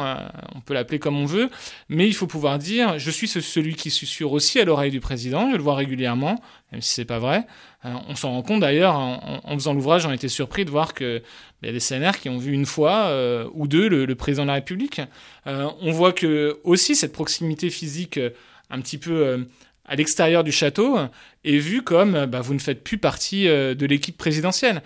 on 0.55 0.61
peut 0.61 0.73
l'appeler 0.73 0.97
comme 0.97 1.17
on 1.17 1.25
veut, 1.25 1.49
mais 1.87 2.07
il 2.07 2.13
faut 2.13 2.25
pouvoir 2.25 2.57
dire, 2.57 2.97
je 2.97 3.11
suis 3.11 3.27
celui 3.27 3.75
qui 3.75 3.91
susurre 3.91 4.31
aussi 4.31 4.59
à 4.59 4.65
l'oreille 4.65 4.89
du 4.89 4.99
président, 4.99 5.51
je 5.51 5.57
le 5.57 5.61
vois 5.61 5.75
régulièrement, 5.75 6.41
même 6.71 6.81
si 6.81 6.93
c'est 6.93 7.05
pas 7.05 7.19
vrai. 7.19 7.45
On 7.83 8.15
s'en 8.15 8.31
rend 8.31 8.41
compte 8.43 8.61
d'ailleurs, 8.61 8.95
en, 8.95 9.41
faisant 9.53 9.73
l'ouvrage, 9.73 10.05
on 10.05 10.11
était 10.11 10.29
surpris 10.29 10.65
de 10.65 10.69
voir 10.69 10.93
que 10.93 11.21
il 11.61 11.67
y 11.67 11.69
a 11.69 11.71
des 11.71 11.79
CNR 11.79 12.19
qui 12.19 12.29
ont 12.29 12.37
vu 12.37 12.51
une 12.51 12.65
fois 12.65 13.05
euh, 13.05 13.47
ou 13.53 13.67
deux 13.67 13.87
le, 13.87 14.15
président 14.15 14.43
de 14.43 14.47
la 14.47 14.55
République. 14.55 15.01
Euh, 15.47 15.69
on 15.81 15.91
voit 15.91 16.11
que 16.11 16.59
aussi 16.63 16.95
cette 16.95 17.13
proximité 17.13 17.69
physique 17.69 18.17
euh, 18.17 18.31
un 18.69 18.81
petit 18.81 18.97
peu 18.97 19.45
à 19.85 19.95
l'extérieur 19.95 20.43
du 20.43 20.51
château 20.51 20.97
est 21.43 21.57
vue 21.57 21.83
comme 21.83 22.25
bah, 22.25 22.41
vous 22.41 22.53
ne 22.53 22.59
faites 22.59 22.83
plus 22.83 22.97
partie 22.97 23.45
de 23.45 23.85
l'équipe 23.85 24.17
présidentielle. 24.17 24.81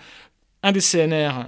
Un 0.62 0.72
des 0.72 0.80
CNR, 0.80 1.46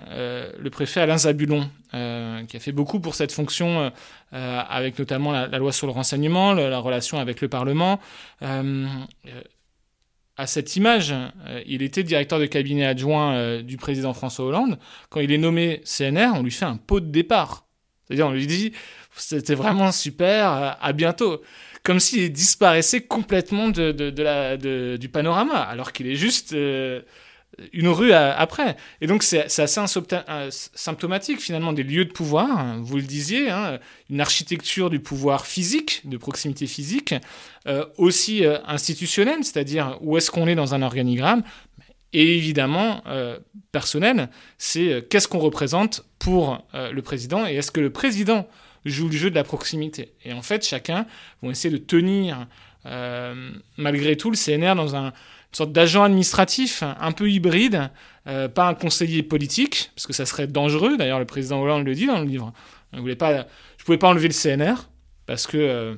le 0.59 0.69
préfet 0.71 1.01
Alain 1.01 1.19
Zabulon, 1.19 1.69
qui 1.91 2.57
a 2.57 2.61
fait 2.61 2.73
beaucoup 2.73 2.99
pour 2.99 3.15
cette 3.15 3.33
fonction, 3.33 3.93
avec 4.33 4.99
notamment 4.99 5.33
la, 5.33 5.59
loi 5.59 5.73
sur 5.73 5.87
le 5.87 5.93
renseignement, 5.93 6.55
la 6.55 6.79
relation 6.79 7.19
avec 7.19 7.43
le 7.43 7.49
Parlement, 7.49 8.01
à 10.41 10.47
cette 10.47 10.75
image. 10.77 11.13
Euh, 11.13 11.63
il 11.67 11.83
était 11.83 12.03
directeur 12.03 12.41
de 12.41 12.47
cabinet 12.47 12.87
adjoint 12.87 13.35
euh, 13.35 13.63
du 13.63 13.77
président 13.77 14.15
François 14.15 14.47
Hollande. 14.47 14.79
Quand 15.11 15.21
il 15.21 15.31
est 15.33 15.39
nommé 15.39 15.83
CNR, 15.85 16.31
on 16.35 16.43
lui 16.43 16.51
fait 16.51 16.65
un 16.65 16.79
pot 16.79 17.01
de 17.01 17.11
départ. 17.11 17.67
C'est-à-dire, 18.07 18.27
on 18.27 18.33
lui 18.33 18.47
dit, 18.47 18.73
c'était 19.15 19.55
vraiment 19.55 19.93
super, 19.93 20.51
euh, 20.51 20.71
à 20.81 20.93
bientôt. 20.95 21.43
Comme 21.83 22.01
s'il 22.01 22.33
disparaissait 22.33 23.03
complètement 23.03 23.69
de, 23.69 24.97
du 24.97 25.09
panorama, 25.11 25.59
alors 25.59 25.93
qu'il 25.93 26.07
est 26.07 26.17
juste 26.17 26.55
une 27.73 27.89
rue 27.89 28.13
après. 28.13 28.77
Et 29.01 29.07
donc 29.07 29.23
c'est 29.23 29.45
assez 29.61 29.81
symptomatique 30.51 31.41
finalement 31.41 31.73
des 31.73 31.83
lieux 31.83 32.05
de 32.05 32.13
pouvoir, 32.13 32.59
hein, 32.59 32.81
vous 32.83 32.97
le 32.97 33.03
disiez, 33.03 33.51
hein, 33.51 33.79
une 34.09 34.21
architecture 34.21 34.91
du 34.91 35.01
pouvoir 35.01 35.47
physique, 35.47 36.03
de 36.05 36.17
proximité 36.17 36.67
physique, 36.67 37.15
euh, 37.67 37.85
aussi 37.99 38.45
euh, 38.45 38.59
institutionnelle, 38.67 39.45
c'est-à-dire 39.45 39.99
où 40.01 40.17
est-ce 40.17 40.31
qu'on 40.31 40.47
est 40.47 40.55
dans 40.55 40.75
un 40.75 40.83
organigramme, 40.83 41.43
et 42.13 42.37
évidemment 42.37 43.03
euh, 43.07 43.39
personnel, 43.73 44.31
c'est 44.59 45.07
qu'est-ce 45.09 45.29
qu'on 45.29 45.39
représente 45.39 46.05
pour 46.19 46.67
le 46.75 47.01
président, 47.03 47.47
et 47.47 47.55
est-ce 47.55 47.71
que 47.71 47.81
le 47.81 47.91
président 47.91 48.49
joue 48.85 49.09
le 49.09 49.17
jeu 49.17 49.31
de 49.31 49.35
la 49.35 49.45
proximité. 49.45 50.13
Et 50.25 50.33
en 50.33 50.43
fait, 50.43 50.67
chacun 50.67 51.07
va 51.43 51.51
essayer 51.51 51.73
de 51.73 51.79
tenir 51.79 52.47
malgré 53.77 54.17
tout 54.17 54.31
le 54.31 54.37
CNR 54.37 54.75
dans 54.75 54.97
un 54.97 55.13
une 55.51 55.57
sorte 55.57 55.73
d'agent 55.73 56.05
administratif 56.05 56.83
un 56.83 57.11
peu 57.13 57.29
hybride, 57.29 57.91
euh, 58.29 58.49
pas 58.49 58.69
un 58.69 58.75
conseiller 58.75 59.23
politique, 59.25 59.91
parce 59.97 60.07
que 60.07 60.13
ça 60.13 60.25
serait 60.25 60.47
dangereux. 60.47 60.97
D'ailleurs, 60.97 61.19
le 61.19 61.25
président 61.25 61.61
Hollande 61.61 61.85
le 61.85 61.95
dit 61.95 62.07
dans 62.07 62.21
le 62.21 62.25
livre. 62.25 62.53
Je 62.93 62.99
ne 62.99 63.03
pouvais 63.83 63.99
pas 63.99 64.09
enlever 64.09 64.29
le 64.29 64.35
CNR, 64.35 64.89
parce 65.27 65.49
que 65.49 65.57
euh, 65.57 65.95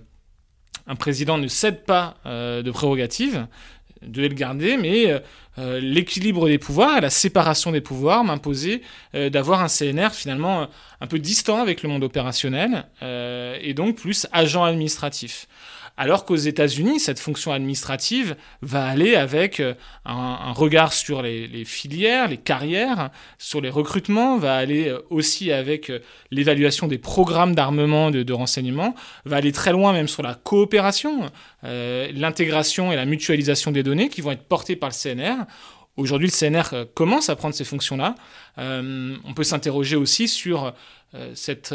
un 0.87 0.97
président 0.97 1.37
ne 1.37 1.49
cède 1.49 1.85
pas 1.85 2.17
euh, 2.25 2.63
de 2.63 2.71
prérogatives, 2.71 3.47
devait 4.01 4.29
le 4.29 4.35
garder, 4.35 4.77
mais 4.77 5.23
l'équilibre 5.57 6.49
des 6.49 6.59
pouvoirs 6.59 7.01
la 7.01 7.09
séparation 7.09 7.71
des 7.71 7.81
pouvoirs 7.81 8.25
m'imposaient 8.25 8.81
d'avoir 9.15 9.63
un 9.63 9.69
CNR 9.69 10.11
finalement 10.11 10.67
un 11.01 11.07
peu 11.07 11.21
distant 11.21 11.61
avec 11.61 11.85
le 11.85 11.89
monde 11.89 12.03
opérationnel, 12.03 12.87
et 13.01 13.75
donc 13.75 13.95
plus 13.95 14.27
agent 14.33 14.65
administratif 14.65 15.47
alors 15.97 16.25
qu'aux 16.25 16.37
États-Unis, 16.37 17.01
cette 17.01 17.19
fonction 17.19 17.53
administrative 17.53 18.37
va 18.63 18.87
aller 18.87 19.15
avec 19.15 19.61
euh, 19.61 19.75
un, 20.05 20.53
regard 20.53 20.93
sur 20.93 21.23
les, 21.23 21.65
filières, 21.65 22.29
les 22.29 22.39
carrières, 22.39 23.11
sur 23.39 23.61
les 23.61 23.69
recrutements, 23.69 24.39
va 24.39 24.57
aller 24.57 24.89
euh, 24.89 25.01
aussi 25.11 25.53
avec 25.53 25.91
euh, 25.91 26.01
l'évaluation 26.31 26.87
des 26.87 26.99
programmes 26.99 27.55
d'armement, 27.55 28.11
de, 28.11 28.23
de, 28.23 28.33
renseignement, 28.33 28.95
va 29.25 29.37
aller 29.37 29.53
très 29.53 29.73
loin 29.73 29.93
même 29.93 30.09
sur 30.09 30.23
la 30.23 30.35
coopération, 30.35 31.31
l'intégration 31.63 32.93
et 32.93 32.97
la 32.97 33.05
mutualisation 33.05 33.71
des 33.71 33.83
données 33.83 34.09
qui 34.09 34.21
vont 34.21 34.33
être 34.33 34.45
portées 34.45 34.77
par 34.77 34.91
le 34.91 34.95
CNR. 34.95 35.45
Aujourd'hui, 35.97 36.29
le 36.29 36.33
CNR 36.33 36.87
commence 36.95 37.29
à 37.29 37.37
prendre 37.37 37.55
ces 37.55 37.65
fonctions-là. 37.65 38.15
on 38.57 39.35
peut 39.35 39.45
s'interroger 39.45 39.97
aussi 39.97 40.27
sur 40.29 40.75
cette 41.35 41.75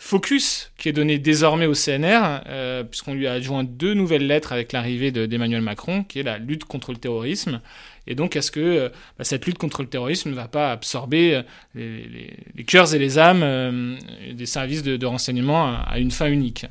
focus 0.00 0.72
qui 0.78 0.88
est 0.88 0.92
donné 0.92 1.18
désormais 1.18 1.66
au 1.66 1.74
CNR, 1.74 2.40
euh, 2.46 2.82
puisqu'on 2.84 3.14
lui 3.14 3.26
a 3.26 3.34
adjoint 3.34 3.64
deux 3.64 3.92
nouvelles 3.92 4.26
lettres 4.26 4.52
avec 4.52 4.72
l'arrivée 4.72 5.12
d'Emmanuel 5.12 5.60
Macron, 5.60 6.04
qui 6.04 6.18
est 6.18 6.22
la 6.22 6.38
lutte 6.38 6.64
contre 6.64 6.90
le 6.90 6.96
terrorisme. 6.96 7.60
Et 8.06 8.14
donc, 8.14 8.34
est-ce 8.34 8.50
que 8.50 8.60
euh, 8.60 8.88
bah, 9.18 9.24
cette 9.24 9.44
lutte 9.44 9.58
contre 9.58 9.82
le 9.82 9.88
terrorisme 9.88 10.30
ne 10.30 10.34
va 10.34 10.48
pas 10.48 10.72
absorber 10.72 11.42
les, 11.74 12.64
cœurs 12.66 12.94
et 12.94 12.98
les 12.98 13.18
âmes 13.18 13.98
des 14.32 14.46
services 14.46 14.82
de, 14.82 15.06
renseignement 15.06 15.66
à, 15.66 15.98
une 15.98 16.10
fin 16.10 16.30
unique? 16.30 16.66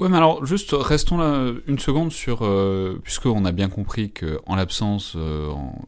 Ouais, 0.00 0.08
mais 0.08 0.16
alors 0.16 0.44
juste 0.44 0.70
restons 0.72 1.18
là 1.18 1.52
une 1.66 1.78
seconde 1.78 2.12
sur, 2.12 2.38
puisqu'on 3.02 3.44
a 3.44 3.52
bien 3.52 3.68
compris 3.68 4.10
que 4.10 4.40
en 4.46 4.56
l'absence, 4.56 5.16
en 5.16 5.82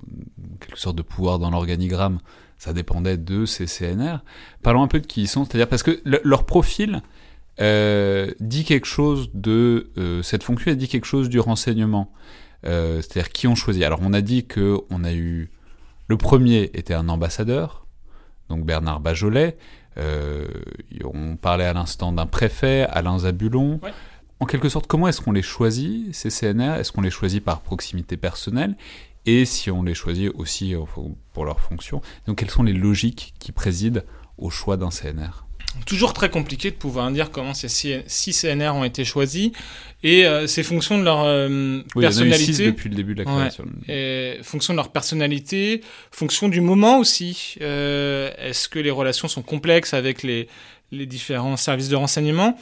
quelque 0.60 0.78
sorte 0.78 0.96
de 0.96 1.02
pouvoir 1.02 1.38
dans 1.38 1.50
l'organigramme, 1.50 2.20
ça 2.60 2.74
dépendait 2.74 3.16
de 3.16 3.46
ces 3.46 3.64
CNR. 3.64 4.18
Parlons 4.62 4.82
un 4.82 4.86
peu 4.86 5.00
de 5.00 5.06
qui 5.06 5.22
ils 5.22 5.28
sont, 5.28 5.46
c'est-à-dire 5.46 5.66
parce 5.66 5.82
que 5.82 6.02
leur 6.04 6.44
profil 6.44 7.00
euh, 7.58 8.32
dit 8.38 8.64
quelque 8.64 8.86
chose 8.86 9.30
de 9.32 9.90
euh, 9.96 10.22
cette 10.22 10.42
fonction, 10.42 10.70
elle 10.70 10.76
dit 10.76 10.86
quelque 10.86 11.06
chose 11.06 11.30
du 11.30 11.40
renseignement. 11.40 12.12
Euh, 12.66 12.96
c'est-à-dire 12.96 13.32
qui 13.32 13.46
ont 13.46 13.54
choisi. 13.54 13.82
Alors 13.82 14.00
on 14.02 14.12
a 14.12 14.20
dit 14.20 14.44
que 14.44 14.76
on 14.90 15.04
a 15.04 15.12
eu 15.14 15.50
le 16.08 16.18
premier 16.18 16.70
était 16.74 16.92
un 16.92 17.08
ambassadeur, 17.08 17.86
donc 18.50 18.66
Bernard 18.66 19.00
Bajolet. 19.00 19.56
on 19.96 21.36
parlait 21.36 21.64
à 21.64 21.72
l'instant 21.72 22.12
d'un 22.12 22.26
préfet, 22.26 22.86
Alain 22.90 23.20
Zabulon. 23.20 23.80
En 24.38 24.44
quelque 24.44 24.68
sorte, 24.68 24.86
comment 24.86 25.08
est-ce 25.08 25.22
qu'on 25.22 25.32
les 25.32 25.42
choisit, 25.42 26.14
ces 26.14 26.28
CNR 26.28 26.74
Est-ce 26.78 26.92
qu'on 26.92 27.00
les 27.00 27.10
choisit 27.10 27.42
par 27.42 27.62
proximité 27.62 28.18
personnelle? 28.18 28.76
Et 29.26 29.44
si 29.44 29.70
on 29.70 29.82
les 29.82 29.94
choisit 29.94 30.30
aussi 30.34 30.74
pour 31.32 31.44
leur 31.44 31.60
fonction 31.60 32.00
Donc, 32.26 32.38
quelles 32.38 32.50
sont 32.50 32.62
les 32.62 32.72
logiques 32.72 33.34
qui 33.38 33.52
président 33.52 34.00
au 34.38 34.50
choix 34.50 34.76
d'un 34.76 34.90
CNR 34.90 35.44
toujours 35.86 36.12
très 36.12 36.30
compliqué 36.30 36.70
de 36.70 36.76
pouvoir 36.76 37.10
dire 37.10 37.30
comment 37.30 37.54
ces 37.54 37.68
six 37.68 38.32
CNR 38.32 38.70
ont 38.74 38.84
été 38.84 39.04
choisis 39.04 39.50
et 40.02 40.26
euh, 40.26 40.46
c'est 40.46 40.62
fonction 40.62 40.98
de 40.98 41.04
leur 41.04 41.22
euh, 41.24 41.82
personnalité. 41.98 42.52
Il 42.52 42.60
y 42.60 42.62
en 42.62 42.68
a 42.68 42.70
depuis 42.72 42.88
le 42.88 42.96
début 42.96 43.14
de 43.14 43.22
la 43.22 43.24
création. 43.24 43.64
et 43.88 44.38
fonction 44.42 44.72
de 44.72 44.76
leur 44.76 44.90
personnalité, 44.90 45.82
fonction 46.10 46.48
du 46.48 46.60
moment 46.60 46.98
aussi. 46.98 47.56
Euh, 47.60 48.30
Est-ce 48.38 48.68
que 48.68 48.78
les 48.78 48.90
relations 48.90 49.28
sont 49.28 49.42
complexes 49.42 49.94
avec 49.94 50.22
les, 50.22 50.48
les 50.90 51.06
différents 51.06 51.56
services 51.56 51.88
de 51.88 51.96
renseignement? 51.96 52.58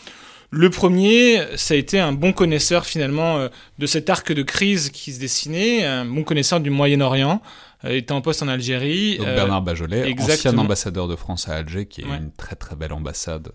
Le 0.50 0.70
premier, 0.70 1.42
ça 1.56 1.74
a 1.74 1.76
été 1.76 1.98
un 2.00 2.12
bon 2.12 2.32
connaisseur 2.32 2.86
finalement 2.86 3.36
euh, 3.36 3.48
de 3.78 3.86
cet 3.86 4.08
arc 4.08 4.32
de 4.32 4.42
crise 4.42 4.90
qui 4.90 5.12
se 5.12 5.20
dessinait, 5.20 5.84
un 5.84 6.04
bon 6.04 6.24
connaisseur 6.24 6.60
du 6.60 6.70
Moyen-Orient, 6.70 7.42
euh, 7.84 7.90
était 7.90 8.12
en 8.12 8.20
poste 8.20 8.42
en 8.42 8.48
Algérie. 8.48 9.18
Donc 9.18 9.26
Bernard 9.26 9.62
Bajolet, 9.62 10.14
ancien 10.18 10.56
ambassadeur 10.56 11.08
de 11.08 11.16
France 11.16 11.48
à 11.48 11.56
Alger, 11.56 11.86
qui 11.86 12.00
est 12.00 12.04
une 12.04 12.32
très 12.36 12.56
très 12.56 12.76
belle 12.76 12.92
ambassade 12.92 13.52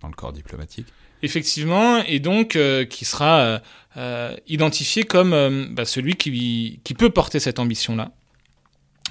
dans 0.00 0.08
le 0.08 0.14
corps 0.14 0.32
diplomatique. 0.32 0.86
Effectivement, 1.22 1.98
et 2.04 2.20
donc 2.20 2.54
euh, 2.54 2.84
qui 2.84 3.04
sera 3.04 3.40
euh, 3.40 3.58
euh, 3.96 4.36
identifié 4.46 5.02
comme 5.02 5.32
euh, 5.32 5.66
bah, 5.68 5.84
celui 5.84 6.14
qui, 6.14 6.80
qui 6.84 6.94
peut 6.94 7.10
porter 7.10 7.40
cette 7.40 7.58
ambition-là. 7.58 8.12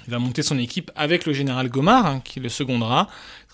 Il 0.08 0.12
va 0.12 0.20
monter 0.20 0.42
son 0.42 0.58
équipe 0.58 0.90
avec 0.96 1.26
le 1.26 1.34
général 1.34 1.68
Gomard, 1.68 2.06
hein, 2.06 2.22
qui 2.24 2.40
le 2.40 2.48
secondera. 2.48 3.10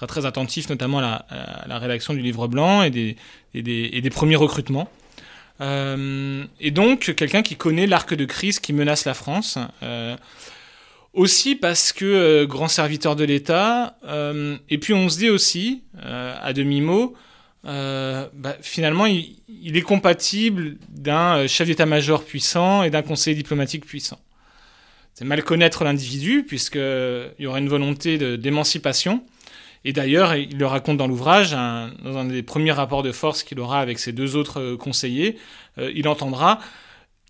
Très 0.08 0.26
attentif 0.26 0.70
notamment 0.70 1.00
à 1.00 1.26
la, 1.68 1.80
rédaction 1.80 2.14
du 2.14 2.22
livre 2.22 2.48
blanc 2.48 2.84
et 2.84 2.90
des, 2.90 4.10
premiers 4.10 4.36
recrutements. 4.36 4.90
Euh, 5.62 6.44
et 6.60 6.72
donc 6.72 7.14
quelqu'un 7.16 7.44
qui 7.44 7.56
connaît 7.56 7.88
l'arc 7.88 8.14
de 8.14 8.26
crise 8.26 8.60
qui 8.60 8.74
menace 8.74 9.06
la 9.06 9.14
France. 9.14 9.58
aussi 11.14 11.56
parce 11.56 11.94
que 11.94 12.46
grand 12.46 12.68
serviteur 12.68 13.16
de 13.16 13.24
l'État. 13.24 13.98
et 14.70 14.78
puis 14.78 14.94
on 14.94 15.10
se 15.10 15.18
dit 15.18 15.30
aussi, 15.30 15.84
à 16.02 16.54
demi-mot, 16.54 17.16
euh, 17.66 18.28
bah, 18.34 18.58
finalement, 18.62 19.06
il, 19.06 19.78
est 19.78 19.82
compatible 19.82 20.76
d'un 20.90 21.38
euh, 21.38 21.48
chef 21.48 21.68
d'état-major 21.68 22.24
puissant 22.24 22.84
et 22.84 22.90
d'un 22.90 23.02
conseiller 23.02 23.36
diplomatique 23.36 23.86
puissant. 23.86 24.20
C'est 25.14 25.26
mal 25.26 25.44
connaître 25.44 25.84
l'individu, 25.84 26.44
puisqu'il 26.44 27.34
y 27.40 27.46
aura 27.46 27.60
une 27.60 27.70
volonté 27.70 28.18
d'émancipation. 28.38 29.24
Et 29.86 29.94
d'ailleurs, 29.94 30.36
il 30.36 30.58
le 30.58 30.66
raconte 30.66 30.98
dans 30.98 31.08
l'ouvrage, 31.08 31.52
dans 31.52 32.18
un 32.18 32.26
des 32.26 32.44
premiers 32.44 32.72
rapports 32.72 33.04
de 33.04 33.12
force 33.12 33.44
qu'il 33.44 33.60
aura 33.60 33.80
avec 33.80 34.00
ses 34.00 34.14
deux 34.14 34.36
autres 34.36 34.60
euh, 34.60 34.78
conseillers, 34.78 35.38
euh, 35.78 35.92
il 35.94 36.08
entendra, 36.08 36.60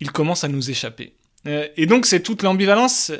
il 0.00 0.12
commence 0.12 0.44
à 0.44 0.48
nous 0.48 0.70
échapper. 0.70 1.14
Euh, 1.46 1.66
et 1.76 1.86
donc, 1.86 2.06
c'est 2.06 2.20
toute 2.20 2.42
l'ambivalence 2.42 3.12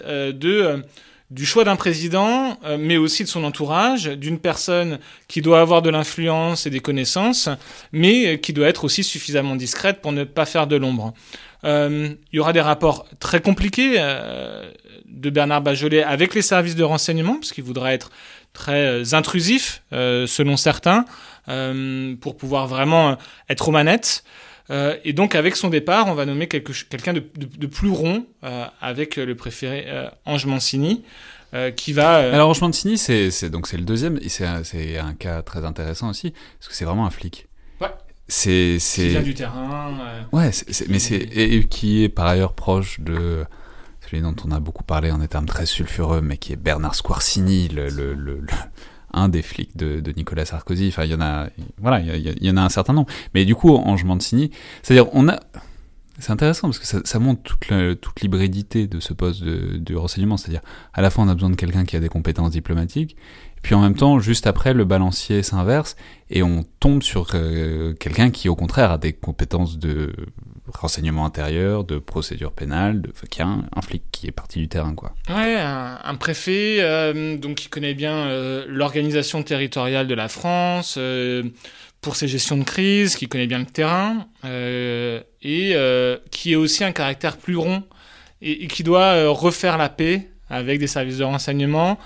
du 1.30 1.46
choix 1.46 1.64
d'un 1.64 1.74
président, 1.74 2.58
mais 2.78 2.96
aussi 2.96 3.24
de 3.24 3.28
son 3.28 3.42
entourage, 3.42 4.04
d'une 4.04 4.38
personne 4.38 5.00
qui 5.26 5.40
doit 5.40 5.60
avoir 5.60 5.82
de 5.82 5.90
l'influence 5.90 6.66
et 6.66 6.70
des 6.70 6.80
connaissances, 6.80 7.48
mais 7.92 8.38
qui 8.38 8.52
doit 8.52 8.68
être 8.68 8.84
aussi 8.84 9.02
suffisamment 9.02 9.56
discrète 9.56 10.00
pour 10.00 10.12
ne 10.12 10.22
pas 10.22 10.44
faire 10.44 10.68
de 10.68 10.76
l'ombre. 10.76 11.12
Il 11.64 12.18
y 12.32 12.38
aura 12.38 12.52
des 12.52 12.60
rapports 12.60 13.08
très 13.18 13.40
compliqués 13.40 13.94
de 15.06 15.30
Bernard 15.30 15.62
Bajolet 15.62 16.04
avec 16.04 16.34
les 16.34 16.42
services 16.42 16.76
de 16.76 16.84
renseignement, 16.84 17.34
parce 17.34 17.52
qu'il 17.52 17.64
voudra 17.64 17.94
être 17.94 18.10
très 18.54 19.12
intrusif, 19.12 19.82
selon 19.92 20.56
certains, 20.56 21.04
pour 22.20 22.36
pouvoir 22.38 22.66
vraiment 22.66 23.18
être 23.50 23.68
aux 23.68 23.72
manettes. 23.72 24.24
Euh, 24.70 24.96
et 25.04 25.12
donc, 25.12 25.34
avec 25.34 25.56
son 25.56 25.68
départ, 25.68 26.06
on 26.08 26.14
va 26.14 26.24
nommer 26.24 26.48
quelqu'un 26.48 27.12
de, 27.12 27.22
de, 27.36 27.46
de, 27.46 27.66
plus 27.66 27.90
rond, 27.90 28.26
euh, 28.44 28.64
avec 28.80 29.16
le 29.16 29.34
préféré 29.34 29.84
euh, 29.88 30.08
Ange 30.24 30.46
Mancini, 30.46 31.04
euh, 31.52 31.70
qui 31.70 31.92
va. 31.92 32.20
Euh, 32.20 32.34
Alors, 32.34 32.50
Ange 32.50 32.62
Mancini, 32.62 32.96
c'est 32.96 33.50
donc 33.50 33.66
c'est 33.66 33.76
le 33.76 33.84
deuxième, 33.84 34.18
et 34.22 34.28
c'est 34.28 34.46
un, 34.46 34.62
un, 35.06 35.14
cas 35.14 35.42
très 35.42 35.64
intéressant 35.64 36.08
aussi, 36.08 36.32
parce 36.58 36.68
que 36.68 36.74
c'est 36.74 36.86
vraiment 36.86 37.06
un 37.06 37.10
flic. 37.10 37.46
Ouais. 37.80 37.88
C'est. 38.26 38.78
Qui 38.80 39.08
vient 39.08 39.22
du 39.22 39.34
terrain. 39.34 40.26
ouais, 40.32 40.50
c 40.52 40.86
mais 40.88 40.98
c'est. 40.98 41.16
Et, 41.16 41.64
qui 41.64 42.04
est 42.04 42.08
par 42.08 42.26
ailleurs 42.26 42.54
proche 42.54 43.00
de 43.00 43.44
celui 44.04 44.22
dont 44.22 44.34
on 44.44 44.50
a 44.50 44.60
beaucoup 44.60 44.84
parlé 44.84 45.10
en 45.10 45.18
des 45.18 45.28
termes 45.28 45.46
très 45.46 45.66
sulfureux, 45.66 46.20
mais 46.20 46.36
qui 46.36 46.52
est 46.52 46.56
Bernard 46.56 46.94
Squarcini, 46.94 47.68
un 49.12 49.28
des 49.28 49.42
flics 49.42 49.76
de, 49.76 50.02
Nicolas 50.16 50.44
Sarkozy. 50.44 50.88
Enfin, 50.88 51.04
il 51.04 51.12
y 51.12 51.14
en 51.14 51.20
a, 51.20 51.48
voilà, 51.80 52.00
il 52.00 52.44
y, 52.44 52.50
en 52.50 52.56
a 52.56 52.62
un 52.62 52.68
certain 52.68 52.92
nombre. 52.92 53.08
Mais 53.34 53.44
du 53.44 53.54
coup, 53.54 53.74
Ange 53.74 54.04
Mancini, 54.04 54.50
c'est-à-dire, 54.82 55.08
on 55.14 55.28
a, 55.28 55.38
c'est 56.18 56.32
intéressant 56.32 56.68
parce 56.68 56.78
que 56.78 57.06
ça, 57.06 57.18
montre 57.18 57.42
toute, 57.42 58.00
toute 58.00 58.20
l'hybridité 58.20 58.86
de 58.86 59.00
ce 59.00 59.12
poste 59.12 59.42
de, 59.42 59.94
renseignement. 59.94 60.36
C'est-à-dire, 60.36 60.62
à 60.92 61.00
la 61.00 61.10
fois, 61.10 61.24
on 61.24 61.28
a 61.28 61.34
besoin 61.34 61.50
de 61.50 61.56
quelqu'un 61.56 61.84
qui 61.84 61.96
a 61.96 62.00
des 62.00 62.08
compétences 62.08 62.50
diplomatiques, 62.50 63.16
puis 63.62 63.74
en 63.74 63.80
même 63.80 63.96
temps, 63.96 64.18
juste 64.18 64.46
après, 64.46 64.74
le 64.74 64.84
balancier 64.84 65.42
s'inverse 65.42 65.96
et 66.28 66.42
on 66.42 66.64
tombe 66.80 67.02
sur 67.02 67.28
euh, 67.34 67.94
quelqu'un 67.94 68.30
qui, 68.30 68.50
au 68.50 68.54
contraire, 68.54 68.90
a 68.90 68.98
des 68.98 69.14
compétences 69.14 69.78
de 69.78 70.12
renseignement 70.72 71.26
intérieur, 71.26 71.84
de 71.84 71.98
procédure 71.98 72.52
pénale, 72.52 73.02
de 73.02 73.12
qui 73.28 73.42
a 73.42 73.46
un, 73.46 73.64
un, 73.74 73.82
flic 73.82 74.02
qui 74.10 74.26
est 74.26 74.32
parti 74.32 74.58
du 74.58 74.68
terrain, 74.68 74.94
quoi. 74.94 75.14
Ouais, 75.28 75.56
un, 75.56 75.98
un 76.02 76.14
préfet 76.14 76.78
euh, 76.80 77.36
donc 77.36 77.56
qui 77.56 77.68
connaît 77.68 77.94
bien 77.94 78.14
euh, 78.14 78.64
l'organisation 78.68 79.42
territoriale 79.42 80.06
de 80.06 80.14
la 80.14 80.28
France 80.28 80.96
euh, 80.98 81.42
pour 82.00 82.16
ses 82.16 82.28
gestions 82.28 82.56
de 82.56 82.64
crise, 82.64 83.16
qui 83.16 83.28
connaît 83.28 83.46
bien 83.46 83.58
le 83.58 83.66
terrain 83.66 84.26
et 84.44 85.76
qui 86.30 86.52
est 86.52 86.56
aussi 86.56 86.84
un 86.84 86.92
caractère 86.92 87.36
plus 87.36 87.56
rond 87.56 87.82
et, 88.42 88.64
et 88.64 88.66
qui 88.66 88.82
doit 88.82 89.28
refaire 89.28 89.78
la 89.78 89.88
paix 89.88 90.30
avec 90.50 90.78
des 90.78 90.86
services 90.86 91.18
de 91.18 91.24
renseignement, 91.24 91.98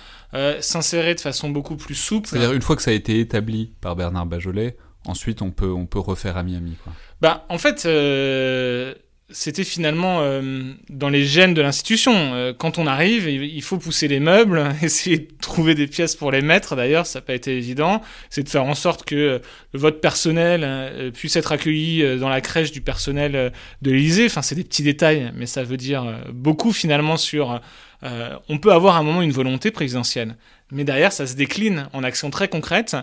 s'insérer 0.60 1.16
de 1.16 1.20
façon 1.20 1.50
beaucoup 1.50 1.76
plus 1.76 1.96
souple. 1.96 2.28
C'est-à-dire 2.28 2.52
une 2.52 2.62
fois 2.62 2.76
que 2.76 2.82
ça 2.82 2.92
a 2.92 2.94
été 2.94 3.18
établi 3.18 3.72
par 3.80 3.96
Bernard 3.96 4.26
Bajolet, 4.26 4.76
ensuite 5.08 5.42
on 5.42 5.50
peut 5.50 5.72
on 5.72 5.86
peut 5.86 5.98
refaire 5.98 6.36
à 6.36 6.42
Miami, 6.42 6.76
quoi. 6.84 6.92
Bah, 7.20 7.44
en 7.48 7.58
fait, 7.58 7.84
euh, 7.84 8.94
c'était 9.30 9.64
finalement 9.64 10.20
euh, 10.20 10.72
dans 10.88 11.08
les 11.08 11.24
gènes 11.24 11.52
de 11.52 11.60
l'institution. 11.60 12.12
Euh, 12.14 12.52
quand 12.56 12.78
on 12.78 12.86
arrive, 12.86 13.28
il 13.28 13.62
faut 13.62 13.76
pousser 13.76 14.06
les 14.06 14.20
meubles, 14.20 14.72
essayer 14.82 15.18
de 15.18 15.28
trouver 15.40 15.74
des 15.74 15.88
pièces 15.88 16.14
pour 16.14 16.30
les 16.30 16.42
mettre. 16.42 16.76
D'ailleurs, 16.76 17.06
ça 17.06 17.18
n'a 17.18 17.24
pas 17.24 17.34
été 17.34 17.56
évident. 17.56 18.02
C'est 18.30 18.44
de 18.44 18.48
faire 18.48 18.64
en 18.64 18.76
sorte 18.76 19.04
que 19.04 19.40
le 19.72 19.78
vote 19.78 20.00
personnel 20.00 21.10
puisse 21.12 21.34
être 21.34 21.50
accueilli 21.50 22.18
dans 22.18 22.28
la 22.28 22.40
crèche 22.40 22.70
du 22.70 22.80
personnel 22.80 23.52
de 23.82 23.90
l'Élysée. 23.90 24.26
Enfin, 24.26 24.42
c'est 24.42 24.54
des 24.54 24.64
petits 24.64 24.84
détails, 24.84 25.32
mais 25.34 25.46
ça 25.46 25.64
veut 25.64 25.76
dire 25.76 26.22
beaucoup 26.32 26.72
finalement 26.72 27.16
sur. 27.16 27.60
on 28.02 28.58
peut 28.58 28.72
avoir 28.72 28.96
à 28.96 29.00
un 29.00 29.02
moment 29.02 29.22
une 29.22 29.32
volonté 29.32 29.72
présidentielle, 29.72 30.36
mais 30.70 30.84
derrière, 30.84 31.12
ça 31.12 31.26
se 31.26 31.34
décline 31.34 31.88
en 31.92 32.04
actions 32.04 32.30
très 32.30 32.48
concrètes. 32.48 32.96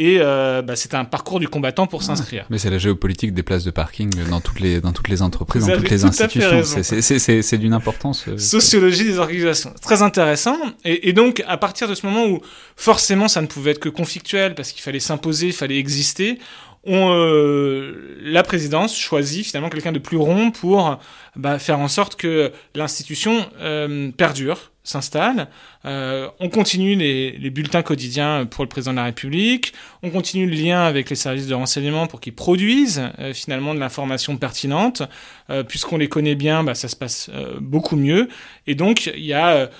Et 0.00 0.18
euh, 0.20 0.62
bah, 0.62 0.76
c'est 0.76 0.94
un 0.94 1.04
parcours 1.04 1.40
du 1.40 1.48
combattant 1.48 1.88
pour 1.88 2.04
s'inscrire. 2.04 2.46
Mais 2.50 2.58
c'est 2.58 2.70
la 2.70 2.78
géopolitique 2.78 3.34
des 3.34 3.42
places 3.42 3.64
de 3.64 3.72
parking 3.72 4.10
dans 4.30 4.40
toutes 4.40 4.60
les, 4.60 4.80
dans 4.80 4.92
toutes 4.92 5.08
les 5.08 5.22
entreprises, 5.22 5.64
Vous 5.64 5.70
dans 5.70 5.76
toutes 5.76 5.90
les 5.90 6.04
institutions. 6.04 6.62
C'est 6.62 7.58
d'une 7.58 7.72
importance. 7.72 8.28
Euh... 8.28 8.38
Sociologie 8.38 9.04
des 9.04 9.18
organisations. 9.18 9.74
Très 9.82 10.02
intéressant. 10.02 10.56
Et, 10.84 11.08
et, 11.08 11.12
donc, 11.12 11.42
à 11.48 11.56
partir 11.56 11.88
de 11.88 11.96
ce 11.96 12.06
moment 12.06 12.26
où 12.26 12.40
forcément 12.76 13.26
ça 13.26 13.42
ne 13.42 13.48
pouvait 13.48 13.72
être 13.72 13.80
que 13.80 13.88
conflictuel 13.88 14.54
parce 14.54 14.70
qu'il 14.70 14.82
fallait 14.82 15.00
s'imposer, 15.00 15.48
il 15.48 15.52
fallait 15.52 15.78
exister, 15.78 16.38
on, 16.84 17.12
euh, 17.12 18.18
la 18.22 18.42
présidence 18.42 18.96
choisit 18.96 19.44
finalement 19.44 19.68
quelqu'un 19.68 19.92
de 19.92 19.98
plus 19.98 20.16
rond 20.16 20.50
pour 20.50 20.98
bah, 21.36 21.58
faire 21.58 21.80
en 21.80 21.88
sorte 21.88 22.16
que 22.16 22.52
l'institution 22.74 23.46
euh, 23.60 24.10
perdure, 24.16 24.72
s'installe. 24.88 25.48
Euh, 25.84 26.28
on 26.40 26.48
continue 26.48 26.94
les, 26.94 27.50
bulletins 27.50 27.82
quotidiens 27.82 28.46
pour 28.46 28.64
le 28.64 28.68
président 28.68 28.92
de 28.92 28.96
la 28.96 29.04
République. 29.04 29.72
On 30.02 30.10
continue 30.10 30.46
le 30.46 30.54
lien 30.54 30.82
avec 30.82 31.10
les 31.10 31.16
services 31.16 31.46
de 31.46 31.54
renseignement 31.54 32.06
pour 32.06 32.20
qu'ils 32.20 32.34
produisent 32.34 33.02
euh, 33.18 33.34
finalement 33.34 33.74
de 33.74 33.80
l'information 33.80 34.36
pertinente. 34.36 35.02
Euh, 35.50 35.62
Puisqu'on 35.62 35.98
les 35.98 36.08
connaît 36.08 36.34
bien, 36.34 36.64
bah, 36.64 36.74
ça 36.74 36.88
se 36.88 36.96
passe 36.96 37.30
beaucoup 37.60 37.96
mieux. 37.96 38.28
Et 38.66 38.74
donc 38.74 39.06
il 39.06 39.24
y 39.24 39.34
a 39.34 39.70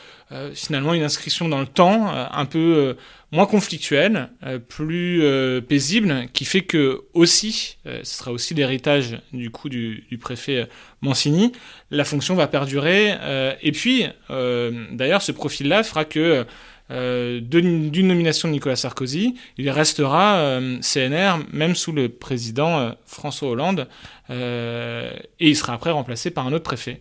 finalement 0.54 0.94
une 0.94 1.02
inscription 1.02 1.48
dans 1.48 1.60
le 1.60 1.66
temps 1.66 2.06
un 2.08 2.44
peu 2.44 2.96
moins 3.30 3.46
conflictuelle, 3.46 4.30
euh, 4.44 4.58
plus 4.58 5.22
euh, 5.22 5.60
paisible, 5.60 6.28
qui 6.32 6.44
fait 6.44 6.62
que 6.62 7.02
aussi, 7.12 7.76
euh, 7.86 8.00
ce 8.02 8.18
sera 8.18 8.32
aussi 8.32 8.54
l'héritage 8.54 9.20
du 9.32 9.50
coup 9.50 9.68
du, 9.68 10.04
du 10.08 10.18
préfet 10.18 10.66
Mancini, 11.02 11.52
la 11.90 12.04
fonction 12.04 12.34
va 12.34 12.46
perdurer. 12.46 13.14
et 13.62 13.72
puis, 13.72 14.04
d'ailleurs, 14.28 15.22
ce 15.22 15.30
profil-là 15.30 15.84
fera 15.84 16.04
que 16.04 16.44
d'une 16.90 18.08
nomination 18.08 18.48
de 18.48 18.54
Nicolas 18.54 18.74
Sarkozy, 18.74 19.36
il 19.58 19.70
restera 19.70 20.58
CNR 20.82 21.44
même 21.52 21.76
sous 21.76 21.92
le 21.92 22.08
président 22.08 22.96
François 23.06 23.50
Hollande, 23.50 23.86
et 24.28 25.14
il 25.38 25.56
sera 25.56 25.74
après 25.74 25.92
remplacé 25.92 26.32
par 26.32 26.48
un 26.48 26.52
autre 26.52 26.64
préfet. 26.64 27.00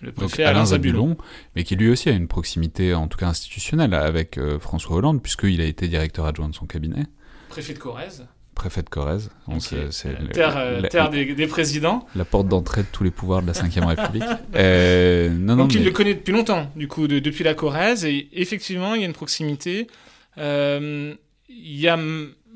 Le 0.00 0.12
préfet 0.12 0.44
Alain, 0.44 0.66
Zabulon, 0.66 1.16
mais 1.56 1.64
qui 1.64 1.76
lui 1.76 1.90
aussi 1.90 2.08
a 2.08 2.12
une 2.12 2.28
proximité, 2.28 2.94
en 2.94 3.08
tout 3.08 3.18
cas 3.18 3.26
institutionnelle, 3.26 3.94
avec 3.94 4.38
François 4.60 4.96
Hollande, 4.96 5.22
puisqu'il 5.22 5.60
a 5.60 5.64
été 5.64 5.88
directeur 5.88 6.26
adjoint 6.26 6.48
de 6.48 6.54
son 6.54 6.66
cabinet. 6.66 7.04
Préfet 7.48 7.74
de 7.74 7.78
Corrèze 7.78 8.26
préfet 8.54 8.82
de 8.82 8.88
Corrèze. 8.88 9.30
C'est 9.60 10.32
terre, 10.32 11.10
des, 11.10 11.46
présidents. 11.46 12.06
La 12.14 12.24
porte 12.24 12.48
d'entrée 12.48 12.82
de 12.82 12.86
tous 12.90 13.04
les 13.04 13.10
pouvoirs 13.10 13.42
de 13.42 13.48
la 13.48 13.52
Ve 13.52 13.84
République. 13.84 14.22
euh, 14.54 15.28
non, 15.28 15.56
Donc 15.56 15.74
il 15.74 15.84
le 15.84 15.90
connaît 15.90 16.14
depuis 16.14 16.32
longtemps, 16.32 16.70
du 16.76 16.88
coup, 16.88 17.06
depuis 17.08 17.44
la 17.44 17.54
Corrèze. 17.54 18.04
Et 18.04 18.28
effectivement, 18.32 18.94
il 18.94 19.00
y 19.00 19.04
a 19.04 19.06
une 19.06 19.12
proximité. 19.12 19.88
il 20.36 21.16
y 21.48 21.88
a 21.88 21.98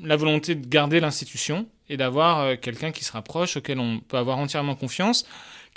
la 0.02 0.16
volonté 0.16 0.54
de 0.54 0.66
garder 0.66 1.00
l'institution 1.00 1.66
et 1.88 1.96
d'avoir 1.96 2.40
euh, 2.40 2.54
quelqu'un 2.60 2.92
qui 2.92 3.04
se 3.04 3.12
rapproche, 3.12 3.56
auquel 3.56 3.80
on 3.80 4.00
peut 4.00 4.16
avoir 4.16 4.38
entièrement 4.38 4.74
confiance, 4.74 5.26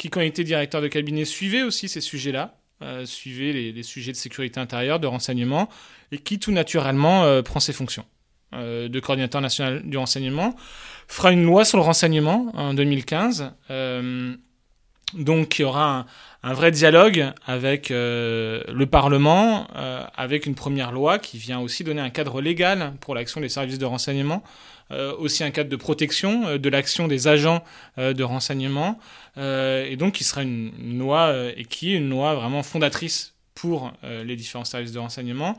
qui, 0.02 0.10
quand 0.10 0.22
il 0.22 0.28
était 0.28 0.44
directeur 0.44 0.82
de 0.82 0.88
cabinet, 0.88 1.26
suivait 1.26 1.62
aussi 1.62 1.88
ces 1.88 2.02
sujets-là, 2.02 2.56
euh, 2.82 3.06
suivait 3.06 3.54
les, 3.54 3.84
sujets 3.84 4.12
de 4.12 4.18
sécurité 4.18 4.60
intérieure, 4.60 5.00
de 5.00 5.06
renseignement, 5.06 5.70
et 6.12 6.18
qui 6.18 6.40
tout 6.40 6.52
naturellement 6.52 7.24
euh, 7.24 7.44
prend 7.44 7.60
ses 7.60 7.72
fonctions 7.72 8.06
de 8.54 9.00
coordinateur 9.00 9.40
national 9.40 9.82
du 9.86 9.96
renseignement, 9.96 10.58
fera 11.08 11.32
une 11.32 11.46
loi 11.46 11.64
sur 11.64 11.78
le 11.78 11.84
renseignement 11.84 12.52
en 12.54 12.74
2015. 12.74 13.54
donc 15.14 15.58
il 15.58 15.62
y 15.62 15.64
aura 15.64 16.06
un, 16.44 16.54
vrai 16.54 16.72
dialogue 16.72 17.32
avec 17.46 17.92
euh, 17.92 18.62
le 18.68 18.86
Parlement, 18.88 19.68
euh, 19.78 20.04
avec 20.18 20.48
une 20.48 20.56
première 20.56 20.92
loi 20.92 21.18
qui 21.18 21.38
vient 21.38 21.62
aussi 21.62 21.86
donner 21.86 22.02
un 22.02 22.10
cadre 22.10 22.42
légal 22.42 22.92
pour 23.00 23.16
l'action 23.16 23.40
des 23.40 23.48
services 23.48 23.80
de 23.80 23.86
renseignement, 23.86 24.44
euh, 24.44 24.81
aussi 25.20 25.44
un 25.44 25.52
cadre 25.52 25.70
de 25.70 25.76
protection 25.76 26.58
de 26.58 26.70
l'action 26.70 27.08
des 27.08 27.28
agents 27.28 27.64
de 27.98 28.24
renseignement, 28.24 29.00
et 29.38 29.96
donc 29.98 30.14
qui 30.14 30.24
sera 30.24 30.44
une, 30.44 30.98
loi 30.98 31.34
et 31.56 31.66
qui 31.66 31.94
est 31.94 31.98
une 31.98 32.10
loi 32.10 32.36
vraiment 32.36 32.64
fondatrice 32.64 33.34
pour 33.56 33.94
les 34.04 34.36
différents 34.36 34.66
services 34.66 34.92
de 34.92 35.00
renseignement. 35.00 35.58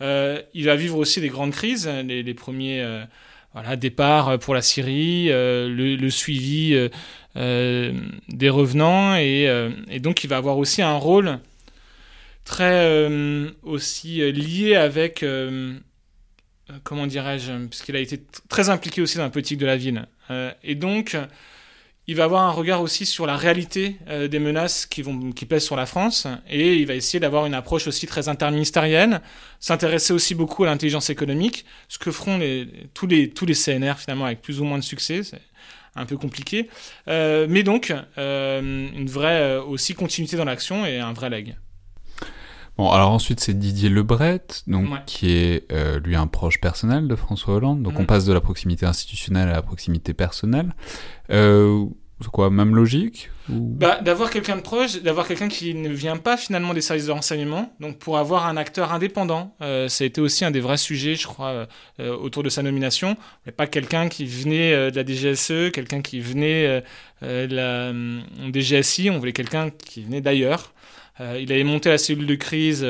il 0.00 0.64
va 0.64 0.76
vivre 0.76 0.98
aussi 0.98 1.20
des 1.20 1.28
grandes 1.28 1.52
crises, 1.52 1.88
les, 1.88 2.34
premiers 2.34 3.04
voilà, 3.52 3.76
départ 3.76 4.38
pour 4.38 4.54
la 4.54 4.62
Syrie, 4.62 5.28
le, 5.28 6.10
suivi 6.10 6.76
euh, 7.34 7.92
des 8.28 8.50
revenants 8.50 9.16
et, 9.16 9.48
euh, 9.48 9.70
et, 9.88 10.00
donc 10.00 10.22
il 10.22 10.26
va 10.28 10.36
avoir 10.36 10.58
aussi 10.58 10.82
un 10.82 10.96
rôle 10.96 11.38
très 12.44 12.84
euh, 12.84 13.48
aussi 13.62 14.30
lié 14.32 14.74
avec 14.74 15.24
comment 16.84 17.06
dirais-je 17.06 17.66
puisqu'il 17.66 17.96
a 17.96 18.00
été 18.00 18.20
très 18.48 18.70
impliqué 18.70 19.00
aussi 19.02 19.16
dans 19.16 19.24
la 19.24 19.30
politique 19.30 19.58
de 19.58 19.66
la 19.66 19.76
ville 19.76 20.06
et 20.62 20.74
donc 20.74 21.16
il 22.06 22.16
va 22.16 22.24
avoir 22.24 22.42
un 22.42 22.50
regard 22.50 22.80
aussi 22.80 23.06
sur 23.06 23.26
la 23.26 23.36
réalité 23.36 23.96
des 24.08 24.38
menaces 24.38 24.86
qui, 24.86 25.02
pèsent 25.46 25.64
sur 25.64 25.76
la 25.76 25.86
France 25.86 26.26
et 26.48 26.76
il 26.76 26.86
va 26.86 26.94
essayer 26.94 27.20
d'avoir 27.20 27.46
une 27.46 27.54
approche 27.54 27.86
aussi 27.86 28.06
très 28.06 28.28
interministérielle, 28.28 29.20
s'intéresser 29.60 30.12
aussi 30.12 30.34
beaucoup 30.34 30.64
à 30.64 30.66
l'intelligence 30.66 31.10
économique, 31.10 31.64
ce 31.88 31.98
que 31.98 32.10
feront 32.10 32.38
les, 32.38 32.66
tous, 32.94 33.06
les, 33.06 33.54
CNR 33.54 33.94
finalement 33.98 34.24
avec 34.24 34.42
plus 34.42 34.60
ou 34.60 34.64
moins 34.64 34.78
de 34.78 34.84
succès 34.84 35.22
un 35.94 36.06
peu 36.06 36.16
compliqué. 36.16 36.68
Euh, 37.08 37.46
mais 37.48 37.62
donc, 37.62 37.92
euh, 38.18 38.60
une 38.60 39.08
vraie 39.08 39.40
euh, 39.40 39.62
aussi 39.62 39.94
continuité 39.94 40.36
dans 40.36 40.44
l'action 40.44 40.86
et 40.86 40.98
un 40.98 41.12
vrai 41.12 41.30
leg. 41.30 41.56
Bon, 42.78 42.90
alors 42.90 43.10
ensuite 43.10 43.40
c'est 43.40 43.58
Didier 43.58 43.88
Lebret, 43.90 44.42
donc 44.66 44.88
qui 45.04 45.30
est 45.32 45.70
lui 46.04 46.16
un 46.16 46.26
proche 46.26 46.60
personnel 46.60 47.06
de 47.06 47.14
François 47.16 47.54
Hollande. 47.54 47.82
Donc 47.82 47.98
on 47.98 48.06
passe 48.06 48.24
de 48.24 48.32
la 48.32 48.40
proximité 48.40 48.86
institutionnelle 48.86 49.48
à 49.48 49.52
la 49.52 49.62
proximité 49.62 50.14
personnelle. 50.14 50.74
Euh, 51.30 51.86
quoi, 52.30 52.50
même 52.50 52.74
logique 52.74 53.30
bah, 53.48 54.00
D'avoir 54.00 54.30
quelqu'un 54.30 54.56
de 54.56 54.60
proche, 54.60 55.02
d'avoir 55.02 55.26
quelqu'un 55.26 55.48
qui 55.48 55.74
ne 55.74 55.88
vient 55.88 56.16
pas 56.16 56.36
finalement 56.36 56.74
des 56.74 56.80
services 56.80 57.06
de 57.06 57.12
renseignement, 57.12 57.72
donc 57.80 57.98
pour 57.98 58.18
avoir 58.18 58.46
un 58.46 58.56
acteur 58.56 58.92
indépendant. 58.92 59.54
Euh, 59.60 59.88
ça 59.88 60.04
a 60.04 60.06
été 60.06 60.20
aussi 60.20 60.44
un 60.44 60.50
des 60.50 60.60
vrais 60.60 60.76
sujets, 60.76 61.14
je 61.14 61.26
crois, 61.26 61.66
euh, 62.00 62.16
autour 62.16 62.42
de 62.42 62.48
sa 62.48 62.62
nomination. 62.62 63.16
Mais 63.46 63.52
pas 63.52 63.66
quelqu'un 63.66 64.08
qui 64.08 64.26
venait 64.26 64.72
euh, 64.72 64.90
de 64.90 64.96
la 64.96 65.04
DGSE, 65.04 65.72
quelqu'un 65.72 66.02
qui 66.02 66.20
venait 66.20 66.82
de 67.22 67.54
la 67.54 67.92
DGSI, 68.52 69.10
on 69.10 69.18
voulait 69.18 69.32
quelqu'un 69.32 69.70
qui 69.70 70.02
venait 70.02 70.20
d'ailleurs. 70.20 70.72
Il 71.40 71.52
avait 71.52 71.64
monté 71.64 71.88
la 71.88 71.98
cellule 71.98 72.26
de 72.26 72.34
crise 72.34 72.86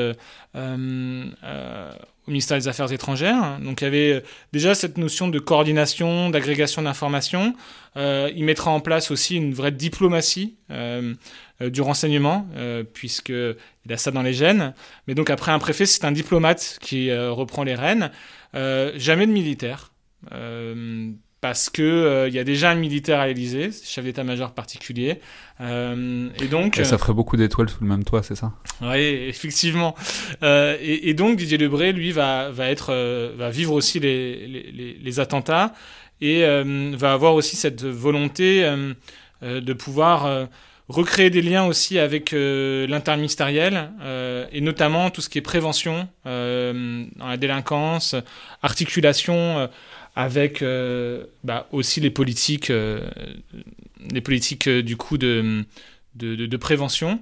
au 2.27 2.31
ministère 2.31 2.57
des 2.57 2.67
Affaires 2.67 2.91
étrangères. 2.91 3.59
Donc 3.59 3.81
il 3.81 3.83
y 3.83 3.87
avait 3.87 4.11
euh, 4.13 4.21
déjà 4.51 4.75
cette 4.75 4.97
notion 4.97 5.27
de 5.27 5.39
coordination, 5.39 6.29
d'agrégation 6.29 6.81
d'informations. 6.81 7.55
Euh, 7.97 8.31
il 8.35 8.45
mettra 8.45 8.71
en 8.71 8.79
place 8.79 9.11
aussi 9.11 9.35
une 9.35 9.53
vraie 9.53 9.71
diplomatie 9.71 10.55
euh, 10.71 11.13
euh 11.61 11.69
du 11.69 11.81
renseignement, 11.81 12.47
euh, 12.55 12.83
puisqu'il 12.83 13.55
a 13.89 13.97
ça 13.97 14.11
dans 14.11 14.21
les 14.21 14.33
gènes. 14.33 14.73
Mais 15.07 15.15
donc 15.15 15.29
après 15.29 15.51
un 15.51 15.59
préfet, 15.59 15.85
c'est 15.85 16.05
un 16.05 16.11
diplomate 16.11 16.77
qui 16.81 17.13
reprend 17.13 17.63
les 17.63 17.75
rênes. 17.75 18.11
jamais 18.53 19.27
de 19.27 19.31
militaire 19.31 19.91
parce 21.43 21.69
que 21.69 21.81
euh, 21.81 22.29
il 22.29 22.33
y 22.33 22.39
a 22.39 22.45
déjà 22.45 22.69
un 22.69 22.75
militaire 22.75 23.19
à 23.19 23.27
l'Élysée, 23.27 23.69
chef 23.83 24.05
d'état-major 24.05 24.53
particulier, 24.53 25.19
euh, 25.59 26.29
et 26.41 26.47
donc 26.47 26.79
ça 26.81 26.97
ferait 26.97 27.11
beaucoup 27.11 27.35
d'étoiles 27.35 27.67
sous 27.67 27.81
le 27.81 27.89
même 27.89 28.05
toit, 28.05 28.23
c'est 28.23 28.35
ça? 28.35 28.53
Oui, 28.81 29.01
effectivement. 29.27 29.93
Euh, 30.41 30.77
et, 30.79 31.09
et, 31.09 31.13
donc 31.13 31.35
Didier 31.35 31.57
Lebré, 31.57 31.91
lui, 31.91 32.13
va 32.13 32.49
va 32.49 32.69
être 32.69 32.93
va 33.35 33.49
vivre 33.49 33.73
aussi 33.73 33.99
les, 33.99 34.47
les, 34.47 34.97
les 35.03 35.19
attentats 35.19 35.73
et 36.21 36.45
va 36.93 37.11
avoir 37.11 37.33
aussi 37.33 37.57
cette 37.57 37.83
volonté 37.83 38.65
de 39.41 39.73
pouvoir 39.73 40.47
recréer 40.87 41.29
des 41.29 41.41
liens 41.41 41.65
aussi 41.65 41.99
avec 41.99 42.31
l'interministériel 42.31 43.91
et 44.53 44.61
notamment 44.61 45.09
tout 45.09 45.19
ce 45.19 45.27
qui 45.27 45.39
est 45.39 45.41
prévention 45.41 46.07
dans 46.23 47.27
la 47.27 47.35
délinquance, 47.35 48.15
articulation 48.61 49.67
avec 50.15 50.61
euh, 50.61 51.25
bah, 51.43 51.67
aussi 51.71 51.99
les 51.99 52.11
politiques, 52.11 52.69
euh, 52.69 53.09
les 54.11 54.21
politiques 54.21 54.67
euh, 54.67 54.83
du 54.83 54.95
coup 54.95 55.17
de, 55.17 55.65
de, 56.15 56.57
prévention. 56.57 57.19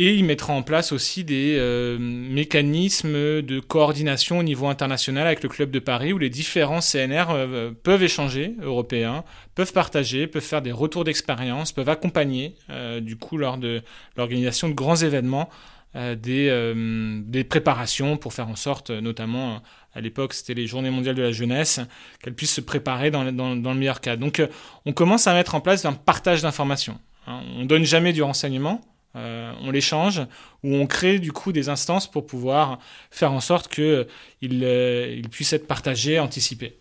Et 0.00 0.14
il 0.14 0.24
mettra 0.24 0.52
en 0.52 0.62
place 0.62 0.92
aussi 0.92 1.24
des 1.24 1.58
mécanismes 1.98 3.42
de 3.42 3.58
coordination 3.58 4.38
au 4.38 4.44
niveau 4.44 4.68
international 4.68 5.26
avec 5.26 5.42
le 5.42 5.48
Club 5.48 5.72
de 5.72 5.80
Paris 5.80 6.12
où 6.12 6.18
les 6.18 6.30
différents 6.30 6.78
CNR 6.78 7.24
peuvent 7.82 8.04
échanger, 8.04 8.54
européens, 8.62 9.24
peuvent 9.56 9.72
partager, 9.72 10.28
peuvent 10.28 10.40
faire 10.40 10.62
des 10.62 10.70
retours 10.70 11.02
d'expérience, 11.02 11.72
peuvent 11.72 11.88
accompagner 11.88 12.54
du 13.00 13.16
coup 13.16 13.38
lors 13.38 13.58
de 13.58 13.82
l'organisation 14.16 14.68
de 14.68 14.74
grands 14.74 14.94
événements 14.94 15.50
des, 15.94 16.74
des, 17.26 17.44
préparations 17.44 18.16
pour 18.16 18.32
faire 18.32 18.48
en 18.48 18.56
sorte, 18.56 18.90
notamment 18.90 19.62
à 19.98 20.00
l'époque 20.00 20.32
c'était 20.32 20.54
les 20.54 20.66
journées 20.66 20.90
mondiales 20.90 21.16
de 21.16 21.22
la 21.22 21.32
jeunesse, 21.32 21.80
qu'elles 22.22 22.34
puissent 22.34 22.54
se 22.54 22.60
préparer 22.60 23.10
dans, 23.10 23.24
le 23.24 23.74
meilleur 23.74 24.00
cas. 24.00 24.16
Donc 24.16 24.40
euh, 24.40 24.46
on 24.86 24.92
commence 24.92 25.26
à 25.26 25.34
mettre 25.34 25.54
en 25.54 25.60
place 25.60 25.84
un 25.84 25.92
partage 25.92 26.42
d'informations. 26.42 26.98
Hein. 27.26 27.42
On 27.56 27.64
donne 27.64 27.84
jamais 27.84 28.12
du 28.12 28.22
renseignement, 28.22 28.80
euh, 29.16 29.52
on 29.62 29.70
l'échange, 29.70 30.20
ou 30.62 30.74
on 30.74 30.86
crée 30.86 31.18
du 31.18 31.32
coup 31.32 31.52
des 31.52 31.68
instances 31.68 32.10
pour 32.10 32.26
pouvoir 32.26 32.78
faire 33.10 33.32
en 33.32 33.40
sorte 33.40 33.68
qu'il 33.68 34.06
euh, 34.44 35.14
il 35.16 35.28
puisse 35.28 35.52
être 35.52 35.66
partagé, 35.66 36.18
anticipé. 36.18 36.76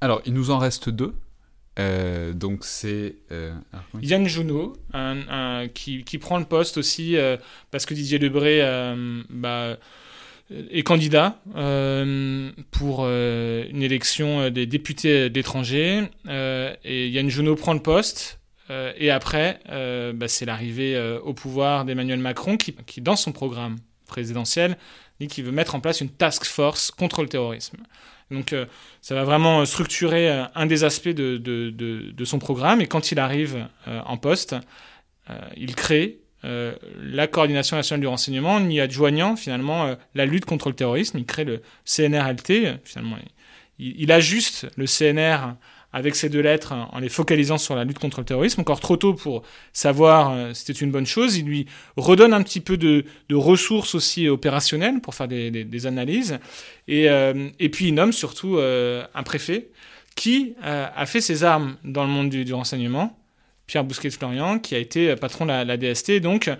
Alors 0.00 0.22
il 0.24 0.32
nous 0.32 0.50
en 0.50 0.58
reste 0.58 0.88
deux. 0.88 1.14
Donc 1.76 2.64
c'est 2.64 3.16
Yann 4.00 4.26
Junot 4.26 4.74
qui, 5.74 6.04
qui, 6.04 6.18
prend 6.18 6.38
le 6.38 6.44
poste 6.44 6.78
aussi 6.78 7.16
parce 7.70 7.86
que 7.86 7.94
Didier 7.94 8.18
Debré 8.18 8.62
bah, 9.28 9.76
est 10.50 10.82
candidat 10.82 11.40
euh, 11.56 12.50
pour 12.70 13.00
euh, 13.02 13.64
une 13.70 13.82
élection 13.82 14.50
des 14.50 14.66
députés 14.66 15.30
d'étrangers. 15.30 16.08
Euh, 16.28 16.74
et 16.84 17.08
Yann 17.08 17.28
Junot 17.28 17.56
prend 17.56 17.74
le 17.74 17.82
poste. 17.82 18.40
et 18.70 19.10
après, 19.10 19.60
bah, 20.14 20.28
c'est 20.28 20.44
l'arrivée 20.44 20.98
au 21.22 21.34
pouvoir 21.34 21.84
d'Emmanuel 21.84 22.18
Macron 22.18 22.56
qui, 22.56 22.72
qui, 22.86 23.00
dans 23.00 23.16
son 23.16 23.32
programme 23.32 23.76
présidentiel, 24.06 24.76
dit 25.20 25.28
qu'il 25.28 25.44
veut 25.44 25.52
mettre 25.52 25.74
en 25.74 25.80
place 25.80 26.00
une 26.00 26.10
task 26.10 26.44
force 26.44 26.90
contre 26.90 27.22
le 27.22 27.28
terrorisme. 27.28 27.78
Donc 28.30 28.54
ça 29.02 29.14
va 29.14 29.24
vraiment 29.24 29.64
structurer 29.64 30.28
un 30.54 30.66
des 30.66 30.82
aspects 30.82 31.08
de, 31.08 31.36
de, 31.38 32.24
son 32.24 32.38
programme. 32.38 32.80
Et 32.80 32.86
quand 32.86 33.12
il 33.12 33.20
arrive 33.20 33.68
en 33.86 34.16
poste, 34.16 34.56
il 35.56 35.76
crée 35.76 36.18
euh, 36.46 36.74
la 37.02 37.26
coordination 37.26 37.76
nationale 37.76 38.00
du 38.00 38.06
renseignement 38.06 38.54
en 38.54 38.68
y 38.68 38.78
adjoignant 38.78 39.36
finalement 39.36 39.86
euh, 39.86 39.94
la 40.14 40.26
lutte 40.26 40.44
contre 40.44 40.68
le 40.68 40.74
terrorisme. 40.74 41.18
Il 41.18 41.24
crée 41.24 41.44
le 41.44 41.62
CNRLT, 41.84 42.78
finalement. 42.84 43.16
Il, 43.78 44.12
ajuste 44.12 44.68
le 44.76 44.86
CNR 44.86 45.54
avec 45.96 46.14
ces 46.14 46.28
deux 46.28 46.40
lettres 46.40 46.74
en 46.92 46.98
les 46.98 47.08
focalisant 47.08 47.56
sur 47.56 47.74
la 47.74 47.84
lutte 47.84 47.98
contre 47.98 48.20
le 48.20 48.26
terrorisme. 48.26 48.60
Encore 48.60 48.80
trop 48.80 48.98
tôt 48.98 49.14
pour 49.14 49.42
savoir 49.72 50.30
euh, 50.30 50.52
si 50.52 50.66
c'était 50.66 50.84
une 50.84 50.90
bonne 50.90 51.06
chose. 51.06 51.38
Il 51.38 51.46
lui 51.46 51.66
redonne 51.96 52.34
un 52.34 52.42
petit 52.42 52.60
peu 52.60 52.76
de, 52.76 53.04
ressources 53.32 53.94
aussi 53.94 54.28
opérationnelles 54.28 55.00
pour 55.00 55.14
faire 55.14 55.26
des, 55.26 55.86
analyses. 55.86 56.38
Et, 56.86 57.06
et, 57.06 57.68
puis 57.70 57.88
il 57.88 57.94
nomme 57.94 58.12
surtout 58.12 58.58
un 58.58 59.22
préfet 59.22 59.70
qui 60.14 60.54
a 60.62 61.06
fait 61.06 61.20
ses 61.20 61.44
armes 61.44 61.76
dans 61.84 62.02
le 62.02 62.10
monde 62.10 62.30
du, 62.30 62.44
du 62.44 62.54
renseignement 62.54 63.18
Pierre 63.66 63.84
Bousquet-Florian, 63.84 64.58
qui 64.58 64.74
a 64.74 64.78
été 64.78 65.14
patron 65.16 65.44
de 65.46 65.50
la, 65.50 65.76
DST, 65.76 66.20
donc 66.20 66.50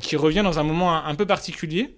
qui 0.00 0.16
revient 0.16 0.42
dans 0.42 0.58
un 0.58 0.62
moment 0.62 1.04
un, 1.04 1.14
peu 1.14 1.26
particulier 1.26 1.96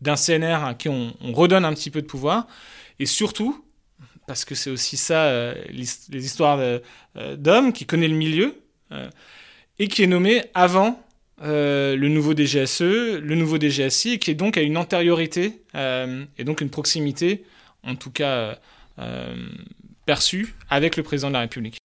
d'un 0.00 0.16
CNR 0.16 0.64
à 0.64 0.74
qui 0.74 0.88
on, 0.88 1.12
redonne 1.32 1.64
un 1.64 1.74
petit 1.74 1.90
peu 1.90 2.00
de 2.00 2.06
pouvoir, 2.06 2.46
et 2.98 3.06
surtout, 3.06 3.64
parce 4.30 4.44
que 4.44 4.54
c'est 4.54 4.70
aussi 4.70 4.96
ça, 4.96 5.52
les 5.70 6.24
histoires 6.24 6.60
d'hommes, 7.36 7.72
qui 7.72 7.84
connaît 7.84 8.06
le 8.06 8.14
milieu, 8.14 8.54
et 9.80 9.88
qui 9.88 10.04
est 10.04 10.06
nommé 10.06 10.44
avant 10.54 11.04
euh, 11.42 11.96
le 11.96 12.08
nouveau 12.08 12.32
DGSE, 12.32 12.82
le 12.82 13.34
nouveau 13.34 13.58
DGSI, 13.58 14.20
qui 14.20 14.30
est 14.30 14.34
donc 14.34 14.56
à 14.56 14.60
une 14.60 14.76
antériorité 14.76 15.62
euh, 15.74 16.24
et 16.38 16.44
donc 16.44 16.60
une 16.60 16.70
proximité, 16.70 17.44
en 17.82 17.96
tout 17.96 18.12
cas 18.12 18.56
euh, 19.00 19.48
perçue, 20.06 20.54
avec 20.68 20.96
le 20.96 21.02
président 21.02 21.26
de 21.28 21.32
la 21.32 21.40
République. 21.40 21.79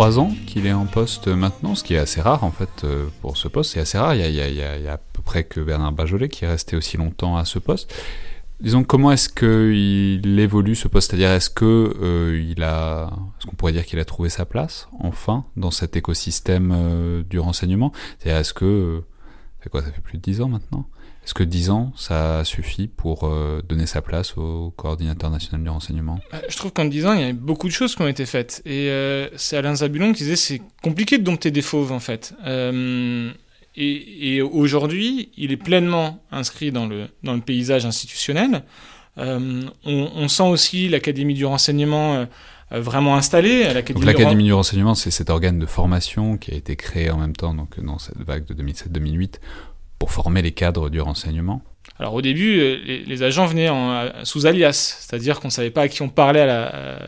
Ça 0.00 0.06
fait 0.06 0.12
trois 0.12 0.18
ans 0.18 0.32
qu'il 0.46 0.66
est 0.66 0.72
en 0.72 0.86
poste 0.86 1.28
maintenant, 1.28 1.74
ce 1.74 1.84
qui 1.84 1.94
est 1.94 1.98
assez 1.98 2.20
rare 2.20 2.44
en 2.44 2.50
fait 2.50 2.84
euh, 2.84 3.08
pour 3.20 3.36
ce 3.36 3.48
poste. 3.48 3.72
C'est 3.72 3.80
assez 3.80 3.98
rare. 3.98 4.14
Il 4.14 4.34
y, 4.34 4.62
a, 4.62 4.92
à 4.92 4.96
peu 4.96 5.22
près 5.22 5.44
que 5.44 5.60
Bernard 5.60 5.92
Bajolet 5.92 6.28
qui 6.28 6.44
est 6.44 6.48
resté 6.48 6.76
aussi 6.76 6.96
longtemps 6.96 7.36
à 7.36 7.44
ce 7.44 7.58
poste. 7.58 7.92
Disons, 8.60 8.84
comment 8.84 9.10
est-ce 9.10 9.28
qu'il 9.28 10.38
évolue 10.38 10.74
ce 10.74 10.86
poste? 10.88 11.10
C'est-à-dire, 11.10 11.30
est-ce 11.30 11.48
que 11.48 11.96
euh, 12.02 12.46
il 12.46 12.62
a, 12.62 13.10
est-ce 13.38 13.46
qu'on 13.46 13.56
pourrait 13.56 13.72
dire 13.72 13.86
qu'il 13.86 13.98
a 13.98 14.04
trouvé 14.04 14.28
sa 14.28 14.44
place 14.44 14.88
enfin 15.00 15.44
dans 15.56 15.70
cet 15.70 15.96
écosystème 15.96 16.72
euh, 16.74 17.22
du 17.22 17.38
renseignement? 17.38 17.92
C'est-à-dire, 18.18 18.40
est-ce 18.40 18.52
que, 18.52 19.02
c'est 19.62 19.70
quoi? 19.70 19.82
Ça 19.82 19.90
fait 19.92 20.02
plus 20.02 20.18
de 20.18 20.22
dix 20.22 20.40
ans 20.42 20.48
maintenant? 20.48 20.86
Est-ce 21.24 21.34
que 21.34 21.42
10 21.42 21.70
ans, 21.70 21.92
ça 21.96 22.44
suffit 22.44 22.88
pour 22.88 23.26
euh, 23.26 23.62
donner 23.68 23.86
sa 23.86 24.00
place 24.00 24.38
au 24.38 24.72
coordinateur 24.76 25.30
national 25.30 25.62
du 25.62 25.68
renseignement? 25.68 26.18
Bah, 26.32 26.40
Je 26.48 26.56
trouve 26.56 26.72
qu'en 26.72 26.86
10 26.86 27.06
ans, 27.06 27.12
il 27.12 27.20
y 27.20 27.24
a 27.24 27.32
beaucoup 27.32 27.68
de 27.68 27.72
choses 27.72 27.94
qui 27.94 28.00
ont 28.00 28.08
été 28.08 28.24
faites. 28.24 28.62
Et 28.64 28.88
euh, 28.88 29.28
c'est 29.36 29.56
Alain 29.56 29.74
Zabulon 29.74 30.12
qui 30.12 30.22
disait 30.22 30.36
c'est 30.36 30.62
compliqué 30.82 31.18
de 31.18 31.22
dompter 31.22 31.50
des 31.50 31.60
fauves, 31.60 31.92
en 31.92 32.00
fait. 32.00 32.34
Euh, 32.46 33.30
et, 33.76 34.40
aujourd'hui, 34.42 35.30
il 35.36 35.52
est 35.52 35.56
pleinement 35.56 36.22
inscrit 36.32 36.72
dans 36.72 36.86
le, 36.86 37.06
dans 37.22 37.34
le 37.34 37.40
paysage 37.40 37.86
institutionnel. 37.86 38.64
On, 39.16 40.28
sent 40.28 40.42
aussi 40.42 40.88
l'Académie 40.88 41.34
du 41.34 41.44
renseignement 41.44 42.26
vraiment 42.70 43.16
installée. 43.16 43.72
L'Académie 43.72 44.44
du 44.44 44.52
renseignement, 44.52 44.94
c'est 44.94 45.10
cet 45.10 45.30
organe 45.30 45.58
de 45.58 45.66
formation 45.66 46.36
qui 46.36 46.52
a 46.52 46.54
été 46.54 46.76
créé 46.76 47.10
en 47.10 47.18
même 47.18 47.36
temps 47.36 47.54
donc, 47.54 47.78
dans 47.80 47.98
cette 47.98 48.18
vague 48.18 48.44
de 48.46 48.54
2007-2008 48.54 49.34
pour 50.00 50.10
former 50.10 50.42
les 50.42 50.50
cadres 50.50 50.90
du 50.90 51.00
renseignement 51.00 51.62
alors 51.98 52.14
au 52.14 52.22
début, 52.22 52.60
euh, 52.60 53.02
les, 53.06 53.22
agents 53.22 53.44
venaient 53.44 53.68
en, 53.68 54.24
sous 54.24 54.46
alias, 54.46 54.96
c'est-à-dire 55.00 55.38
qu'on 55.38 55.48
ne 55.48 55.52
savait 55.52 55.70
pas 55.70 55.82
à 55.82 55.88
qui 55.88 56.00
on 56.00 56.08
parlait 56.08 56.46
la, 56.46 56.98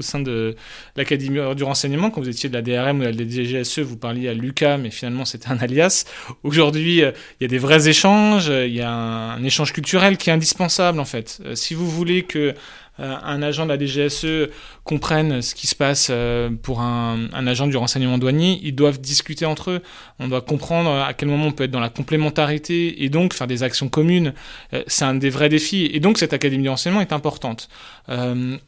au 0.00 0.02
sein 0.02 0.18
de 0.18 0.56
l'Académie 0.96 1.38
du 1.54 1.62
renseignement. 1.62 2.10
Quand 2.10 2.20
vous 2.20 2.28
étiez 2.28 2.48
de 2.48 2.54
la 2.54 2.62
DRM 2.62 3.00
ou 3.00 3.04
de 3.04 3.06
la 3.06 3.12
DGSE, 3.12 3.80
vous 3.80 3.96
parliez 3.96 4.28
à 4.28 4.34
Lucas, 4.34 4.78
mais 4.78 4.90
finalement 4.90 5.24
c'était 5.24 5.48
un 5.48 5.58
alias. 5.58 6.04
Aujourd'hui, 6.42 7.04
euh, 7.04 7.12
il 7.38 7.44
y 7.44 7.46
a 7.46 7.48
des 7.48 7.58
vrais 7.58 7.88
échanges, 7.88 8.48
il 8.48 8.74
y 8.74 8.80
a 8.80 8.90
un, 8.90 9.44
échange 9.44 9.72
culturel 9.72 10.16
qui 10.16 10.30
est 10.30 10.32
indispensable 10.32 10.98
en 10.98 11.04
fait. 11.04 11.40
Euh, 11.44 11.54
si 11.54 11.74
vous 11.74 11.88
voulez 11.88 12.22
que 12.22 12.38
euh, 12.38 12.52
un 13.00 13.42
agent 13.42 13.66
de 13.66 13.70
la 13.70 13.78
DGSE 13.78 14.50
comprenne 14.84 15.42
ce 15.42 15.54
qui 15.54 15.66
se 15.66 15.74
passe 15.74 16.08
euh, 16.10 16.50
pour 16.62 16.80
un, 16.80 17.28
agent 17.46 17.66
du 17.66 17.76
renseignement 17.76 18.18
douanier, 18.18 18.60
ils 18.62 18.74
doivent 18.74 19.00
discuter 19.00 19.46
entre 19.46 19.70
eux. 19.70 19.82
On 20.18 20.28
doit 20.28 20.40
comprendre 20.40 20.90
à 20.90 21.14
quel 21.14 21.28
moment 21.28 21.46
on 21.46 21.52
peut 21.52 21.64
être 21.64 21.70
dans 21.70 21.80
la 21.80 21.88
complémentarité 21.88 23.04
et 23.04 23.08
donc 23.08 23.32
faire 23.32 23.46
des 23.46 23.62
actions 23.62 23.88
communes. 23.88 24.34
Euh, 24.72 24.82
c'est 24.86 25.04
un 25.04 25.14
des 25.14 25.30
vrais 25.30 25.48
défis. 25.48 25.90
Et 25.92 26.00
donc 26.00 26.18
cette 26.18 26.32
académie 26.32 26.62
du 26.62 26.68
renseignement 26.68 27.00
est 27.00 27.12
importante. 27.12 27.68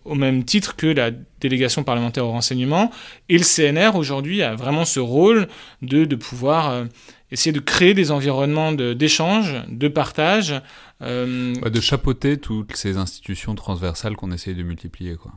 au 0.04 0.14
même 0.14 0.44
titre 0.44 0.76
que 0.76 0.86
la 0.86 1.10
délégation 1.40 1.82
parlementaire 1.82 2.24
au 2.24 2.30
renseignement. 2.30 2.90
Et 3.28 3.38
le 3.38 3.44
CNR 3.44 3.96
aujourd'hui 3.96 4.42
a 4.42 4.54
vraiment 4.54 4.84
ce 4.84 5.00
rôle 5.00 5.48
de, 5.82 6.04
de 6.04 6.16
pouvoir 6.16 6.84
essayer 7.32 7.52
de 7.52 7.60
créer 7.60 7.94
des 7.94 8.10
environnements 8.10 8.72
d'échange, 8.72 9.56
de, 9.68 9.88
partage. 9.88 10.54
Euh, 11.00 11.54
de 11.54 11.80
chapeauter 11.80 12.36
toutes 12.36 12.76
ces 12.76 12.98
institutions 12.98 13.54
transversales 13.54 14.14
qu'on 14.16 14.30
essaie 14.30 14.54
de 14.54 14.62
multiplier. 14.62 15.16
Quoi. 15.16 15.32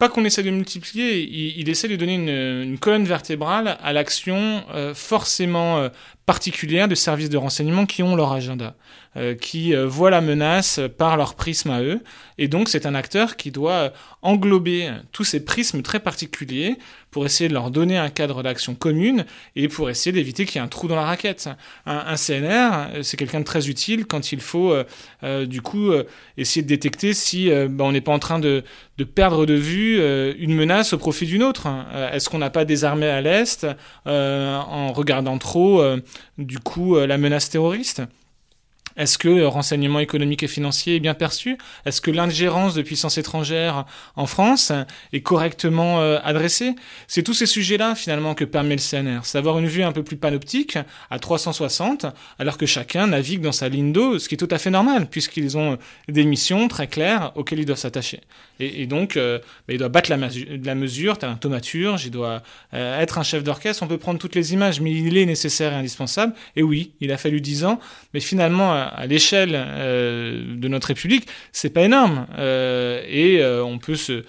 Pas 0.00 0.08
qu'on 0.08 0.24
essaie 0.24 0.42
de 0.42 0.50
multiplier, 0.50 1.22
il, 1.58 1.68
essaie 1.68 1.86
de 1.86 1.96
donner 1.96 2.14
une, 2.14 2.78
colonne 2.78 3.04
vertébrale 3.04 3.78
à 3.82 3.92
l'action 3.92 4.64
euh, 4.74 4.92
forcément 4.92 5.78
euh, 5.78 5.88
particulière 6.26 6.88
de 6.88 6.94
services 6.94 7.30
de 7.30 7.36
renseignement 7.36 7.86
qui 7.86 8.02
ont 8.02 8.16
leur 8.16 8.32
agenda. 8.32 8.76
Qui 9.40 9.74
voient 9.74 10.10
la 10.10 10.20
menace 10.20 10.78
par 10.96 11.16
leur 11.16 11.34
prisme 11.34 11.70
à 11.70 11.82
eux. 11.82 12.00
Et 12.38 12.46
donc 12.46 12.68
c'est 12.68 12.86
un 12.86 12.94
acteur 12.94 13.36
qui 13.36 13.50
doit 13.50 13.92
englober 14.22 14.88
tous 15.10 15.24
ces 15.24 15.44
prismes 15.44 15.82
très 15.82 15.98
particuliers 15.98 16.78
pour 17.10 17.26
essayer 17.26 17.48
de 17.48 17.54
leur 17.54 17.70
donner 17.70 17.96
un 17.96 18.08
cadre 18.08 18.42
d'action 18.42 18.74
commune 18.74 19.24
et 19.56 19.68
pour 19.68 19.90
essayer 19.90 20.12
d'éviter 20.12 20.44
qu'il 20.44 20.56
y 20.56 20.58
ait 20.58 20.64
un 20.64 20.68
trou 20.68 20.88
dans 20.88 20.96
la 20.96 21.04
raquette. 21.04 21.48
Un, 21.86 22.16
CNR, 22.16 23.02
c'est 23.02 23.16
quelqu'un 23.16 23.40
de 23.40 23.44
très 23.44 23.68
utile 23.68 24.06
quand 24.06 24.32
il 24.32 24.40
faut 24.40 24.74
du 25.46 25.62
coup 25.62 25.92
essayer 26.36 26.62
de 26.62 26.68
détecter 26.68 27.14
si 27.14 27.48
ben, 27.50 27.84
on 27.84 27.92
n'est 27.92 28.00
pas 28.00 28.12
en 28.12 28.18
train 28.18 28.38
de, 28.38 28.62
de, 28.98 29.04
perdre 29.04 29.46
de 29.46 29.54
vue 29.54 29.96
une 30.38 30.54
menace 30.54 30.92
au 30.92 30.98
profit 30.98 31.26
d'une 31.26 31.42
autre. 31.42 31.68
Est-ce 32.12 32.28
qu'on 32.28 32.38
n'a 32.38 32.50
pas 32.50 32.64
désarmé 32.64 33.06
à 33.06 33.20
l'Est 33.20 33.66
en 34.06 34.92
regardant 34.92 35.38
trop 35.38 35.82
du 36.38 36.58
coup 36.58 36.98
la 36.98 37.18
menace 37.18 37.50
terroriste? 37.50 38.02
Est-ce 38.96 39.18
que 39.18 39.28
le 39.28 39.46
renseignement 39.46 40.00
économique 40.00 40.42
et 40.42 40.48
financier 40.48 40.96
est 40.96 41.00
bien 41.00 41.14
perçu? 41.14 41.58
Est-ce 41.86 42.00
que 42.00 42.10
l'ingérence 42.10 42.74
de 42.74 42.82
puissances 42.82 43.18
étrangères 43.18 43.86
en 44.16 44.26
France 44.26 44.72
est 45.12 45.20
correctement 45.20 46.00
euh, 46.00 46.18
adressée? 46.24 46.74
C'est 47.08 47.22
tous 47.22 47.34
ces 47.34 47.46
sujets-là 47.46 47.94
finalement 47.94 48.34
que 48.34 48.44
permet 48.44 48.76
le 48.76 48.80
CNR, 48.80 49.20
c'est 49.24 49.38
d'avoir 49.38 49.58
une 49.58 49.66
vue 49.66 49.82
un 49.82 49.92
peu 49.92 50.02
plus 50.02 50.16
panoptique 50.16 50.78
à 51.10 51.18
360, 51.18 52.06
alors 52.38 52.58
que 52.58 52.66
chacun 52.66 53.06
navigue 53.06 53.40
dans 53.40 53.52
sa 53.52 53.68
ligne 53.68 53.92
d'eau, 53.92 54.18
ce 54.18 54.28
qui 54.28 54.34
est 54.34 54.38
tout 54.38 54.48
à 54.50 54.58
fait 54.58 54.70
normal, 54.70 55.08
puisqu'ils 55.08 55.56
ont 55.56 55.78
des 56.08 56.24
missions 56.24 56.68
très 56.68 56.86
claires 56.86 57.32
auxquelles 57.34 57.60
ils 57.60 57.66
doivent 57.66 57.78
s'attacher. 57.78 58.20
Et, 58.58 58.86
donc, 58.86 59.16
euh, 59.16 59.38
bah, 59.66 59.74
il 59.74 59.78
doit 59.78 59.88
battre 59.88 60.10
la, 60.10 60.74
mesure, 60.74 61.18
tu 61.18 61.24
as 61.24 61.30
un 61.30 61.36
thaumaturge, 61.36 62.04
il 62.04 62.10
doit 62.10 62.42
euh, 62.74 63.00
être 63.00 63.16
un 63.16 63.22
chef 63.22 63.42
d'orchestre, 63.42 63.82
on 63.82 63.86
peut 63.86 63.98
prendre 63.98 64.18
toutes 64.18 64.34
les 64.34 64.52
images, 64.52 64.80
mais 64.80 64.92
il 64.92 65.16
est 65.16 65.24
nécessaire 65.24 65.72
et 65.72 65.76
indispensable. 65.76 66.34
Et 66.56 66.62
oui, 66.62 66.92
il 67.00 67.10
a 67.10 67.16
fallu 67.16 67.40
10 67.40 67.64
ans, 67.64 67.80
mais 68.12 68.20
finalement, 68.20 68.72
à, 68.80 69.06
l'échelle 69.06 69.52
euh, 69.54 70.56
de 70.56 70.68
notre 70.68 70.88
République, 70.88 71.26
c'est 71.52 71.70
pas 71.70 71.82
énorme. 71.82 72.26
et 72.38 73.42
on 73.44 73.78
peut 73.78 73.96
se 73.96 74.24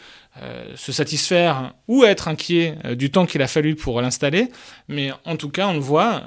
satisfaire 0.76 1.74
ou 1.88 2.04
être 2.04 2.28
inquiet 2.28 2.76
du 2.96 3.12
temps 3.12 3.26
qu'il 3.26 3.42
a 3.42 3.48
fallu 3.48 3.76
pour 3.76 4.02
l'installer, 4.02 4.48
mais 4.88 5.12
en 5.26 5.36
tout 5.36 5.50
cas, 5.50 5.68
on 5.68 5.74
le 5.74 5.80
voit 5.80 6.24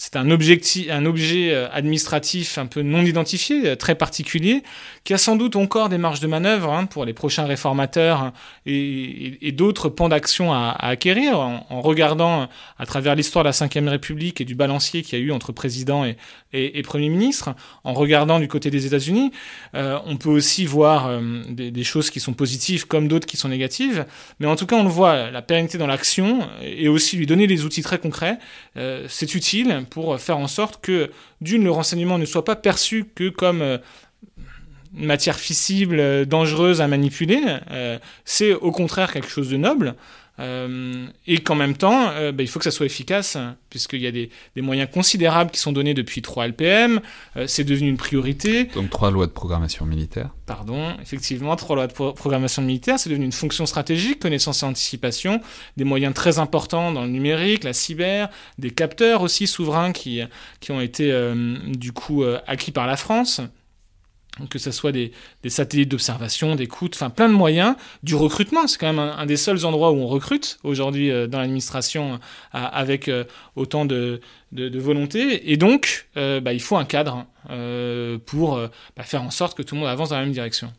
c'est 0.00 0.14
un, 0.14 0.30
objectif, 0.30 0.88
un 0.90 1.04
objet 1.06 1.52
administratif 1.72 2.56
un 2.56 2.66
peu 2.66 2.82
non 2.82 3.02
identifié, 3.02 3.76
très 3.76 3.96
particulier, 3.96 4.62
qui 5.02 5.12
a 5.12 5.18
sans 5.18 5.34
doute 5.34 5.56
encore 5.56 5.88
des 5.88 5.98
marges 5.98 6.20
de 6.20 6.28
manœuvre 6.28 6.72
hein, 6.72 6.86
pour 6.86 7.04
les 7.04 7.12
prochains 7.12 7.46
réformateurs 7.46 8.22
hein, 8.22 8.32
et, 8.64 9.52
d'autres 9.52 9.88
pans 9.88 10.08
d'action 10.08 10.52
à, 10.52 10.70
acquérir 10.78 11.40
en, 11.40 11.80
regardant 11.80 12.48
à 12.78 12.86
travers 12.86 13.16
l'histoire 13.16 13.44
de 13.44 13.50
la 13.50 13.66
Ve 13.66 13.88
République 13.88 14.40
et 14.40 14.44
du 14.44 14.54
balancier 14.54 15.02
qu'il 15.02 15.18
y 15.18 15.22
a 15.22 15.24
eu 15.24 15.32
entre 15.32 15.50
président 15.50 16.04
et, 16.04 16.82
Premier 16.84 17.08
ministre, 17.08 17.54
en 17.82 17.92
regardant 17.92 18.38
du 18.38 18.46
côté 18.46 18.70
des 18.70 18.86
États-Unis. 18.86 19.32
on 19.74 20.16
peut 20.16 20.30
aussi 20.30 20.64
voir 20.64 21.20
des, 21.50 21.84
choses 21.84 22.10
qui 22.10 22.20
sont 22.20 22.34
positives 22.34 22.86
comme 22.86 23.08
d'autres 23.08 23.26
qui 23.26 23.36
sont 23.36 23.48
négatives, 23.48 24.06
mais 24.38 24.46
en 24.46 24.54
tout 24.54 24.64
cas 24.64 24.76
on 24.76 24.84
le 24.84 24.88
voit, 24.88 25.30
la 25.30 25.42
pérennité 25.42 25.76
dans 25.76 25.88
l'action 25.88 26.48
et 26.62 26.88
aussi 26.88 27.16
lui 27.16 27.26
donner 27.26 27.48
des 27.48 27.64
outils 27.64 27.82
très 27.82 27.98
concrets, 27.98 28.38
c'est 29.08 29.34
utile 29.34 29.87
pour 29.88 30.18
faire 30.20 30.38
en 30.38 30.48
sorte 30.48 30.80
que 30.80 31.10
d'une, 31.40 31.64
le 31.64 31.70
renseignement 31.70 32.18
ne 32.18 32.24
soit 32.24 32.44
pas 32.44 32.56
perçu 32.56 33.04
que 33.14 33.28
comme 33.28 33.62
euh, 33.62 33.78
matière 34.92 35.36
fissible, 35.36 36.00
euh, 36.00 36.24
dangereuse 36.24 36.80
à 36.80 36.88
manipuler, 36.88 37.40
euh, 37.70 37.98
c'est 38.24 38.52
au 38.54 38.70
contraire 38.70 39.12
quelque 39.12 39.28
chose 39.30 39.50
de 39.50 39.56
noble. 39.56 39.94
Euh, 40.40 41.06
et 41.26 41.38
qu'en 41.38 41.54
même 41.54 41.76
temps, 41.76 42.10
euh, 42.10 42.32
bah, 42.32 42.42
il 42.42 42.48
faut 42.48 42.58
que 42.58 42.64
ça 42.64 42.70
soit 42.70 42.86
efficace, 42.86 43.36
puisqu'il 43.70 44.00
y 44.00 44.06
a 44.06 44.12
des, 44.12 44.30
moyens 44.56 44.88
considérables 44.92 45.50
qui 45.50 45.60
sont 45.60 45.72
donnés 45.72 45.94
depuis 45.94 46.22
3 46.22 46.48
LPM, 46.48 47.00
euh, 47.36 47.46
c'est 47.46 47.64
devenu 47.64 47.88
une 47.88 47.96
priorité. 47.96 48.64
Donc 48.64 48.90
3 48.90 49.10
lois 49.10 49.26
de 49.26 49.32
programmation 49.32 49.84
militaire. 49.86 50.30
Pardon, 50.46 50.96
effectivement, 51.02 51.54
3 51.56 51.76
lois 51.76 51.86
de 51.86 51.92
programmation 51.92 52.62
militaire, 52.62 52.98
c'est 52.98 53.10
devenu 53.10 53.24
une 53.24 53.32
fonction 53.32 53.66
stratégique, 53.66 54.20
connaissance 54.20 54.62
et 54.62 54.66
anticipation, 54.66 55.40
des 55.76 55.84
moyens 55.84 56.14
très 56.14 56.38
importants 56.38 56.92
dans 56.92 57.02
le 57.02 57.10
numérique, 57.10 57.64
la 57.64 57.72
cyber, 57.72 58.28
des 58.58 58.70
capteurs 58.70 59.22
aussi 59.22 59.46
souverains 59.46 59.92
qui, 59.92 60.22
qui 60.60 60.72
ont 60.72 60.80
été 60.80 61.12
du 61.66 61.92
coup 61.92 62.24
acquis 62.46 62.70
par 62.70 62.86
la 62.86 62.96
France 62.96 63.42
que 64.46 64.58
ce 64.58 64.70
soit 64.70 64.92
des, 64.92 65.12
satellites 65.46 65.90
d'observation, 65.90 66.54
des 66.54 66.66
coûts, 66.66 66.88
enfin 66.94 67.10
plein 67.10 67.28
de 67.28 67.34
moyens, 67.34 67.74
du 68.02 68.14
recrutement. 68.14 68.66
C'est 68.66 68.78
quand 68.78 68.92
même 68.92 68.98
un, 68.98 69.26
des 69.26 69.36
seuls 69.36 69.64
endroits 69.64 69.92
où 69.92 69.96
on 69.96 70.06
recrute 70.06 70.58
aujourd'hui 70.62 71.10
euh, 71.10 71.26
dans 71.26 71.38
l'administration 71.38 72.14
euh, 72.14 72.18
avec 72.52 73.08
euh, 73.08 73.24
autant 73.56 73.84
de, 73.84 74.20
volonté. 74.52 75.50
Et 75.52 75.56
donc, 75.56 76.08
bah, 76.14 76.52
il 76.52 76.60
faut 76.60 76.76
un 76.76 76.84
cadre 76.84 77.26
pour 78.26 78.58
bah, 78.96 79.02
faire 79.02 79.22
en 79.22 79.30
sorte 79.30 79.56
que 79.56 79.62
tout 79.62 79.74
le 79.74 79.80
monde 79.80 79.90
avance 79.90 80.10
dans 80.10 80.16
la 80.16 80.22
même 80.22 80.32
direction. 80.32 80.72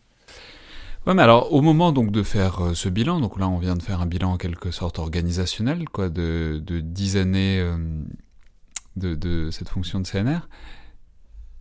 Ouais, 1.05 1.13
mais 1.13 1.21
alors 1.23 1.53
au 1.53 1.61
moment 1.61 1.91
donc 1.91 2.11
de 2.11 2.23
faire 2.23 2.71
ce 2.73 2.89
bilan, 2.89 3.19
donc 3.19 3.39
là 3.39 3.47
on 3.47 3.57
vient 3.57 3.75
de 3.75 3.81
faire 3.81 4.01
un 4.01 4.05
bilan 4.05 4.33
en 4.33 4.37
quelque 4.37 4.71
sorte 4.71 4.99
organisationnel, 4.99 5.87
quoi, 5.87 6.09
de, 6.09 6.61
dix 6.65 7.15
années 7.15 7.63
de, 8.95 9.15
de, 9.15 9.49
cette 9.51 9.69
fonction 9.69 9.99
de 9.99 10.07
CNR 10.07 10.41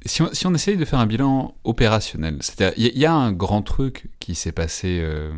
si 0.07 0.47
on, 0.47 0.55
essaye 0.55 0.77
de 0.77 0.85
faire 0.85 0.99
un 0.99 1.07
bilan 1.07 1.55
opérationnel, 1.65 2.39
c'est-à-dire 2.41 2.75
il 2.77 2.99
y, 2.99 3.07
a 3.07 3.13
un 3.13 3.33
grand 3.33 3.63
truc 3.63 4.09
qui 4.21 4.35
s'est 4.35 4.53
passé 4.53 5.01
euh, 5.03 5.33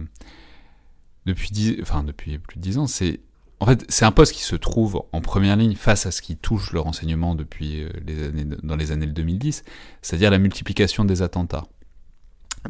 depuis, 1.26 1.78
enfin, 1.80 2.04
depuis 2.04 2.38
plus 2.38 2.56
de 2.56 2.62
dix 2.62 2.78
ans, 2.78 2.86
c'est 2.86 3.20
en 3.58 3.66
fait 3.66 3.84
c'est 3.88 4.04
un 4.04 4.12
poste 4.12 4.32
qui 4.32 4.42
se 4.42 4.56
trouve 4.56 5.02
en 5.12 5.20
première 5.20 5.56
ligne 5.56 5.74
face 5.74 6.06
à 6.06 6.10
ce 6.10 6.22
qui 6.22 6.36
touche 6.36 6.72
le 6.72 6.80
renseignement 6.80 7.34
depuis 7.34 7.82
euh, 7.82 7.88
les 8.06 8.22
années, 8.24 8.44
dans 8.62 8.76
les 8.76 8.92
années 8.92 9.06
2010, 9.06 9.64
c'est-à-dire 10.02 10.30
la 10.30 10.38
multiplication 10.38 11.04
des 11.04 11.22
attentats, 11.22 11.66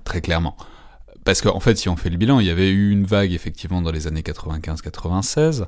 très 0.05 0.21
clairement. 0.21 0.57
Parce 1.25 1.43
qu'en 1.43 1.57
en 1.57 1.61
fait, 1.61 1.77
si 1.77 1.89
on 1.89 1.97
fait 1.97 2.11
le 2.11 2.17
bilan, 2.17 2.41
il 2.41 2.47
y 2.47 2.51
avait 2.51 2.71
eu 2.71 2.91
une 2.91 3.05
vague 3.05 3.33
effectivement 3.33 3.83
dans 3.83 3.93
les 3.93 4.07
années 4.07 4.23
95-96. 4.23 5.67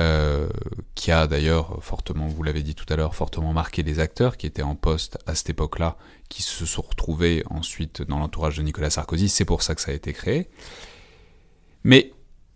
Euh, 0.00 0.48
qui 0.94 1.12
a 1.12 1.26
d'ailleurs 1.26 1.82
fortement, 1.82 2.26
vous 2.26 2.42
l'avez 2.42 2.62
dit 2.62 2.74
tout 2.74 2.86
à 2.88 2.96
l'heure, 2.96 3.14
fortement 3.14 3.52
marqué 3.52 3.82
les 3.82 3.98
acteurs 3.98 4.38
qui 4.38 4.46
étaient 4.46 4.62
en 4.62 4.74
poste 4.74 5.18
à 5.26 5.34
cette 5.34 5.50
époque-là, 5.50 5.98
qui 6.30 6.42
se 6.42 6.64
sont 6.64 6.80
retrouvés 6.80 7.42
ensuite 7.50 8.00
dans 8.00 8.18
l'entourage 8.18 8.56
de 8.56 8.62
Nicolas 8.62 8.88
Sarkozy. 8.88 9.28
C'est 9.28 9.44
pour 9.44 9.62
ça 9.62 9.74
que 9.74 9.82
ça 9.82 9.90
a 9.90 9.94
été 9.94 10.14
créé. 10.14 10.48
Mais 11.84 12.14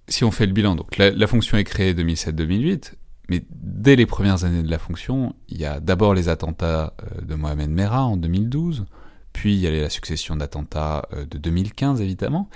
si 0.08 0.24
on 0.24 0.30
fait 0.30 0.46
le 0.46 0.52
bilan, 0.52 0.74
donc 0.74 0.96
la, 0.96 1.26
fonction 1.26 1.58
est 1.58 1.64
créée 1.64 1.92
2007-2008, 1.92 2.94
mais 3.28 3.44
dès 3.50 3.96
les 3.96 4.06
premières 4.06 4.44
années 4.44 4.62
de 4.62 4.70
la 4.70 4.78
fonction, 4.78 5.34
il 5.48 5.58
y 5.58 5.66
a 5.66 5.80
d'abord 5.80 6.14
les 6.14 6.30
attentats 6.30 6.94
euh, 7.02 7.20
de 7.20 7.34
Mohamed 7.34 7.70
Merah 7.70 8.06
en 8.06 8.16
2012, 8.16 8.86
puis 9.34 9.54
il 9.54 9.60
y 9.60 9.66
a 9.66 9.70
la 9.70 9.90
succession 9.90 10.36
d'attentats 10.36 11.08
euh, 11.12 11.26
de 11.26 11.36
2015 11.36 12.00
évidemment, 12.00 12.48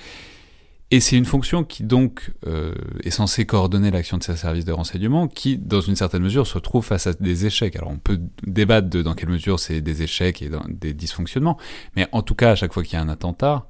et 0.90 1.00
c'est 1.00 1.16
une 1.16 1.26
fonction 1.26 1.64
qui 1.64 1.82
donc 1.82 2.32
euh, 2.46 2.74
est 3.04 3.10
censée 3.10 3.44
coordonner 3.44 3.90
l'action 3.90 4.16
de 4.16 4.22
ces 4.22 4.36
services 4.36 4.64
de 4.64 4.72
renseignement, 4.72 5.28
qui, 5.28 5.58
dans 5.58 5.82
une 5.82 5.96
certaine 5.96 6.22
mesure, 6.22 6.46
se 6.46 6.58
trouve 6.58 6.84
face 6.84 7.06
à 7.06 7.12
des 7.12 7.44
échecs. 7.44 7.76
Alors 7.76 7.90
on 7.90 7.98
peut 7.98 8.18
débattre 8.46 8.88
de 8.88 9.02
dans 9.02 9.14
quelle 9.14 9.28
mesure 9.28 9.60
c'est 9.60 9.82
des 9.82 10.02
échecs 10.02 10.40
et 10.40 10.50
des 10.68 10.94
dysfonctionnements, 10.94 11.58
mais 11.94 12.06
en 12.12 12.22
tout 12.22 12.34
cas, 12.34 12.52
à 12.52 12.54
chaque 12.54 12.72
fois 12.72 12.82
qu'il 12.82 12.94
y 12.94 12.96
a 12.96 13.02
un 13.02 13.10
attentat, 13.10 13.66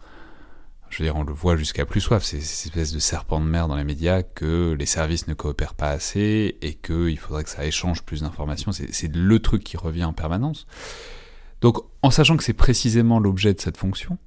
je 0.91 0.99
veux 0.99 1.05
dire, 1.05 1.17
on 1.17 1.25
le 1.25 1.33
voit 1.33 1.57
jusqu'à 1.57 1.85
plus 1.85 2.01
soif, 2.01 2.23
c'est 2.23 2.41
cette 2.41 2.67
espèce 2.67 2.93
de 2.93 2.99
serpent 2.99 3.41
de 3.41 3.47
mer 3.47 3.69
dans 3.69 3.77
les 3.77 3.85
médias 3.85 4.23
que 4.23 4.75
les 4.79 4.87
services 4.87 5.27
ne 5.27 5.35
coopèrent 5.35 5.75
pas 5.75 5.91
assez 5.91 6.57
et 6.63 6.75
qu'il 6.75 7.19
faudrait 7.19 7.45
que 7.45 7.51
ça 7.51 7.67
échange 7.67 8.03
plus 8.03 8.23
d'informations. 8.23 8.73
C'est 8.73 9.15
le 9.15 9.39
truc 9.41 9.65
qui 9.65 9.77
revient 9.77 10.05
en 10.05 10.13
permanence. 10.13 10.67
Donc, 11.61 11.79
en 12.03 12.11
sachant 12.11 12.37
que 12.37 12.45
c'est 12.45 12.53
précisément 12.53 13.19
l'objet 13.19 13.53
de 13.53 13.61
cette 13.61 13.77
fonction, 13.77 14.19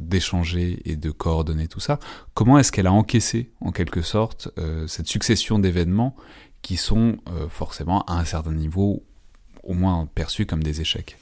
d'échanger 0.00 0.80
et 0.84 0.96
de 0.96 1.10
coordonner 1.10 1.68
tout 1.68 1.80
ça, 1.80 1.98
comment 2.34 2.58
est-ce 2.58 2.72
qu'elle 2.72 2.86
a 2.86 2.92
encaissé 2.92 3.50
en 3.60 3.72
quelque 3.72 4.02
sorte 4.02 4.48
euh, 4.58 4.86
cette 4.86 5.08
succession 5.08 5.58
d'événements 5.58 6.14
qui 6.62 6.76
sont 6.76 7.18
euh, 7.28 7.48
forcément 7.48 8.02
à 8.06 8.14
un 8.18 8.24
certain 8.24 8.52
niveau 8.52 9.02
au 9.62 9.74
moins 9.74 10.08
perçus 10.14 10.46
comme 10.46 10.62
des 10.62 10.80
échecs? 10.80 11.16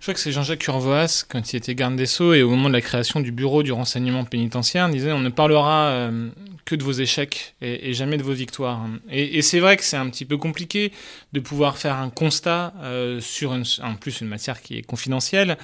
Je 0.00 0.06
crois 0.06 0.14
que 0.14 0.20
c'est 0.20 0.32
Jean-Jacques 0.32 0.58
Curvoas, 0.58 1.24
quand 1.26 1.54
il 1.54 1.56
était 1.56 1.74
garde 1.74 1.96
des 1.96 2.04
Sceaux, 2.04 2.34
et 2.34 2.42
au 2.42 2.50
moment 2.50 2.68
de 2.68 2.74
la 2.74 2.82
création 2.82 3.20
du 3.20 3.32
bureau 3.32 3.62
du 3.62 3.72
renseignement 3.72 4.24
pénitentiaire, 4.24 4.86
disait 4.90 5.12
on 5.12 5.20
ne 5.20 5.30
parlera 5.30 5.86
euh, 5.86 6.28
que 6.66 6.74
de 6.74 6.84
vos 6.84 6.92
échecs 6.92 7.54
et, 7.62 7.94
jamais 7.94 8.18
de 8.18 8.22
vos 8.22 8.34
victoires. 8.34 8.86
Et, 9.10 9.40
c'est 9.40 9.60
vrai 9.60 9.78
que 9.78 9.82
c'est 9.82 9.96
un 9.96 10.10
petit 10.10 10.26
peu 10.26 10.36
compliqué 10.36 10.92
de 11.32 11.40
pouvoir 11.40 11.78
faire 11.78 11.96
un 11.96 12.10
constat 12.10 12.74
sur 13.20 13.52
en 13.52 13.94
plus 13.94 14.20
une 14.20 14.28
matière 14.28 14.60
qui 14.60 14.76
est 14.76 14.82
confidentielle 14.82 15.56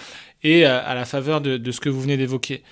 et 0.42 0.66
euh, 0.66 0.80
à 0.84 0.94
la 0.94 1.04
faveur 1.04 1.40
de, 1.40 1.70
ce 1.70 1.80
que 1.80 1.88
vous 1.88 2.00
venez 2.00 2.16
d'évoquer. 2.16 2.62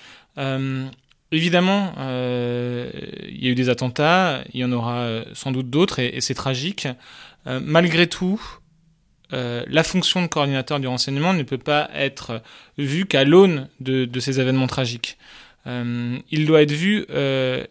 Évidemment, 1.30 1.92
il 1.98 3.44
y 3.44 3.48
a 3.48 3.50
eu 3.50 3.54
des 3.54 3.68
attentats, 3.68 4.42
il 4.54 4.60
y 4.60 4.64
en 4.64 4.72
aura 4.72 5.24
sans 5.34 5.52
doute 5.52 5.68
d'autres, 5.68 5.98
et, 5.98 6.16
et 6.16 6.20
c'est 6.20 6.34
tragique. 6.34 6.88
malgré 7.44 8.06
tout, 8.06 8.40
euh, 9.34 9.64
la 9.68 9.84
fonction 9.84 10.22
de 10.22 10.26
coordinateur 10.26 10.80
du 10.80 10.86
renseignement 10.86 11.34
ne 11.34 11.42
peut 11.42 11.58
pas 11.58 11.90
être 11.94 12.42
vue 12.78 13.04
qu'à 13.04 13.24
l'aune 13.24 13.68
de, 13.80 14.08
ces 14.20 14.40
événements 14.40 14.66
tragiques. 14.66 15.18
Euh, 15.66 16.18
il 16.30 16.46
doit 16.46 16.62
être 16.62 16.72
vu 16.72 17.04
euh, 17.10 17.64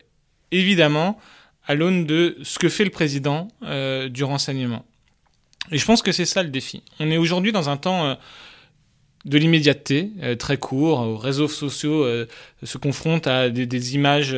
évidemment 0.51 1.19
à 1.65 1.73
l'aune 1.73 2.05
de 2.05 2.37
ce 2.43 2.59
que 2.59 2.69
fait 2.69 2.83
le 2.85 2.91
président 2.91 3.47
du 4.09 4.23
renseignement. 4.23 4.85
Et 5.71 5.77
je 5.77 5.85
pense 5.85 6.01
que 6.01 6.13
c'est 6.13 6.25
ça 6.25 6.43
le 6.43 6.49
défi. 6.49 6.81
On 6.99 7.11
est 7.11 7.17
aujourd'hui 7.17 7.51
dans 7.51 7.67
un 7.69 7.75
temps 7.75 8.17
de 9.27 9.37
l'immédiateté, 9.37 10.11
très 10.39 10.57
court, 10.57 10.99
aux 11.01 11.17
réseaux 11.17 11.47
sociaux 11.47 12.05
se 12.63 12.77
confrontent 12.77 13.27
à 13.27 13.49
des, 13.49 13.95
images 13.95 14.35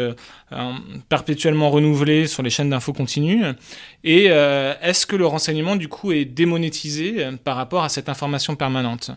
perpétuellement 1.08 1.70
renouvelées 1.70 2.28
sur 2.28 2.44
les 2.44 2.50
chaînes 2.50 2.72
d'infos 2.72 2.94
continues. 2.94 3.44
Et 4.04 4.28
euh, 4.30 4.76
est-ce 4.82 5.06
que 5.06 5.18
le 5.18 5.26
renseignement, 5.26 5.76
du 5.76 5.90
coup, 5.90 6.14
est 6.14 6.24
démonétisé 6.24 7.16
euh, 7.18 7.32
par 7.44 7.58
rapport 7.58 7.84
à 7.84 7.90
cette 7.90 8.08
information 8.08 8.56
permanente? 8.56 9.12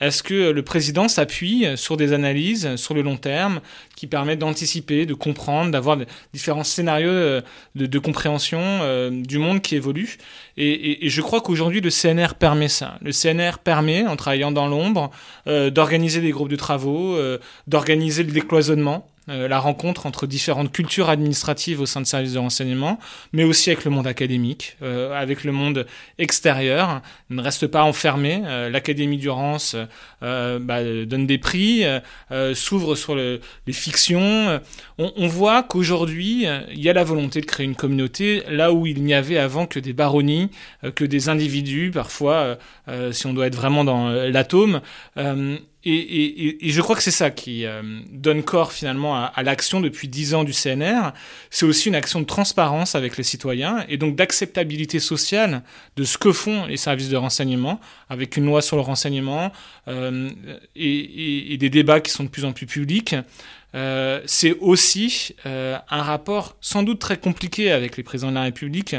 Est-ce 0.00 0.22
que 0.22 0.50
le 0.50 0.62
président 0.62 1.08
s'appuie 1.08 1.66
sur 1.76 1.96
des 1.96 2.12
analyses 2.12 2.76
sur 2.76 2.94
le 2.94 3.02
long 3.02 3.16
terme 3.16 3.60
qui 3.96 4.06
permettent 4.06 4.38
d'anticiper, 4.38 5.06
de 5.06 5.14
comprendre, 5.14 5.72
d'avoir 5.72 5.98
différents 6.32 6.62
scénarios 6.62 7.10
euh, 7.10 7.40
de, 7.74 7.98
compréhension 7.98 9.10
du 9.10 9.38
monde 9.38 9.60
qui 9.60 9.74
évolue? 9.74 10.18
Et, 10.56 11.08
je 11.08 11.20
crois 11.20 11.40
qu'aujourd'hui, 11.40 11.80
le 11.80 11.90
CNR 11.90 12.34
permet 12.38 12.68
ça. 12.68 12.98
Le 13.02 13.10
CNR 13.10 13.58
permet, 13.62 14.06
en 14.06 14.14
travaillant 14.14 14.52
dans 14.52 14.68
l'ombre, 14.68 15.10
d'organiser 15.46 16.20
des 16.20 16.30
groupes 16.30 16.48
de 16.48 16.56
travaux, 16.56 17.18
d'organiser 17.66 18.22
le 18.22 18.32
décloisonnement. 18.32 19.08
euh, 19.08 19.17
la 19.28 19.58
rencontre 19.58 20.06
entre 20.06 20.26
différentes 20.26 20.72
cultures 20.72 21.10
administratives 21.10 21.80
au 21.80 21.86
sein 21.86 22.00
de 22.00 22.06
services 22.06 22.32
de 22.32 22.38
renseignement, 22.38 22.98
mais 23.32 23.44
aussi 23.44 23.70
avec 23.70 23.84
le 23.84 23.90
monde 23.90 24.06
académique, 24.06 24.76
euh, 24.82 25.12
avec 25.12 25.44
le 25.44 25.52
monde 25.52 25.86
extérieur. 26.18 27.02
ne 27.30 27.42
reste 27.42 27.66
pas 27.66 27.82
enfermé. 27.82 28.42
Euh, 28.46 28.70
L'Académie 28.70 29.18
d'Urance 29.18 29.76
bah, 30.20 30.82
donne 31.04 31.26
des 31.26 31.38
prix, 31.38 31.84
s'ouvre 32.54 32.94
sur 32.94 33.14
les 33.14 33.40
fictions. 33.72 34.60
On, 34.98 35.12
on 35.16 35.26
voit 35.26 35.62
qu'aujourd'hui, 35.62 36.46
il 36.70 36.80
y 36.80 36.88
a 36.88 36.92
la 36.92 37.04
volonté 37.04 37.40
de 37.40 37.46
créer 37.46 37.66
une 37.66 37.76
communauté 37.76 38.42
là 38.48 38.72
où 38.72 38.86
il 38.86 39.02
n'y 39.02 39.14
avait 39.14 39.38
avant 39.38 39.66
que 39.66 39.78
des 39.78 39.92
baronnies, 39.92 40.50
que 40.94 41.04
des 41.04 41.28
individus, 41.28 41.90
parfois, 41.92 42.58
si 43.12 43.26
on 43.26 43.32
doit 43.32 43.46
être 43.46 43.56
vraiment 43.56 43.84
dans 43.84 44.10
l'atome. 44.10 44.80
Et, 45.84 46.58
je 46.60 46.82
crois 46.82 46.96
que 46.96 47.02
c'est 47.02 47.12
ça 47.12 47.30
qui 47.30 47.64
euh, 47.64 47.82
donne 48.10 48.42
corps 48.42 48.72
finalement 48.72 49.16
à, 49.16 49.42
l'action 49.44 49.80
depuis 49.80 50.08
dix 50.08 50.34
ans 50.34 50.42
du 50.42 50.52
CNR. 50.52 51.12
C'est 51.50 51.66
aussi 51.66 51.88
une 51.88 51.94
action 51.94 52.20
de 52.20 52.26
transparence 52.26 52.96
avec 52.96 53.16
les 53.16 53.22
citoyens 53.22 53.84
et 53.88 53.96
donc 53.96 54.16
d'acceptabilité 54.16 54.98
sociale 54.98 55.62
de 55.96 56.02
ce 56.02 56.18
que 56.18 56.32
font 56.32 56.66
les 56.66 56.76
services 56.76 57.08
de 57.08 57.16
renseignement, 57.16 57.80
avec 58.08 58.36
une 58.36 58.46
loi 58.46 58.60
sur 58.60 58.76
le 58.76 58.82
renseignement 58.82 59.52
euh, 59.86 60.28
et, 60.74 61.56
des 61.56 61.70
débats 61.70 62.00
qui 62.00 62.10
sont 62.10 62.24
de 62.24 62.28
plus 62.28 62.44
en 62.44 62.52
plus 62.52 62.66
publics. 62.66 63.14
Euh, 63.74 64.20
c'est 64.26 64.56
aussi 64.60 65.36
un 65.44 66.02
rapport 66.02 66.56
sans 66.60 66.82
doute 66.82 66.98
très 66.98 67.18
compliqué 67.18 67.70
avec 67.70 67.96
les 67.96 68.02
présidents 68.02 68.30
de 68.30 68.36
la 68.36 68.42
République 68.42 68.96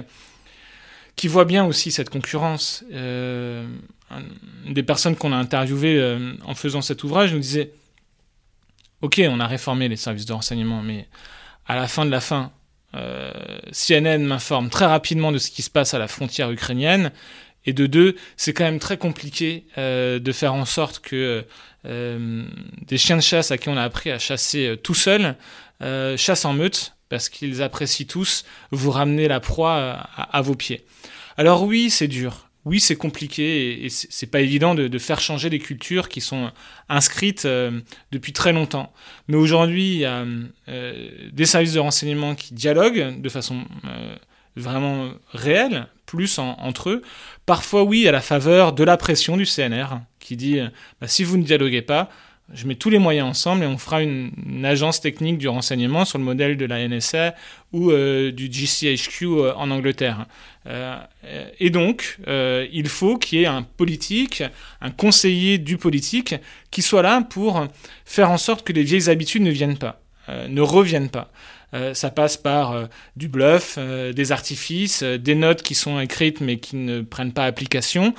qui 1.15 1.27
voient 1.27 1.45
bien 1.45 1.65
aussi 1.65 1.91
cette 1.91 2.09
concurrence 2.09 2.86
des 4.68 4.84
personnes 4.84 5.16
qu'on 5.16 5.32
a 5.32 5.38
interviewées 5.38 5.99
euh, 5.99 6.34
en 6.45 6.55
faisant 6.55 6.82
cet 6.82 7.03
ouvrage 7.03 7.34
nous 7.34 7.39
disait 7.39 7.72
Ok, 9.01 9.22
on 9.26 9.39
a 9.39 9.47
réformé 9.47 9.88
les 9.88 9.95
services 9.95 10.26
de 10.26 10.34
renseignement, 10.34 10.82
mais 10.82 11.07
à 11.66 11.76
la 11.76 11.88
fin 11.88 12.05
de 12.05 12.12
la 12.12 12.20
fin, 12.20 12.51
euh, 12.95 13.32
CNN 13.72 14.20
m'informe 14.20 14.70
très 14.70 14.86
rapidement 14.86 15.32
de 15.32 15.38
ce 15.38 15.51
qui 15.51 15.62
se 15.62 15.70
passe 15.70 15.93
à 15.93 15.99
la 15.99 16.07
frontière 16.07 16.51
ukrainienne. 16.51 17.12
Et 17.66 17.74
de 17.74 17.88
deux, 17.88 18.16
c'est 18.36 18.53
quand 18.53 18.64
même 18.64 18.80
très 18.80 18.97
compliqué 18.97 19.66
euh, 19.78 20.20
de 20.20 20.32
faire 20.32 20.53
en 20.53 20.66
sorte 20.66 20.99
que 20.99 21.45
des 21.86 22.97
chiens 22.97 23.16
de 23.16 23.22
chasse 23.22 23.51
à 23.51 23.57
qui 23.57 23.70
on 23.70 23.78
a 23.78 23.84
appris 23.84 24.12
à 24.12 24.20
chasser 24.20 24.78
tout 24.84 24.93
seul 24.93 25.38
chassent 26.18 26.43
en 26.43 26.51
meute 26.51 26.93
parce 27.07 27.30
qu'ils 27.30 27.62
apprécient 27.62 28.05
tous 28.05 28.43
vous 28.72 28.91
ramener 28.91 29.30
la 29.30 29.39
proie 29.39 29.78
à 29.78 30.41
vos 30.41 30.55
pieds. 30.55 30.86
Alors 31.38 31.64
oui, 31.64 31.89
c'est 31.89 32.10
dur 32.10 32.49
oui, 32.66 32.80
c'est 32.80 32.95
compliqué 32.95 33.86
et, 33.86 33.89
c'est 33.89 34.28
pas 34.28 34.41
évident 34.41 34.76
de, 34.76 34.97
faire 34.99 35.22
changer 35.22 35.49
des 35.49 35.60
cultures 35.60 36.10
qui 36.10 36.22
sont 36.22 36.51
inscrites 36.89 37.45
euh, 37.45 37.80
depuis 38.12 38.34
très 38.34 38.51
longtemps. 38.51 38.91
Mais 39.28 39.38
aujourd'hui, 39.38 39.93
il 39.93 39.99
y 39.99 40.05
a 40.05 40.26
euh, 40.68 41.30
des 41.32 41.45
services 41.45 41.74
de 41.74 41.80
renseignement 41.80 42.36
qui 42.36 42.53
dialoguent 42.53 43.20
de 43.22 43.30
façon 43.30 43.64
euh, 43.86 44.16
vraiment 44.55 45.10
réelle, 45.32 45.88
plus 46.05 46.39
entre 46.39 46.89
eux. 46.89 47.01
Parfois, 47.45 47.84
oui, 47.84 48.07
à 48.07 48.12
la 48.12 48.22
faveur 48.22 48.74
de 48.74 48.84
la 48.84 48.97
pression 48.97 49.38
du 49.38 49.45
CNR 49.45 49.99
qui 50.20 50.36
dit 50.36 50.60
bah, 50.99 51.07
si 51.07 51.24
vous 51.24 51.38
ne 51.38 51.43
dialoguez 51.43 51.82
pas, 51.82 52.10
je 52.54 52.66
mets 52.66 52.76
tous 52.76 52.89
les 52.89 53.00
moyens 53.00 53.28
ensemble 53.28 53.64
et 53.64 53.68
on 53.68 53.78
fera 53.78 54.02
une, 54.02 54.32
agence 54.64 55.02
technique 55.02 55.38
du 55.38 55.47
renseignement 55.47 56.06
sur 56.06 56.18
le 56.18 56.24
modèle 56.24 56.58
de 56.58 56.66
la 56.66 56.88
NSA 56.88 57.36
ou 57.72 57.91
euh, 57.91 58.32
du 58.32 58.50
GCHQ 58.52 59.26
euh, 59.26 59.54
en 59.56 59.72
Angleterre. 59.72 60.26
Euh, 60.68 61.00
et 61.60 61.70
donc, 61.70 62.18
il 62.28 62.89
faut 62.89 63.18
qu'il 63.18 63.39
y 63.39 63.43
ait 63.43 63.47
un 63.47 63.64
politique, 63.64 64.43
un 64.82 64.91
conseiller 64.91 65.58
du 65.58 65.78
politique, 65.78 66.36
qui 66.72 66.82
soit 66.82 67.02
là 67.02 67.22
pour 67.22 67.66
faire 68.06 68.30
en 68.32 68.38
sorte 68.38 68.66
que 68.66 68.74
les 68.74 68.84
vieilles 68.84 69.10
habitudes 69.10 69.41
ne 69.41 69.52
viennent 69.52 69.78
pas, 69.78 70.02
ne 70.28 70.62
reviennent 70.62 71.10
pas. 71.10 71.32
ça 71.93 72.10
passe 72.12 72.38
par 72.38 72.88
du 73.16 73.30
bluff, 73.30 73.80
des 73.80 74.32
artifices, 74.32 75.02
des 75.02 75.36
notes 75.36 75.64
qui 75.64 75.76
sont 75.76 76.00
écrites 76.00 76.41
mais 76.41 76.58
qui 76.58 76.76
ne 76.76 77.02
prennent 77.02 77.34
pas 77.34 77.45
application 77.45 78.14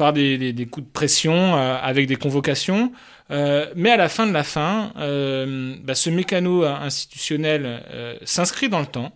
par 0.00 0.14
des, 0.14 0.66
coups 0.70 0.86
de 0.86 0.92
pression, 0.92 1.34
euh, 1.34 1.76
avec 1.82 2.06
des 2.06 2.16
convocations. 2.16 2.90
Euh, 3.30 3.66
mais 3.76 3.90
à 3.90 3.98
la 3.98 4.08
fin 4.08 4.26
de 4.26 4.32
la 4.32 4.44
fin, 4.44 4.94
euh, 4.96 5.74
bah, 5.84 5.94
ce 5.94 6.08
mécano 6.08 6.64
institutionnel 6.64 7.82
s'inscrit 8.24 8.70
dans 8.70 8.80
le 8.80 8.86
temps. 8.86 9.12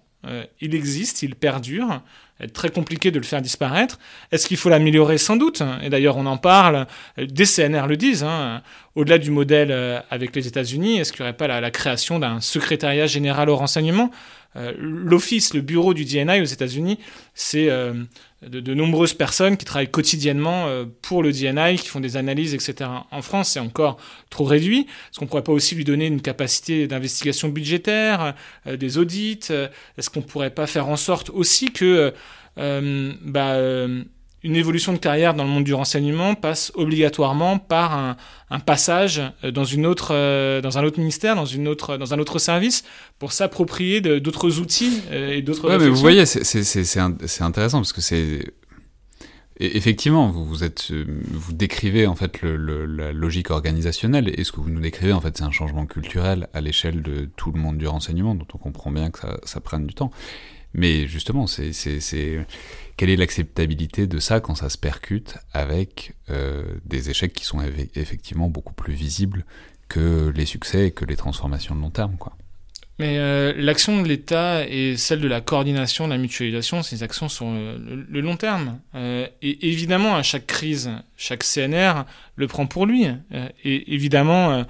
il 0.60 0.74
existe, 0.74 1.22
il 1.22 1.36
perdure. 1.36 2.02
est 2.38 2.48
très 2.48 2.68
compliqué 2.68 3.10
de 3.10 3.18
le 3.18 3.24
faire 3.24 3.40
disparaître. 3.40 3.98
Est-ce 4.30 4.46
qu'il 4.46 4.58
faut 4.58 4.68
l'améliorer? 4.68 5.16
Sans 5.16 5.36
doute. 5.36 5.62
Et 5.82 5.88
d'ailleurs, 5.88 6.18
on 6.18 6.26
en 6.26 6.36
parle. 6.36 6.86
Des 7.16 7.46
CNR 7.46 7.86
le 7.86 7.96
disent. 7.96 8.24
Hein. 8.24 8.60
Au-delà 8.94 9.16
du 9.16 9.30
modèle 9.30 9.72
avec 10.10 10.36
les 10.36 10.46
États-Unis, 10.46 10.98
est-ce 10.98 11.12
qu'il 11.12 11.22
n'y 11.22 11.28
aurait 11.30 11.36
pas 11.36 11.48
la 11.48 11.70
création 11.70 12.18
d'un 12.18 12.40
secrétariat 12.42 13.06
général 13.06 13.48
au 13.48 13.56
renseignement? 13.56 14.10
L'office, 14.78 15.54
le 15.54 15.62
bureau 15.62 15.94
du 15.94 16.04
DNI 16.04 16.40
aux 16.42 16.52
États-Unis, 16.56 16.98
c'est 17.34 17.70
de, 18.48 18.74
nombreuses 18.74 19.14
personnes 19.14 19.56
qui 19.56 19.64
travaillent 19.64 19.90
quotidiennement 19.90 20.66
euh, 20.66 20.84
pour 21.02 21.22
le 21.22 21.32
DNI, 21.32 21.76
qui 21.76 21.88
font 21.88 22.00
des 22.00 22.16
analyses, 22.16 22.54
etc. 22.54 22.90
En 23.10 23.22
France, 23.22 23.50
c'est 23.50 23.60
encore 23.60 23.98
trop 24.30 24.44
réduit. 24.44 24.80
Est-ce 24.80 25.18
qu'on 25.18 25.26
pourrait 25.26 25.42
pas 25.42 25.52
aussi 25.52 25.74
lui 25.74 25.84
donner 25.84 26.06
une 26.06 26.20
capacité 26.20 26.86
d'investigation 26.86 27.48
budgétaire, 27.48 28.34
des 28.66 28.98
audits 28.98 29.40
Est-ce 29.98 30.10
qu'on 30.10 30.22
pourrait 30.22 30.50
pas 30.50 30.66
faire 30.66 30.88
en 30.88 30.96
sorte 30.96 31.30
aussi 31.30 31.72
que 31.72 32.12
bah, 32.56 33.56
une 34.44 34.56
évolution 34.56 34.92
de 34.92 34.98
carrière 34.98 35.32
dans 35.34 35.42
le 35.42 35.48
monde 35.48 35.64
du 35.64 35.72
renseignement 35.72 36.34
passe 36.34 36.70
obligatoirement 36.74 37.58
par 37.58 38.16
un, 38.50 38.60
passage 38.60 39.20
euh, 39.42 39.50
dans, 39.50 39.64
une 39.64 39.84
autre, 39.86 40.10
euh, 40.12 40.60
dans 40.60 40.78
un 40.78 40.84
autre 40.84 40.98
ministère, 41.00 41.34
dans, 41.34 41.46
une 41.46 41.66
autre, 41.66 41.96
dans 41.96 42.14
un 42.14 42.18
autre 42.18 42.38
service, 42.38 42.84
pour 43.18 43.32
s'approprier 43.32 44.00
d'autres 44.00 44.60
outils 44.60 45.00
euh, 45.10 45.32
et 45.32 45.42
d'autres. 45.42 45.68
Ouais, 45.68 45.78
mais 45.78 45.88
vous 45.88 45.96
voyez, 45.96 46.26
c'est 46.26 47.40
intéressant 47.40 47.78
parce 47.78 47.92
que 47.94 48.02
c'est 48.02 48.52
effectivement, 49.58 50.28
vous, 50.28 50.44
vous, 50.44 50.62
êtes, 50.62 50.92
vous 50.92 51.52
décrivez 51.52 52.06
en 52.06 52.14
fait 52.14 52.42
le, 52.42 52.84
la 52.84 53.12
logique 53.12 53.50
organisationnelle 53.50 54.30
et 54.38 54.44
ce 54.44 54.52
que 54.52 54.60
vous 54.60 54.68
nous 54.68 54.80
décrivez 54.80 55.12
en 55.12 55.20
fait 55.20 55.38
c'est 55.38 55.44
un 55.44 55.52
changement 55.52 55.86
culturel 55.86 56.48
à 56.52 56.60
l'échelle 56.60 57.02
de 57.02 57.30
tout 57.36 57.52
le 57.52 57.60
monde 57.60 57.78
du 57.78 57.86
renseignement 57.86 58.34
dont 58.34 58.48
on 58.52 58.58
comprend 58.58 58.90
bien 58.90 59.10
que 59.10 59.20
ça, 59.20 59.38
ça 59.44 59.60
prenne 59.60 59.86
du 59.86 59.94
temps. 59.94 60.10
Mais 60.74 61.06
justement, 61.06 61.46
c'est 61.46 61.72
quelle 62.96 63.10
est 63.10 63.16
l'acceptabilité 63.16 64.06
de 64.06 64.18
ça 64.18 64.40
quand 64.40 64.56
ça 64.56 64.68
se 64.68 64.76
percute 64.76 65.36
avec 65.52 66.14
euh, 66.30 66.64
des 66.84 67.10
échecs 67.10 67.32
qui 67.32 67.44
sont 67.44 67.60
effectivement 67.94 68.48
beaucoup 68.48 68.74
plus 68.74 68.94
visibles 68.94 69.44
que 69.88 70.32
les 70.34 70.46
succès 70.46 70.88
et 70.88 70.90
que 70.90 71.04
les 71.04 71.16
transformations 71.16 71.74
de 71.74 71.80
long 71.80 71.90
terme, 71.90 72.16
quoi. 72.16 72.36
Mais 73.00 73.18
euh, 73.18 73.52
l'action 73.56 74.00
de 74.00 74.06
l'État 74.06 74.64
et 74.68 74.96
celle 74.96 75.20
de 75.20 75.26
la 75.26 75.40
coordination, 75.40 76.04
de 76.04 76.12
la 76.12 76.18
mutualisation, 76.18 76.84
ces 76.84 77.02
actions 77.02 77.28
sur 77.28 77.46
le, 77.46 78.20
long 78.20 78.36
terme. 78.36 78.78
Euh, 78.94 79.26
et 79.42 79.68
évidemment, 79.68 80.14
à 80.14 80.22
chaque 80.22 80.46
crise, 80.46 80.92
chaque 81.16 81.42
CNR 81.42 82.04
le 82.36 82.46
prend 82.46 82.66
pour 82.66 82.86
lui. 82.86 83.08
et 83.64 83.94
évidemment, 83.94 84.64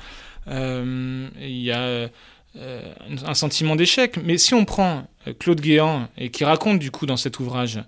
il 0.47 1.27
y 1.43 1.71
a 1.71 2.09
un 2.57 3.35
sentiment 3.35 3.77
d'échec. 3.77 4.19
Mais 4.23 4.39
si 4.39 4.55
on 4.55 4.65
prend 4.65 5.09
Claude 5.39 5.61
Guéant, 5.61 6.09
et 6.17 6.31
qui 6.31 6.45
raconte 6.45 6.79
du 6.79 6.91
coup 6.91 7.07
dans 7.07 7.17
cet 7.17 7.41
ouvrage 7.41 7.81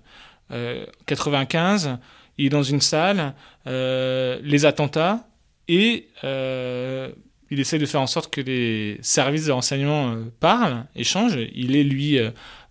95, 1.05 1.87
euh, 1.87 1.95
il 2.37 2.47
est 2.47 2.49
dans 2.49 2.63
une 2.63 2.81
salle, 2.81 3.33
euh, 3.65 4.39
les 4.43 4.65
attentats, 4.65 5.27
et 5.67 6.07
euh, 6.23 7.09
il 7.49 7.59
essaie 7.59 7.79
de 7.79 7.85
faire 7.85 8.01
en 8.01 8.07
sorte 8.07 8.33
que 8.33 8.41
les 8.41 8.99
services 9.01 9.45
de 9.45 9.51
renseignement 9.51 10.15
parlent, 10.39 10.85
échangent. 10.95 11.39
Il 11.53 11.75
est 11.75 11.83
lui... 11.83 12.19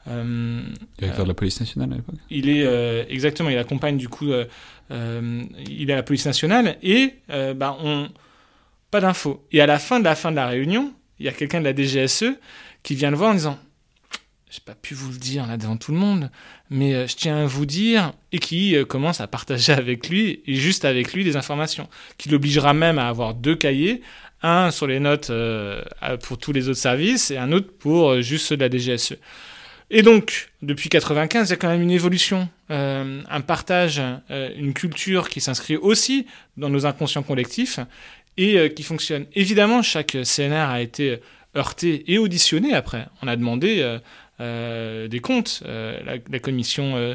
Directeur 0.06 1.24
de 1.24 1.28
la 1.28 1.34
police 1.34 1.58
nationale 1.58 1.92
à 1.92 1.96
l'époque 1.96 2.14
Il 2.30 2.48
est 2.48 3.06
exactement, 3.10 3.50
il 3.50 3.58
accompagne 3.58 3.96
du 3.96 4.08
coup, 4.08 4.30
il 4.90 5.90
est 5.90 5.92
à 5.92 5.96
la 5.96 6.02
police 6.04 6.26
nationale 6.26 6.76
et 6.82 7.14
bah, 7.28 7.76
on 7.82 8.08
pas 8.92 9.00
d'infos. 9.00 9.44
Et 9.50 9.60
à 9.60 9.66
la 9.66 9.80
fin 9.80 9.98
de 9.98 10.04
la 10.04 10.14
fin 10.14 10.30
de 10.30 10.36
la 10.36 10.46
réunion, 10.46 10.92
il 11.18 11.26
y 11.26 11.28
a 11.28 11.32
quelqu'un 11.32 11.60
de 11.60 11.64
la 11.64 11.74
DGSE 11.74 12.24
qui 12.82 12.94
vient 12.94 13.10
le 13.10 13.16
voir 13.16 13.30
en 13.30 13.34
disant 13.34 13.58
j'ai 14.56 14.62
pas 14.64 14.74
pu 14.74 14.94
vous 14.94 15.10
le 15.10 15.18
dire 15.18 15.46
là 15.46 15.56
devant 15.56 15.76
tout 15.76 15.92
le 15.92 15.98
monde, 15.98 16.30
mais 16.70 16.94
euh, 16.94 17.06
je 17.06 17.16
tiens 17.16 17.42
à 17.42 17.46
vous 17.46 17.66
dire, 17.66 18.12
et 18.32 18.38
qui 18.38 18.76
euh, 18.76 18.84
commence 18.84 19.20
à 19.20 19.26
partager 19.26 19.72
avec 19.72 20.08
lui, 20.08 20.40
et 20.46 20.54
juste 20.54 20.84
avec 20.84 21.12
lui, 21.12 21.24
des 21.24 21.36
informations, 21.36 21.88
qui 22.16 22.28
l'obligera 22.28 22.72
même 22.72 22.98
à 22.98 23.08
avoir 23.08 23.34
deux 23.34 23.56
cahiers, 23.56 24.02
un 24.42 24.70
sur 24.70 24.86
les 24.86 25.00
notes 25.00 25.30
euh, 25.30 25.82
pour 26.22 26.38
tous 26.38 26.52
les 26.52 26.68
autres 26.68 26.78
services, 26.78 27.30
et 27.30 27.38
un 27.38 27.52
autre 27.52 27.70
pour 27.78 28.20
juste 28.22 28.46
ceux 28.46 28.56
de 28.56 28.64
la 28.64 28.70
DGSE. 28.70 29.16
Et 29.90 30.02
donc, 30.02 30.50
depuis 30.62 30.88
95, 30.88 31.48
il 31.48 31.50
y 31.50 31.52
a 31.52 31.56
quand 31.56 31.68
même 31.68 31.82
une 31.82 31.92
évolution, 31.92 32.48
un 32.68 33.40
partage, 33.46 34.02
une 34.30 34.74
culture 34.74 35.28
qui 35.28 35.40
s'inscrit 35.40 35.76
aussi 35.76 36.26
dans 36.56 36.68
nos 36.68 36.86
inconscients 36.86 37.22
collectifs, 37.22 37.78
et 38.36 38.72
qui 38.74 38.82
fonctionne. 38.82 39.26
Évidemment, 39.34 39.82
chaque 39.82 40.16
CNR 40.24 40.70
a 40.70 40.80
été 40.80 41.20
heurté 41.56 42.04
et 42.12 42.18
auditionné 42.18 42.74
après. 42.74 43.06
On 43.22 43.28
a 43.28 43.36
demandé 43.36 43.98
euh, 44.40 45.08
des 45.08 45.20
comptes. 45.20 45.62
Euh, 45.64 46.18
la, 46.28 46.38
commission 46.38 46.96
euh, 46.96 47.14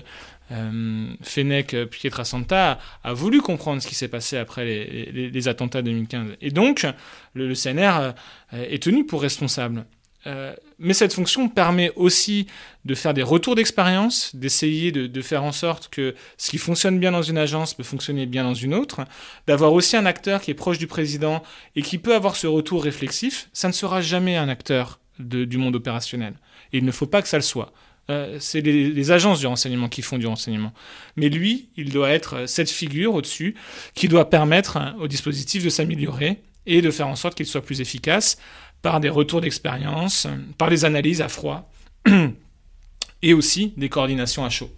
Fenech 1.22 1.76
Pietrasanta 1.86 2.80
a 3.04 3.14
voulu 3.14 3.42
comprendre 3.42 3.82
ce 3.82 3.88
qui 3.88 3.94
s'est 3.94 4.08
passé 4.08 4.38
après 4.38 4.66
les, 4.66 5.48
attentats 5.48 5.82
de 5.82 5.92
2015. 5.92 6.38
Et 6.42 6.50
donc, 6.50 6.86
le, 7.34 7.54
CNR 7.54 8.14
est 8.54 8.82
tenu 8.82 9.06
pour 9.06 9.22
responsable. 9.22 9.86
Mais 10.26 10.94
cette 10.94 11.14
fonction 11.14 11.50
permet 11.50 11.92
aussi 11.96 12.48
de 12.86 12.96
faire 12.96 13.14
des 13.14 13.24
retours 13.24 13.56
d'expérience, 13.56 14.36
d'essayer 14.36 14.92
de, 14.92 15.22
faire 15.22 15.44
en 15.44 15.52
sorte 15.52 15.90
que 15.90 16.16
ce 16.38 16.50
qui 16.50 16.58
fonctionne 16.58 17.00
bien 17.00 17.12
dans 17.12 17.22
une 17.22 17.38
agence 17.38 17.74
peut 17.74 17.84
fonctionner 17.84 18.26
bien 18.26 18.44
dans 18.44 18.54
une 18.54 18.74
autre, 18.74 19.02
d'avoir 19.48 19.74
aussi 19.74 19.98
un 19.98 20.06
acteur 20.06 20.42
qui 20.42 20.52
est 20.52 20.56
proche 20.56 20.78
du 20.78 20.88
président 20.88 21.44
et 21.76 21.82
qui 21.82 21.98
peut 21.98 22.16
avoir 22.16 22.36
ce 22.36 22.48
retour 22.48 22.84
réflexif. 22.84 23.50
Ça 23.54 23.68
ne 23.68 23.74
sera 23.74 24.02
jamais 24.02 24.38
un 24.38 24.50
acteur 24.50 25.00
du 25.20 25.58
monde 25.58 25.76
opérationnel. 25.76 26.34
Il 26.74 26.86
ne 26.86 26.92
faut 26.92 27.08
pas 27.08 27.22
que 27.22 27.28
ça 27.28 27.38
le 27.38 27.44
soit. 27.44 27.74
euh, 28.10 28.38
c'est 28.40 28.62
les, 28.62 29.12
agences 29.12 29.40
du 29.40 29.48
renseignement 29.48 29.88
qui 29.88 30.02
font 30.02 30.18
du 30.18 30.26
renseignement. 30.26 30.74
Mais 31.16 31.30
lui, 31.30 31.70
il 31.78 31.92
doit 31.92 32.10
être 32.10 32.48
cette 32.48 32.70
figure 32.70 33.14
au-dessus 33.14 33.56
qui 33.94 34.08
doit 34.08 34.30
permettre 34.30 34.80
au 35.00 35.08
dispositif 35.08 35.64
de 35.64 35.70
s'améliorer 35.70 36.42
et 36.66 36.82
de 36.82 36.92
faire 36.92 37.08
en 37.08 37.16
sorte 37.16 37.36
qu'il 37.36 37.46
soit 37.46 37.62
plus 37.62 37.82
efficace 37.82 38.38
par 38.82 39.00
des 39.00 39.10
retours 39.10 39.42
d'expérience, 39.42 40.28
par 40.58 40.70
des 40.70 40.86
analyses 40.86 41.22
à 41.22 41.28
froid 41.28 41.70
et 43.22 43.34
aussi 43.34 43.74
des 43.78 43.90
coordinations 43.90 44.44
à 44.44 44.50
chaud. 44.50 44.72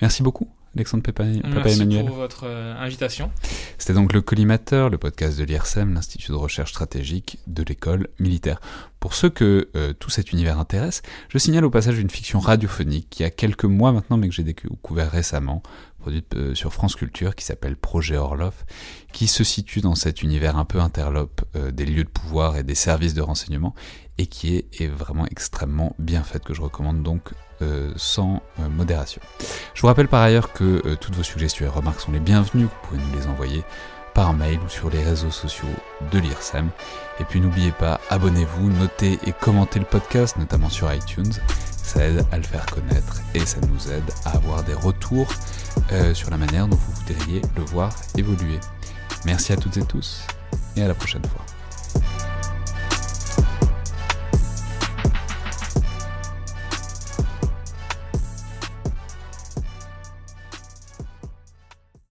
Merci 0.00 0.22
beaucoup. 0.22 0.48
Alexandre 0.76 1.04
Papa, 1.04 1.24
Merci 1.24 1.80
Emmanuel. 1.80 2.06
pour 2.06 2.16
votre 2.16 2.44
euh, 2.46 2.74
invitation. 2.78 3.30
C'était 3.78 3.92
donc 3.92 4.12
le 4.12 4.20
Collimateur, 4.20 4.90
le 4.90 4.98
podcast 4.98 5.38
de 5.38 5.44
l'IRSEM, 5.44 5.94
l'Institut 5.94 6.32
de 6.32 6.36
recherche 6.36 6.70
stratégique 6.70 7.38
de 7.46 7.62
l'école 7.62 8.08
militaire. 8.18 8.60
Pour 8.98 9.14
ceux 9.14 9.30
que 9.30 9.68
euh, 9.76 9.92
tout 9.92 10.10
cet 10.10 10.32
univers 10.32 10.58
intéresse, 10.58 11.02
je 11.28 11.38
signale 11.38 11.64
au 11.64 11.70
passage 11.70 11.98
une 11.98 12.10
fiction 12.10 12.40
radiophonique 12.40 13.08
qui 13.08 13.22
a 13.22 13.30
quelques 13.30 13.64
mois 13.64 13.92
maintenant, 13.92 14.16
mais 14.16 14.28
que 14.28 14.34
j'ai 14.34 14.42
découvert 14.42 15.10
récemment, 15.10 15.62
produite 16.00 16.34
euh, 16.34 16.54
sur 16.54 16.72
France 16.72 16.96
Culture, 16.96 17.36
qui 17.36 17.44
s'appelle 17.44 17.76
Projet 17.76 18.16
Orloff, 18.16 18.64
qui 19.12 19.28
se 19.28 19.44
situe 19.44 19.80
dans 19.80 19.94
cet 19.94 20.22
univers 20.22 20.56
un 20.56 20.64
peu 20.64 20.80
interlope 20.80 21.42
des 21.72 21.86
lieux 21.86 22.02
de 22.02 22.08
pouvoir 22.08 22.56
et 22.56 22.64
des 22.64 22.74
services 22.74 23.14
de 23.14 23.22
renseignement, 23.22 23.74
et 24.18 24.26
qui 24.26 24.56
est, 24.56 24.86
vraiment 24.86 25.26
extrêmement 25.26 25.94
bien 25.98 26.22
faite, 26.22 26.44
que 26.44 26.54
je 26.54 26.62
recommande 26.62 27.02
donc 27.02 27.32
euh, 27.62 27.92
sans 27.96 28.42
euh, 28.60 28.68
modération. 28.68 29.20
Je 29.74 29.80
vous 29.80 29.86
rappelle 29.86 30.08
par 30.08 30.22
ailleurs 30.22 30.52
que 30.52 30.82
euh, 30.86 30.96
toutes 30.96 31.14
vos 31.14 31.22
suggestions 31.22 31.66
et 31.66 31.68
remarques 31.68 32.00
sont 32.00 32.12
les 32.12 32.20
bienvenues, 32.20 32.64
vous 32.64 32.88
pouvez 32.88 33.00
nous 33.00 33.18
les 33.18 33.26
envoyer 33.26 33.64
par 34.14 34.32
mail 34.32 34.60
ou 34.64 34.68
sur 34.68 34.90
les 34.90 35.02
réseaux 35.02 35.32
sociaux 35.32 35.68
de 36.12 36.18
l'IRSEM. 36.18 36.68
Et 37.18 37.24
puis 37.24 37.40
n'oubliez 37.40 37.72
pas, 37.72 38.00
abonnez-vous, 38.10 38.70
notez 38.70 39.18
et 39.26 39.32
commentez 39.32 39.80
le 39.80 39.84
podcast, 39.84 40.36
notamment 40.36 40.70
sur 40.70 40.92
iTunes. 40.92 41.32
Ça 41.82 42.04
aide 42.04 42.24
à 42.30 42.36
le 42.36 42.44
faire 42.44 42.64
connaître 42.66 43.20
et 43.34 43.44
ça 43.44 43.58
nous 43.68 43.92
aide 43.92 44.08
à 44.24 44.36
avoir 44.36 44.62
des 44.62 44.74
retours 44.74 45.28
sur 46.14 46.30
la 46.30 46.38
manière 46.38 46.66
dont 46.66 46.76
vous 46.76 46.92
voudriez 46.92 47.42
le 47.56 47.62
voir 47.64 47.92
évoluer. 48.16 48.58
Merci 49.26 49.52
à 49.52 49.56
toutes 49.56 49.76
et 49.76 49.84
tous 49.84 50.26
et 50.76 50.82
à 50.82 50.88
la 50.88 50.94
prochaine 50.94 51.24
fois. 51.24 51.53